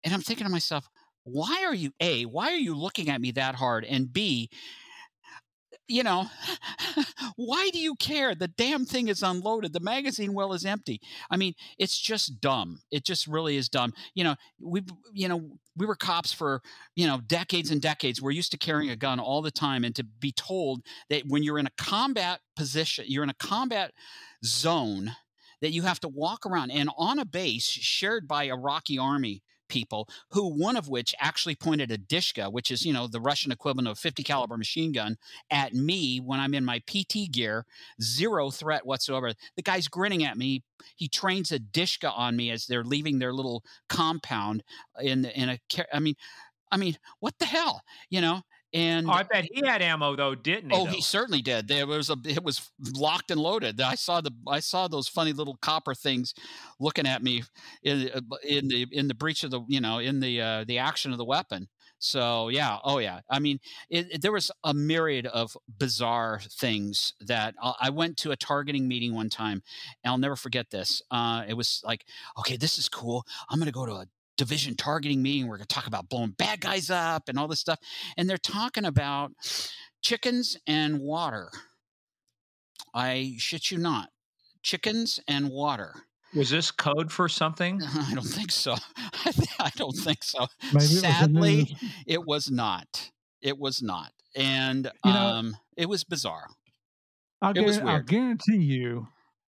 and 0.04 0.14
I'm 0.14 0.22
thinking 0.22 0.46
to 0.46 0.52
myself, 0.52 0.88
why 1.28 1.64
are 1.66 1.76
you 1.76 1.92
a 2.00 2.24
why 2.26 2.52
are 2.52 2.58
you 2.58 2.76
looking 2.76 3.10
at 3.10 3.22
me 3.22 3.32
that 3.32 3.56
hard? 3.56 3.86
And 3.86 4.12
b 4.12 4.50
you 5.90 6.04
know 6.04 6.26
why 7.36 7.70
do 7.72 7.80
you 7.80 7.96
care? 7.96 8.36
The 8.36 8.48
damn 8.48 8.86
thing 8.86 9.08
is 9.08 9.24
unloaded. 9.24 9.74
The 9.74 9.80
magazine 9.80 10.34
well 10.34 10.54
is 10.54 10.66
empty. 10.66 11.02
I 11.30 11.38
mean 11.38 11.54
it's 11.78 11.98
just 11.98 12.40
dumb. 12.42 12.80
It 12.92 13.06
just 13.06 13.28
really 13.28 13.58
is 13.58 13.70
dumb. 13.70 13.94
You 14.14 14.24
know 14.24 14.36
we 14.60 14.84
you 15.14 15.28
know 15.28 15.50
we 15.76 15.86
were 15.86 15.96
cops 15.96 16.32
for 16.32 16.62
you 16.96 17.08
know 17.08 17.20
decades 17.28 17.72
and 17.72 17.82
decades. 17.82 18.22
We're 18.22 18.32
used 18.32 18.52
to 18.52 18.58
carrying 18.58 18.92
a 18.92 18.96
gun 18.96 19.20
all 19.20 19.42
the 19.42 19.52
time. 19.52 19.84
And 19.84 19.96
to 19.96 20.04
be 20.04 20.32
told 20.32 20.82
that 21.10 21.24
when 21.28 21.44
you're 21.44 21.60
in 21.60 21.68
a 21.68 21.72
combat 21.78 22.40
position 22.56 23.06
you're 23.08 23.24
in 23.24 23.30
a 23.30 23.36
combat 23.36 23.92
zone 24.46 25.16
that 25.62 25.72
you 25.72 25.82
have 25.84 26.00
to 26.02 26.08
walk 26.08 26.46
around 26.46 26.72
and 26.72 26.90
on 26.98 27.20
a 27.20 27.26
base 27.26 27.68
shared 27.68 28.28
by 28.28 28.44
Iraqi 28.46 28.98
army 28.98 29.42
people 29.68 30.08
who 30.32 30.48
one 30.48 30.76
of 30.76 30.88
which 30.88 31.14
actually 31.20 31.56
pointed 31.56 31.92
a 31.92 31.98
dishka 31.98 32.50
which 32.50 32.72
is 32.72 32.86
you 32.86 32.94
know 32.94 33.08
the 33.08 33.22
russian 33.22 33.52
equivalent 33.52 33.88
of 33.88 33.94
a 33.94 33.96
50 33.96 34.24
caliber 34.24 34.58
machine 34.58 34.92
gun 34.92 35.18
at 35.52 35.74
me 35.74 36.20
when 36.20 36.40
i'm 36.40 36.54
in 36.54 36.66
my 36.66 36.82
pt 36.86 37.32
gear 37.32 37.66
zero 38.02 38.50
threat 38.52 38.86
whatsoever. 38.86 39.34
The 39.56 39.62
guy's 39.62 39.88
grinning 39.88 40.24
at 40.24 40.38
me. 40.38 40.64
He 40.96 41.08
trains 41.08 41.52
a 41.52 41.60
dishka 41.60 42.12
on 42.12 42.36
me 42.36 42.52
as 42.52 42.66
they're 42.66 42.84
leaving 42.84 43.20
their 43.20 43.34
little 43.34 43.64
compound 43.90 44.64
in 45.02 45.26
in 45.26 45.50
a 45.50 45.60
i 45.94 46.00
mean 46.00 46.16
i 46.72 46.78
mean 46.78 46.98
what 47.20 47.38
the 47.40 47.46
hell 47.46 47.82
you 48.10 48.22
know 48.22 48.42
and 48.74 49.08
oh, 49.08 49.12
I 49.12 49.24
bet 49.24 49.46
he 49.52 49.66
had 49.66 49.82
ammo 49.82 50.16
though, 50.16 50.36
didn't 50.36 50.72
he? 50.72 50.76
Oh, 50.76 50.86
though? 50.86 50.92
he 50.92 51.02
certainly 51.02 51.42
did. 51.42 51.68
There 51.68 51.88
was 51.88 52.10
a 52.10 52.18
it 52.26 52.44
was 52.44 52.70
locked 52.96 53.32
and 53.32 53.40
loaded. 53.40 53.80
I 53.80 53.96
saw 53.96 54.22
the 54.22 54.32
I 54.48 54.60
saw 54.60 54.88
those 54.88 55.08
funny 55.08 55.34
little 55.34 55.58
copper 55.62 55.94
things 55.94 56.34
looking 56.80 57.08
at 57.08 57.24
me 57.24 57.44
in 57.84 58.10
uh, 58.14 58.22
in 58.44 58.68
the 58.68 58.88
in 58.92 59.08
the 59.08 59.16
breech 59.16 59.44
of 59.44 59.52
the 59.52 59.62
you 59.68 59.80
know 59.80 60.00
in 60.00 60.20
the 60.20 60.42
uh, 60.42 60.64
the 60.68 60.80
action 60.80 61.12
of 61.12 61.18
the 61.18 61.26
weapon. 61.26 61.68
So 62.00 62.50
yeah, 62.50 62.78
oh 62.84 63.00
yeah. 63.00 63.22
I 63.30 63.40
mean, 63.40 63.60
it, 63.90 64.08
it, 64.12 64.22
there 64.22 64.32
was 64.32 64.52
a 64.64 64.74
myriad 64.74 65.26
of 65.26 65.58
bizarre 65.68 66.42
things 66.44 67.14
that 67.22 67.56
I, 67.62 67.74
I 67.84 67.90
went 67.90 68.18
to 68.18 68.32
a 68.32 68.36
targeting 68.36 68.88
meeting 68.88 69.16
one 69.16 69.30
time, 69.30 69.64
and 70.04 70.12
I'll 70.12 70.18
never 70.18 70.36
forget 70.36 70.70
this. 70.70 71.02
Uh, 71.10 71.44
it 71.48 71.56
was 71.56 71.82
like, 71.84 72.06
okay, 72.40 72.58
this 72.58 72.78
is 72.78 72.90
cool. 72.90 73.26
I'm 73.50 73.58
going 73.58 73.68
to 73.68 73.72
go 73.72 73.86
to 73.86 73.94
a 73.94 74.08
division 74.38 74.76
targeting 74.76 75.22
meeting. 75.22 75.48
We're 75.48 75.58
going 75.58 75.68
to 75.68 75.74
talk 75.76 75.88
about 75.88 76.10
blowing 76.10 76.32
bad 76.32 76.62
guys 76.62 76.90
up 76.90 77.28
and 77.28 77.38
all 77.38 77.48
this 77.48 77.60
stuff. 77.60 77.80
And 78.16 78.30
they're 78.30 78.38
talking 78.38 78.86
about 78.86 79.32
chickens 80.02 80.58
and 80.66 81.00
water. 81.00 81.50
I 82.94 83.36
shit 83.38 83.72
you 83.72 83.78
not. 83.78 84.10
Chickens 84.64 85.20
and 85.28 85.50
water. 85.50 85.94
Was 86.36 86.50
this 86.50 86.72
code 86.72 87.12
for 87.12 87.30
something? 87.30 87.82
I 87.96 88.14
don't 88.14 88.24
think 88.24 88.52
so. 88.52 88.76
I 89.60 89.72
don't 89.76 89.96
think 89.96 90.24
so. 90.24 90.48
Maybe 90.74 90.86
Sadly, 90.86 91.60
it 91.62 91.70
was, 91.70 91.92
it 92.06 92.26
was, 92.26 92.52
not. 92.52 93.12
It 93.42 93.58
was 93.58 93.82
not. 93.82 94.12
And 94.36 94.92
you 95.06 95.14
know, 95.14 95.20
um, 95.20 95.58
it 95.76 95.88
was 95.88 96.04
bizarre. 96.04 96.48
I'll, 97.42 97.58
it 97.58 97.84
I'll 97.84 98.02
guarantee 98.02 98.58
you 98.58 99.08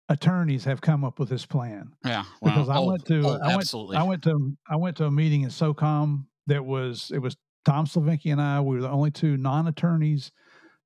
attorneys 0.09 0.63
have 0.65 0.81
come 0.81 1.03
up 1.03 1.19
with 1.19 1.29
this 1.29 1.45
plan. 1.45 1.91
Yeah, 2.05 2.23
wow. 2.41 2.51
because 2.51 2.69
I 2.69 2.77
oh, 2.77 2.85
went 2.85 3.05
to 3.05 3.21
oh, 3.25 3.39
oh 3.41 3.47
I 3.47 3.53
absolutely. 3.53 3.97
went 3.97 4.05
I 4.05 4.07
went 4.07 4.23
to 4.23 4.57
I 4.69 4.75
went 4.75 4.97
to 4.97 5.05
a 5.05 5.11
meeting 5.11 5.41
in 5.41 5.49
SOCOM 5.49 6.25
that 6.47 6.63
was 6.63 7.11
it 7.13 7.19
was 7.19 7.35
Tom 7.65 7.85
Slavinky 7.85 8.31
and 8.31 8.41
I. 8.41 8.61
We 8.61 8.75
were 8.75 8.81
the 8.81 8.89
only 8.89 9.11
two 9.11 9.37
non-attorneys 9.37 10.31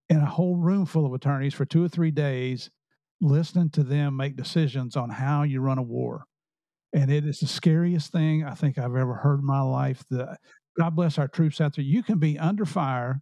in 0.10 0.18
a 0.18 0.26
whole 0.26 0.56
room 0.56 0.86
full 0.86 1.06
of 1.06 1.14
attorneys 1.14 1.54
for 1.54 1.66
two 1.66 1.84
or 1.84 1.90
three 1.90 2.12
days, 2.12 2.70
listening 3.22 3.70
to 3.72 3.84
them 3.84 4.16
make 4.16 4.36
decisions 4.36 4.96
on 4.96 5.10
how 5.10 5.44
you 5.44 5.62
run 5.62 5.78
a 5.78 5.84
war. 5.84 6.24
And 6.94 7.12
it 7.12 7.26
is 7.26 7.40
the 7.40 7.48
scariest 7.48 8.12
thing 8.12 8.44
I 8.44 8.56
think 8.56 8.80
I've 8.80 8.96
ever 8.96 9.14
heard 9.14 9.40
in 9.40 9.46
my 9.46 9.62
life. 9.62 10.04
The 10.10 10.38
God 10.80 10.96
bless 10.96 11.18
our 11.20 11.28
troops 11.28 11.62
out 11.62 11.76
there. 11.76 11.86
You 11.86 12.02
can 12.02 12.18
be 12.18 12.40
under 12.40 12.66
fire. 12.66 13.22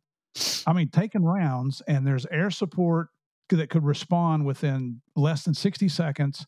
I 0.67 0.73
mean, 0.73 0.89
taking 0.89 1.23
rounds, 1.23 1.81
and 1.87 2.05
there's 2.05 2.27
air 2.27 2.51
support 2.51 3.07
that 3.49 3.69
could 3.69 3.83
respond 3.83 4.45
within 4.45 5.01
less 5.15 5.43
than 5.43 5.53
60 5.53 5.87
seconds 5.89 6.45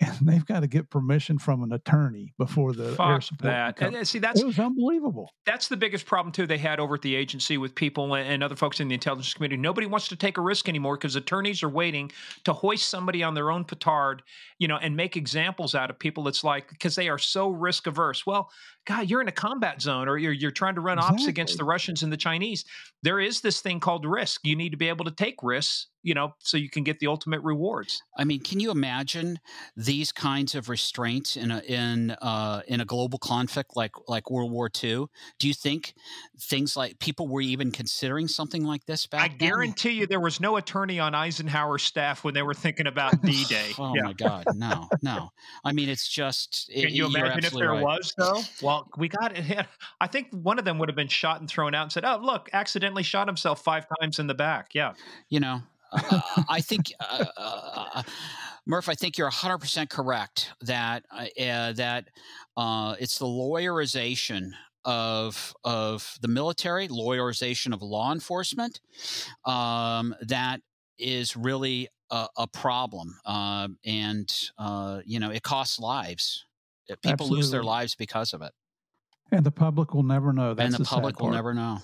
and 0.00 0.14
they've 0.22 0.44
got 0.44 0.60
to 0.60 0.66
get 0.66 0.90
permission 0.90 1.38
from 1.38 1.62
an 1.62 1.72
attorney 1.72 2.34
before 2.36 2.72
the 2.74 2.92
Fuck 2.92 3.08
air 3.08 3.20
support. 3.20 3.50
That 3.50 3.80
and, 3.80 4.06
see, 4.06 4.18
that's 4.18 4.40
it 4.40 4.46
was 4.46 4.58
unbelievable. 4.58 5.32
That's 5.46 5.68
the 5.68 5.76
biggest 5.76 6.04
problem 6.04 6.32
too. 6.32 6.46
They 6.46 6.58
had 6.58 6.80
over 6.80 6.96
at 6.96 7.02
the 7.02 7.14
agency 7.14 7.56
with 7.56 7.74
people 7.74 8.14
and 8.14 8.42
other 8.42 8.56
folks 8.56 8.80
in 8.80 8.88
the 8.88 8.94
intelligence 8.94 9.32
community. 9.32 9.60
Nobody 9.60 9.86
wants 9.86 10.08
to 10.08 10.16
take 10.16 10.36
a 10.36 10.42
risk 10.42 10.68
anymore 10.68 10.96
because 10.96 11.16
attorneys 11.16 11.62
are 11.62 11.68
waiting 11.68 12.10
to 12.44 12.52
hoist 12.52 12.88
somebody 12.90 13.22
on 13.22 13.32
their 13.32 13.50
own 13.50 13.64
petard, 13.64 14.22
you 14.58 14.68
know, 14.68 14.76
and 14.76 14.96
make 14.96 15.16
examples 15.16 15.74
out 15.74 15.88
of 15.88 15.98
people. 15.98 16.28
It's 16.28 16.44
like 16.44 16.68
because 16.68 16.94
they 16.94 17.08
are 17.08 17.18
so 17.18 17.48
risk 17.48 17.86
averse. 17.86 18.26
Well, 18.26 18.50
God, 18.86 19.08
you're 19.08 19.22
in 19.22 19.28
a 19.28 19.32
combat 19.32 19.80
zone 19.80 20.08
or 20.08 20.18
you're 20.18 20.32
you're 20.32 20.50
trying 20.50 20.74
to 20.74 20.82
run 20.82 20.98
exactly. 20.98 21.22
ops 21.22 21.28
against 21.28 21.56
the 21.56 21.64
Russians 21.64 22.02
and 22.02 22.12
the 22.12 22.18
Chinese. 22.18 22.66
There 23.02 23.18
is 23.18 23.40
this 23.40 23.60
thing 23.60 23.80
called 23.80 24.04
risk. 24.04 24.42
You 24.44 24.56
need 24.56 24.70
to 24.70 24.76
be 24.76 24.88
able 24.88 25.06
to 25.06 25.10
take 25.10 25.36
risks 25.42 25.86
you 26.06 26.14
know, 26.14 26.32
so 26.38 26.56
you 26.56 26.70
can 26.70 26.84
get 26.84 27.00
the 27.00 27.08
ultimate 27.08 27.42
rewards. 27.42 28.00
I 28.16 28.22
mean, 28.22 28.38
can 28.38 28.60
you 28.60 28.70
imagine 28.70 29.40
these 29.76 30.12
kinds 30.12 30.54
of 30.54 30.68
restraints 30.68 31.36
in 31.36 31.50
a 31.50 31.58
in 31.66 32.12
uh, 32.22 32.62
in 32.68 32.80
a 32.80 32.84
global 32.84 33.18
conflict 33.18 33.72
like 33.76 33.90
like 34.06 34.30
World 34.30 34.52
War 34.52 34.70
II? 34.72 35.06
Do 35.40 35.48
you 35.48 35.52
think 35.52 35.94
things 36.40 36.76
like 36.76 37.00
people 37.00 37.26
were 37.26 37.40
even 37.40 37.72
considering 37.72 38.28
something 38.28 38.62
like 38.64 38.86
this 38.86 39.08
back? 39.08 39.20
I 39.20 39.28
then? 39.28 39.38
guarantee 39.38 39.90
you, 39.90 40.06
there 40.06 40.20
was 40.20 40.38
no 40.38 40.56
attorney 40.56 41.00
on 41.00 41.12
Eisenhower's 41.12 41.82
staff 41.82 42.22
when 42.22 42.34
they 42.34 42.42
were 42.42 42.54
thinking 42.54 42.86
about 42.86 43.20
D-Day. 43.24 43.72
oh 43.76 43.92
yeah. 43.96 44.02
my 44.02 44.12
God, 44.12 44.44
no, 44.54 44.88
no. 45.02 45.30
I 45.64 45.72
mean, 45.72 45.88
it's 45.88 46.08
just. 46.08 46.70
Can 46.72 46.84
it- 46.84 46.90
you 46.92 47.08
you're 47.08 47.26
imagine 47.26 47.44
if 47.46 47.52
there 47.52 47.72
right. 47.72 47.82
was 47.82 48.14
though? 48.16 48.42
Well, 48.62 48.88
we 48.96 49.08
got 49.08 49.36
it. 49.36 49.66
I 50.00 50.06
think 50.06 50.28
one 50.30 50.60
of 50.60 50.64
them 50.64 50.78
would 50.78 50.88
have 50.88 50.94
been 50.94 51.08
shot 51.08 51.40
and 51.40 51.50
thrown 51.50 51.74
out 51.74 51.82
and 51.82 51.90
said, 51.90 52.04
"Oh, 52.04 52.20
look, 52.22 52.48
accidentally 52.52 53.02
shot 53.02 53.26
himself 53.26 53.64
five 53.64 53.86
times 54.00 54.20
in 54.20 54.28
the 54.28 54.34
back." 54.34 54.68
Yeah, 54.72 54.92
You 55.28 55.40
know, 55.40 55.62
uh, 55.92 56.20
I 56.48 56.60
think. 56.60 56.92
Uh, 57.00 57.24
uh, 57.36 58.02
Murph, 58.68 58.88
I 58.88 58.94
think 58.94 59.16
you're 59.16 59.30
100% 59.30 59.88
correct 59.88 60.50
that 60.62 61.04
uh, 61.10 61.26
uh, 61.40 61.72
that 61.74 62.08
uh, 62.56 62.96
it's 62.98 63.18
the 63.18 63.26
lawyerization 63.26 64.50
of 64.84 65.54
of 65.64 66.18
the 66.20 66.28
military, 66.28 66.88
lawyerization 66.88 67.72
of 67.72 67.82
law 67.82 68.12
enforcement, 68.12 68.80
um, 69.44 70.14
that 70.20 70.60
is 70.98 71.36
really 71.36 71.88
a, 72.10 72.26
a 72.36 72.46
problem, 72.46 73.18
and 73.84 74.32
uh, 74.58 75.00
you 75.04 75.20
know 75.20 75.30
it 75.30 75.42
costs 75.42 75.78
lives. 75.78 76.44
Uh, 76.90 76.94
People 77.02 77.28
lose 77.28 77.50
their 77.50 77.64
lives 77.64 77.94
because 77.94 78.32
of 78.32 78.42
it, 78.42 78.52
And 79.30 79.44
the 79.44 79.50
public 79.50 79.92
will 79.92 80.04
never 80.04 80.32
know. 80.32 80.54
That's 80.54 80.66
and 80.66 80.74
the 80.74 80.78
the 80.78 80.84
public 80.88 81.20
will 81.20 81.30
never 81.30 81.54
know. 81.54 81.78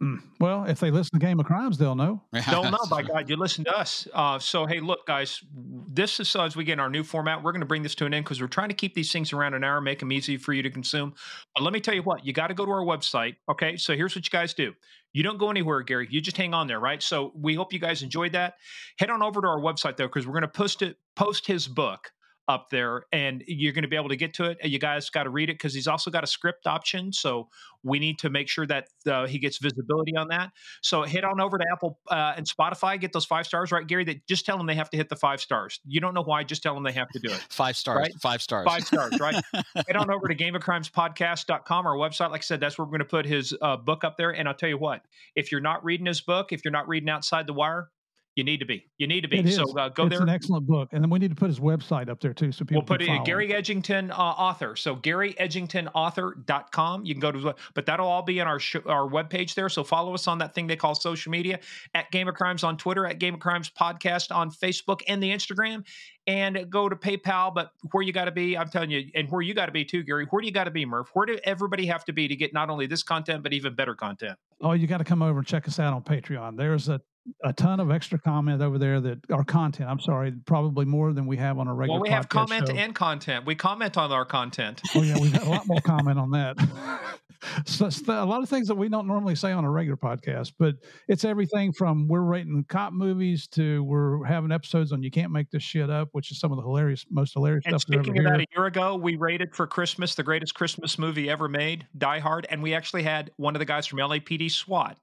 Mm. 0.00 0.20
Well, 0.40 0.64
if 0.64 0.80
they 0.80 0.90
listen 0.90 1.18
to 1.18 1.24
Game 1.24 1.38
of 1.38 1.46
Crimes, 1.46 1.78
they'll 1.78 1.94
know. 1.94 2.22
don't 2.50 2.70
know. 2.70 2.78
By 2.90 3.02
God, 3.02 3.28
you 3.28 3.36
listen 3.36 3.64
to 3.64 3.76
us. 3.76 4.08
Uh, 4.12 4.38
so, 4.38 4.66
hey, 4.66 4.80
look, 4.80 5.06
guys, 5.06 5.42
this 5.54 6.18
is 6.18 6.34
as 6.34 6.56
we 6.56 6.64
get 6.64 6.74
in 6.74 6.80
our 6.80 6.90
new 6.90 7.04
format. 7.04 7.42
We're 7.42 7.52
going 7.52 7.60
to 7.60 7.66
bring 7.66 7.82
this 7.82 7.94
to 7.96 8.06
an 8.06 8.14
end 8.14 8.24
because 8.24 8.40
we're 8.40 8.48
trying 8.48 8.70
to 8.70 8.74
keep 8.74 8.94
these 8.94 9.12
things 9.12 9.32
around 9.32 9.54
an 9.54 9.62
hour, 9.62 9.80
make 9.80 10.00
them 10.00 10.10
easy 10.10 10.36
for 10.36 10.52
you 10.52 10.62
to 10.62 10.70
consume. 10.70 11.14
But 11.54 11.62
let 11.62 11.72
me 11.72 11.80
tell 11.80 11.94
you 11.94 12.02
what, 12.02 12.26
you 12.26 12.32
got 12.32 12.48
to 12.48 12.54
go 12.54 12.64
to 12.64 12.72
our 12.72 12.84
website. 12.84 13.36
Okay, 13.48 13.76
so 13.76 13.94
here's 13.94 14.16
what 14.16 14.24
you 14.24 14.30
guys 14.30 14.54
do. 14.54 14.72
You 15.12 15.22
don't 15.22 15.38
go 15.38 15.50
anywhere, 15.50 15.82
Gary. 15.82 16.08
You 16.10 16.20
just 16.20 16.36
hang 16.36 16.54
on 16.54 16.66
there, 16.66 16.80
right? 16.80 17.02
So 17.02 17.32
we 17.36 17.54
hope 17.54 17.72
you 17.72 17.78
guys 17.78 18.02
enjoyed 18.02 18.32
that. 18.32 18.54
Head 18.98 19.10
on 19.10 19.22
over 19.22 19.40
to 19.40 19.46
our 19.46 19.60
website 19.60 19.96
though, 19.96 20.06
because 20.06 20.26
we're 20.26 20.32
going 20.32 20.42
to 20.42 20.48
post 20.48 20.82
it, 20.82 20.96
post 21.16 21.46
his 21.46 21.68
book 21.68 22.10
up 22.48 22.70
there, 22.70 23.04
and 23.12 23.42
you're 23.46 23.72
going 23.72 23.82
to 23.82 23.88
be 23.88 23.96
able 23.96 24.08
to 24.08 24.16
get 24.16 24.34
to 24.34 24.44
it. 24.44 24.58
You 24.62 24.78
guys 24.78 25.10
got 25.10 25.24
to 25.24 25.30
read 25.30 25.48
it 25.48 25.54
because 25.54 25.74
he's 25.74 25.86
also 25.86 26.10
got 26.10 26.24
a 26.24 26.26
script 26.26 26.66
option. 26.66 27.12
So 27.12 27.48
we 27.82 27.98
need 27.98 28.18
to 28.20 28.30
make 28.30 28.48
sure 28.48 28.66
that 28.66 28.88
uh, 29.06 29.26
he 29.26 29.38
gets 29.38 29.58
visibility 29.58 30.16
on 30.16 30.28
that. 30.28 30.50
So 30.82 31.02
head 31.02 31.24
on 31.24 31.40
over 31.40 31.58
to 31.58 31.64
Apple 31.72 31.98
uh, 32.10 32.34
and 32.36 32.46
Spotify, 32.46 33.00
get 33.00 33.12
those 33.12 33.24
five 33.24 33.46
stars, 33.46 33.72
right, 33.72 33.86
Gary? 33.86 34.04
That 34.04 34.26
just 34.26 34.46
tell 34.46 34.56
them 34.56 34.66
they 34.66 34.74
have 34.74 34.90
to 34.90 34.96
hit 34.96 35.08
the 35.08 35.16
five 35.16 35.40
stars. 35.40 35.80
You 35.86 36.00
don't 36.00 36.14
know 36.14 36.22
why, 36.22 36.44
just 36.44 36.62
tell 36.62 36.74
them 36.74 36.82
they 36.82 36.92
have 36.92 37.08
to 37.10 37.18
do 37.18 37.30
it. 37.30 37.46
Five 37.48 37.76
stars. 37.76 37.98
Right? 37.98 38.12
Five 38.20 38.42
stars. 38.42 38.66
Five 38.66 38.84
stars, 38.84 39.18
right? 39.20 39.42
Head 39.74 39.96
on 39.96 40.10
over 40.10 40.28
to 40.28 40.34
gameofcrimespodcast.com, 40.34 41.86
our 41.86 41.96
website. 41.96 42.30
Like 42.30 42.40
I 42.40 42.42
said, 42.42 42.60
that's 42.60 42.78
where 42.78 42.84
we're 42.84 42.92
going 42.92 43.00
to 43.00 43.04
put 43.04 43.26
his 43.26 43.54
uh, 43.60 43.76
book 43.76 44.04
up 44.04 44.16
there. 44.16 44.30
And 44.30 44.48
I'll 44.48 44.54
tell 44.54 44.68
you 44.68 44.78
what, 44.78 45.02
if 45.36 45.52
you're 45.52 45.60
not 45.60 45.84
reading 45.84 46.06
his 46.06 46.20
book, 46.20 46.52
if 46.52 46.64
you're 46.64 46.72
not 46.72 46.88
reading 46.88 47.08
Outside 47.08 47.46
the 47.46 47.52
Wire, 47.52 47.88
you 48.34 48.44
need 48.44 48.60
to 48.60 48.66
be. 48.66 48.86
You 48.96 49.06
need 49.06 49.20
to 49.22 49.28
be. 49.28 49.46
So 49.50 49.64
uh, 49.76 49.90
go 49.90 50.04
it's 50.04 50.10
there. 50.10 50.18
It's 50.18 50.20
an 50.20 50.28
excellent 50.30 50.66
book, 50.66 50.88
and 50.92 51.04
then 51.04 51.10
we 51.10 51.18
need 51.18 51.28
to 51.30 51.36
put 51.36 51.48
his 51.48 51.60
website 51.60 52.08
up 52.08 52.18
there 52.20 52.32
too, 52.32 52.50
so 52.50 52.64
people 52.64 52.80
We'll 52.80 52.86
put 52.86 53.02
it 53.02 53.06
can 53.06 53.16
in 53.16 53.18
follow 53.18 53.26
Gary. 53.26 53.48
Edgington 53.48 54.10
uh, 54.10 54.14
author. 54.14 54.74
So 54.74 54.96
GaryEdgingtonAuthor.com. 54.96 57.04
You 57.04 57.14
can 57.14 57.20
go 57.20 57.30
to, 57.32 57.54
but 57.74 57.84
that'll 57.86 58.08
all 58.08 58.22
be 58.22 58.40
on 58.40 58.46
our 58.46 58.58
sh- 58.58 58.76
our 58.86 59.06
webpage 59.08 59.52
there. 59.54 59.68
So 59.68 59.84
follow 59.84 60.14
us 60.14 60.26
on 60.26 60.38
that 60.38 60.54
thing 60.54 60.66
they 60.66 60.76
call 60.76 60.94
social 60.94 61.30
media 61.30 61.60
at 61.94 62.10
Game 62.10 62.26
of 62.28 62.34
Crimes 62.34 62.64
on 62.64 62.78
Twitter, 62.78 63.06
at 63.06 63.18
Game 63.18 63.34
of 63.34 63.40
Crimes 63.40 63.70
Podcast 63.70 64.34
on 64.34 64.50
Facebook 64.50 65.02
and 65.08 65.22
the 65.22 65.30
Instagram, 65.30 65.84
and 66.26 66.70
go 66.70 66.88
to 66.88 66.96
PayPal. 66.96 67.54
But 67.54 67.72
where 67.90 68.02
you 68.02 68.14
got 68.14 68.24
to 68.24 68.32
be, 68.32 68.56
I'm 68.56 68.70
telling 68.70 68.90
you, 68.90 69.10
and 69.14 69.30
where 69.30 69.42
you 69.42 69.52
got 69.52 69.66
to 69.66 69.72
be 69.72 69.84
too, 69.84 70.02
Gary. 70.02 70.26
Where 70.30 70.40
do 70.40 70.46
you 70.46 70.54
got 70.54 70.64
to 70.64 70.70
be, 70.70 70.86
Murph? 70.86 71.10
Where 71.12 71.26
do 71.26 71.38
everybody 71.44 71.84
have 71.86 72.06
to 72.06 72.12
be 72.12 72.28
to 72.28 72.36
get 72.36 72.54
not 72.54 72.70
only 72.70 72.86
this 72.86 73.02
content 73.02 73.42
but 73.42 73.52
even 73.52 73.74
better 73.74 73.94
content? 73.94 74.38
Oh, 74.62 74.72
you 74.72 74.86
got 74.86 74.98
to 74.98 75.04
come 75.04 75.20
over 75.22 75.40
and 75.40 75.46
check 75.46 75.68
us 75.68 75.78
out 75.78 75.92
on 75.92 76.02
Patreon. 76.02 76.56
There's 76.56 76.88
a 76.88 77.00
a 77.44 77.52
ton 77.52 77.80
of 77.80 77.90
extra 77.90 78.18
comment 78.18 78.62
over 78.62 78.78
there 78.78 79.00
that 79.00 79.18
our 79.30 79.44
content. 79.44 79.88
I'm 79.88 80.00
sorry, 80.00 80.32
probably 80.46 80.84
more 80.84 81.12
than 81.12 81.26
we 81.26 81.36
have 81.36 81.58
on 81.58 81.68
a 81.68 81.74
regular. 81.74 82.00
Podcast. 82.00 82.02
Well, 82.02 82.02
we 82.02 82.14
have 82.14 82.28
comment 82.28 82.68
show. 82.68 82.74
and 82.74 82.94
content. 82.94 83.46
We 83.46 83.54
comment 83.54 83.96
on 83.96 84.10
our 84.12 84.24
content. 84.24 84.80
Oh 84.94 85.02
yeah, 85.02 85.18
we've 85.20 85.32
got 85.32 85.46
a 85.46 85.50
lot 85.50 85.66
more 85.66 85.80
comment 85.84 86.18
on 86.18 86.30
that. 86.32 86.56
so, 87.66 87.88
a 88.08 88.24
lot 88.26 88.42
of 88.42 88.48
things 88.48 88.68
that 88.68 88.74
we 88.74 88.88
don't 88.88 89.06
normally 89.06 89.34
say 89.34 89.52
on 89.52 89.64
a 89.64 89.70
regular 89.70 89.96
podcast, 89.96 90.52
but 90.58 90.74
it's 91.08 91.24
everything 91.24 91.72
from 91.72 92.08
we're 92.08 92.22
rating 92.22 92.64
cop 92.68 92.92
movies 92.92 93.46
to 93.48 93.82
we're 93.84 94.24
having 94.24 94.52
episodes 94.52 94.92
on 94.92 95.02
you 95.02 95.10
can't 95.10 95.32
make 95.32 95.50
this 95.50 95.62
shit 95.62 95.90
up, 95.90 96.08
which 96.12 96.30
is 96.30 96.38
some 96.40 96.50
of 96.52 96.56
the 96.56 96.62
hilarious, 96.62 97.04
most 97.10 97.34
hilarious 97.34 97.64
And 97.66 97.80
stuff. 97.80 98.02
speaking 98.04 98.22
that, 98.24 98.40
a 98.40 98.46
year 98.56 98.66
ago, 98.66 98.96
we 98.96 99.16
rated 99.16 99.54
for 99.54 99.66
Christmas 99.66 100.14
the 100.14 100.22
greatest 100.22 100.54
Christmas 100.54 100.98
movie 100.98 101.28
ever 101.30 101.48
made, 101.48 101.86
Die 101.98 102.18
Hard, 102.18 102.46
and 102.50 102.62
we 102.62 102.74
actually 102.74 103.02
had 103.02 103.30
one 103.36 103.54
of 103.54 103.58
the 103.60 103.64
guys 103.66 103.86
from 103.86 103.98
LAPD 104.00 104.50
SWAT, 104.50 104.96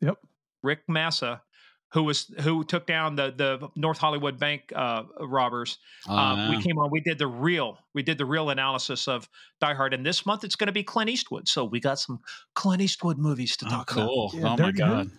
Yep. 0.00 0.18
Rick 0.62 0.80
Massa, 0.88 1.42
who 1.94 2.02
was 2.02 2.30
who 2.40 2.64
took 2.64 2.86
down 2.86 3.14
the 3.14 3.32
the 3.36 3.68
North 3.76 3.98
Hollywood 3.98 4.38
bank 4.38 4.72
uh, 4.74 5.04
robbers. 5.20 5.78
Oh, 6.08 6.14
um, 6.16 6.50
We 6.50 6.60
came 6.60 6.76
on, 6.78 6.90
we 6.90 7.00
did 7.00 7.18
the 7.18 7.26
real, 7.28 7.78
we 7.94 8.02
did 8.02 8.18
the 8.18 8.26
real 8.26 8.50
analysis 8.50 9.06
of 9.08 9.28
Die 9.60 9.72
Hard, 9.74 9.94
and 9.94 10.04
this 10.04 10.26
month 10.26 10.44
it's 10.44 10.56
going 10.56 10.66
to 10.66 10.72
be 10.72 10.82
Clint 10.82 11.08
Eastwood. 11.08 11.48
So 11.48 11.64
we 11.64 11.78
got 11.80 11.98
some 12.00 12.20
Clint 12.54 12.82
Eastwood 12.82 13.16
movies 13.16 13.56
to 13.58 13.66
Oh, 13.66 13.70
talk 13.70 13.92
about. 13.92 14.08
cool. 14.08 14.30
Yeah, 14.34 14.40
oh 14.40 14.50
my 14.50 14.56
Dirty 14.56 14.82
Harry. 14.82 14.94
god. 14.96 15.10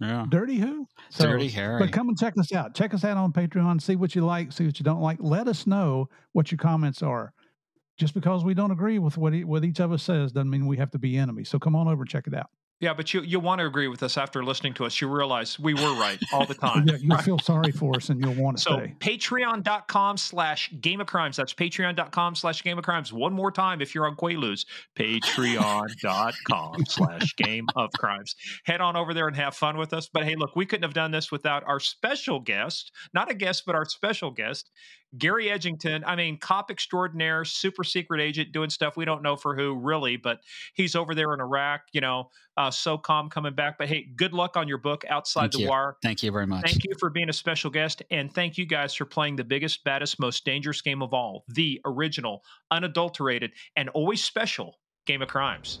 Yeah. 0.00 0.26
Dirty 0.28 0.58
Who? 0.58 0.88
So- 1.10 1.24
Dirty 1.30 1.48
Harry. 1.48 1.78
But 1.78 1.92
come 1.92 2.08
and 2.08 2.18
check 2.18 2.34
us 2.36 2.52
out. 2.52 2.74
Check 2.74 2.92
us 2.94 3.04
out 3.04 3.16
on 3.16 3.32
Patreon. 3.32 3.80
See 3.80 3.94
what 3.94 4.14
you 4.16 4.26
like. 4.26 4.50
See 4.52 4.66
what 4.66 4.78
you 4.80 4.84
don't 4.84 5.00
like. 5.00 5.18
Let 5.20 5.46
us 5.46 5.68
know 5.68 6.08
what 6.32 6.50
your 6.50 6.58
comments 6.58 7.00
are. 7.00 7.32
Just 7.96 8.12
because 8.12 8.44
we 8.44 8.54
don't 8.54 8.72
agree 8.72 8.98
with 8.98 9.16
what, 9.16 9.32
e- 9.34 9.44
what 9.44 9.64
each 9.64 9.78
of 9.78 9.92
us 9.92 10.02
says 10.02 10.32
doesn't 10.32 10.50
mean 10.50 10.66
we 10.66 10.78
have 10.78 10.90
to 10.90 10.98
be 10.98 11.16
enemies. 11.16 11.48
So 11.48 11.60
come 11.60 11.76
on 11.76 11.86
over 11.86 12.02
and 12.02 12.10
check 12.10 12.26
it 12.26 12.34
out. 12.34 12.50
Yeah, 12.84 12.92
but 12.94 13.14
you 13.14 13.22
you 13.22 13.40
want 13.40 13.60
to 13.60 13.66
agree 13.66 13.88
with 13.88 14.02
us 14.02 14.16
after 14.18 14.44
listening 14.44 14.74
to 14.74 14.84
us. 14.84 15.00
You 15.00 15.08
realize 15.08 15.58
we 15.58 15.74
were 15.74 15.94
right 15.94 16.18
all 16.32 16.44
the 16.46 16.54
time. 16.54 16.86
Yeah, 16.94 16.96
you'll 17.00 17.18
feel 17.18 17.38
sorry 17.38 17.72
for 17.72 17.96
us 17.96 18.10
and 18.10 18.20
you'll 18.22 18.34
want 18.34 18.58
to 18.58 18.62
So 18.62 18.78
stay. 18.78 18.94
patreon.com 18.98 20.16
slash 20.18 20.70
game 20.80 21.00
of 21.00 21.06
crimes. 21.06 21.36
That's 21.36 21.54
patreon.com 21.54 22.34
slash 22.34 22.62
game 22.62 22.76
of 22.78 22.84
crimes. 22.84 23.12
One 23.12 23.32
more 23.32 23.50
time 23.50 23.80
if 23.80 23.94
you're 23.94 24.06
on 24.06 24.16
Quaaludes. 24.16 24.66
Patreon.com 24.96 26.84
slash 26.88 27.36
game 27.36 27.66
of 27.76 27.90
crimes. 27.92 28.34
Head 28.64 28.80
on 28.80 28.96
over 28.96 29.14
there 29.14 29.28
and 29.28 29.36
have 29.36 29.54
fun 29.56 29.76
with 29.78 29.92
us. 29.92 30.08
But 30.12 30.24
hey, 30.24 30.36
look, 30.36 30.56
we 30.56 30.66
couldn't 30.66 30.82
have 30.82 30.94
done 30.94 31.10
this 31.10 31.30
without 31.32 31.64
our 31.66 31.80
special 31.80 32.40
guest, 32.40 32.92
not 33.12 33.30
a 33.30 33.34
guest, 33.34 33.64
but 33.66 33.74
our 33.74 33.84
special 33.86 34.30
guest, 34.30 34.70
Gary 35.18 35.46
Edgington. 35.46 36.02
I 36.06 36.16
mean, 36.16 36.38
cop 36.38 36.70
extraordinaire, 36.70 37.44
super 37.44 37.84
secret 37.84 38.20
agent 38.20 38.52
doing 38.52 38.70
stuff 38.70 38.96
we 38.96 39.04
don't 39.04 39.22
know 39.22 39.36
for 39.36 39.54
who 39.54 39.74
really, 39.74 40.16
but 40.16 40.40
he's 40.74 40.94
over 40.94 41.14
there 41.14 41.32
in 41.34 41.40
Iraq, 41.40 41.82
you 41.92 42.00
know, 42.00 42.30
uh, 42.56 42.70
SOCOM 42.70 43.30
coming 43.30 43.54
back. 43.54 43.78
But 43.78 43.88
hey, 43.88 44.06
good 44.16 44.32
luck 44.32 44.56
on 44.56 44.68
your 44.68 44.78
book, 44.78 45.04
Outside 45.08 45.42
Thank 45.42 45.52
the 45.52 45.58
you. 45.60 45.68
Wire. 45.68 45.96
Thank 46.02 46.22
you 46.22 46.30
very 46.30 46.46
much. 46.46 46.64
Thank 46.64 46.84
you 46.84 46.94
for 46.98 47.10
being 47.10 47.28
a 47.28 47.32
special 47.32 47.70
guest. 47.70 48.02
And 48.10 48.32
thank 48.32 48.58
you 48.58 48.66
guys 48.66 48.94
for 48.94 49.04
playing 49.04 49.36
the 49.36 49.44
biggest, 49.44 49.84
baddest, 49.84 50.20
most 50.20 50.44
dangerous 50.44 50.80
game 50.80 51.02
of 51.02 51.12
all 51.12 51.44
the 51.48 51.80
original, 51.84 52.42
unadulterated, 52.70 53.52
and 53.76 53.88
always 53.90 54.22
special 54.22 54.78
Game 55.06 55.22
of 55.22 55.28
Crimes. 55.28 55.80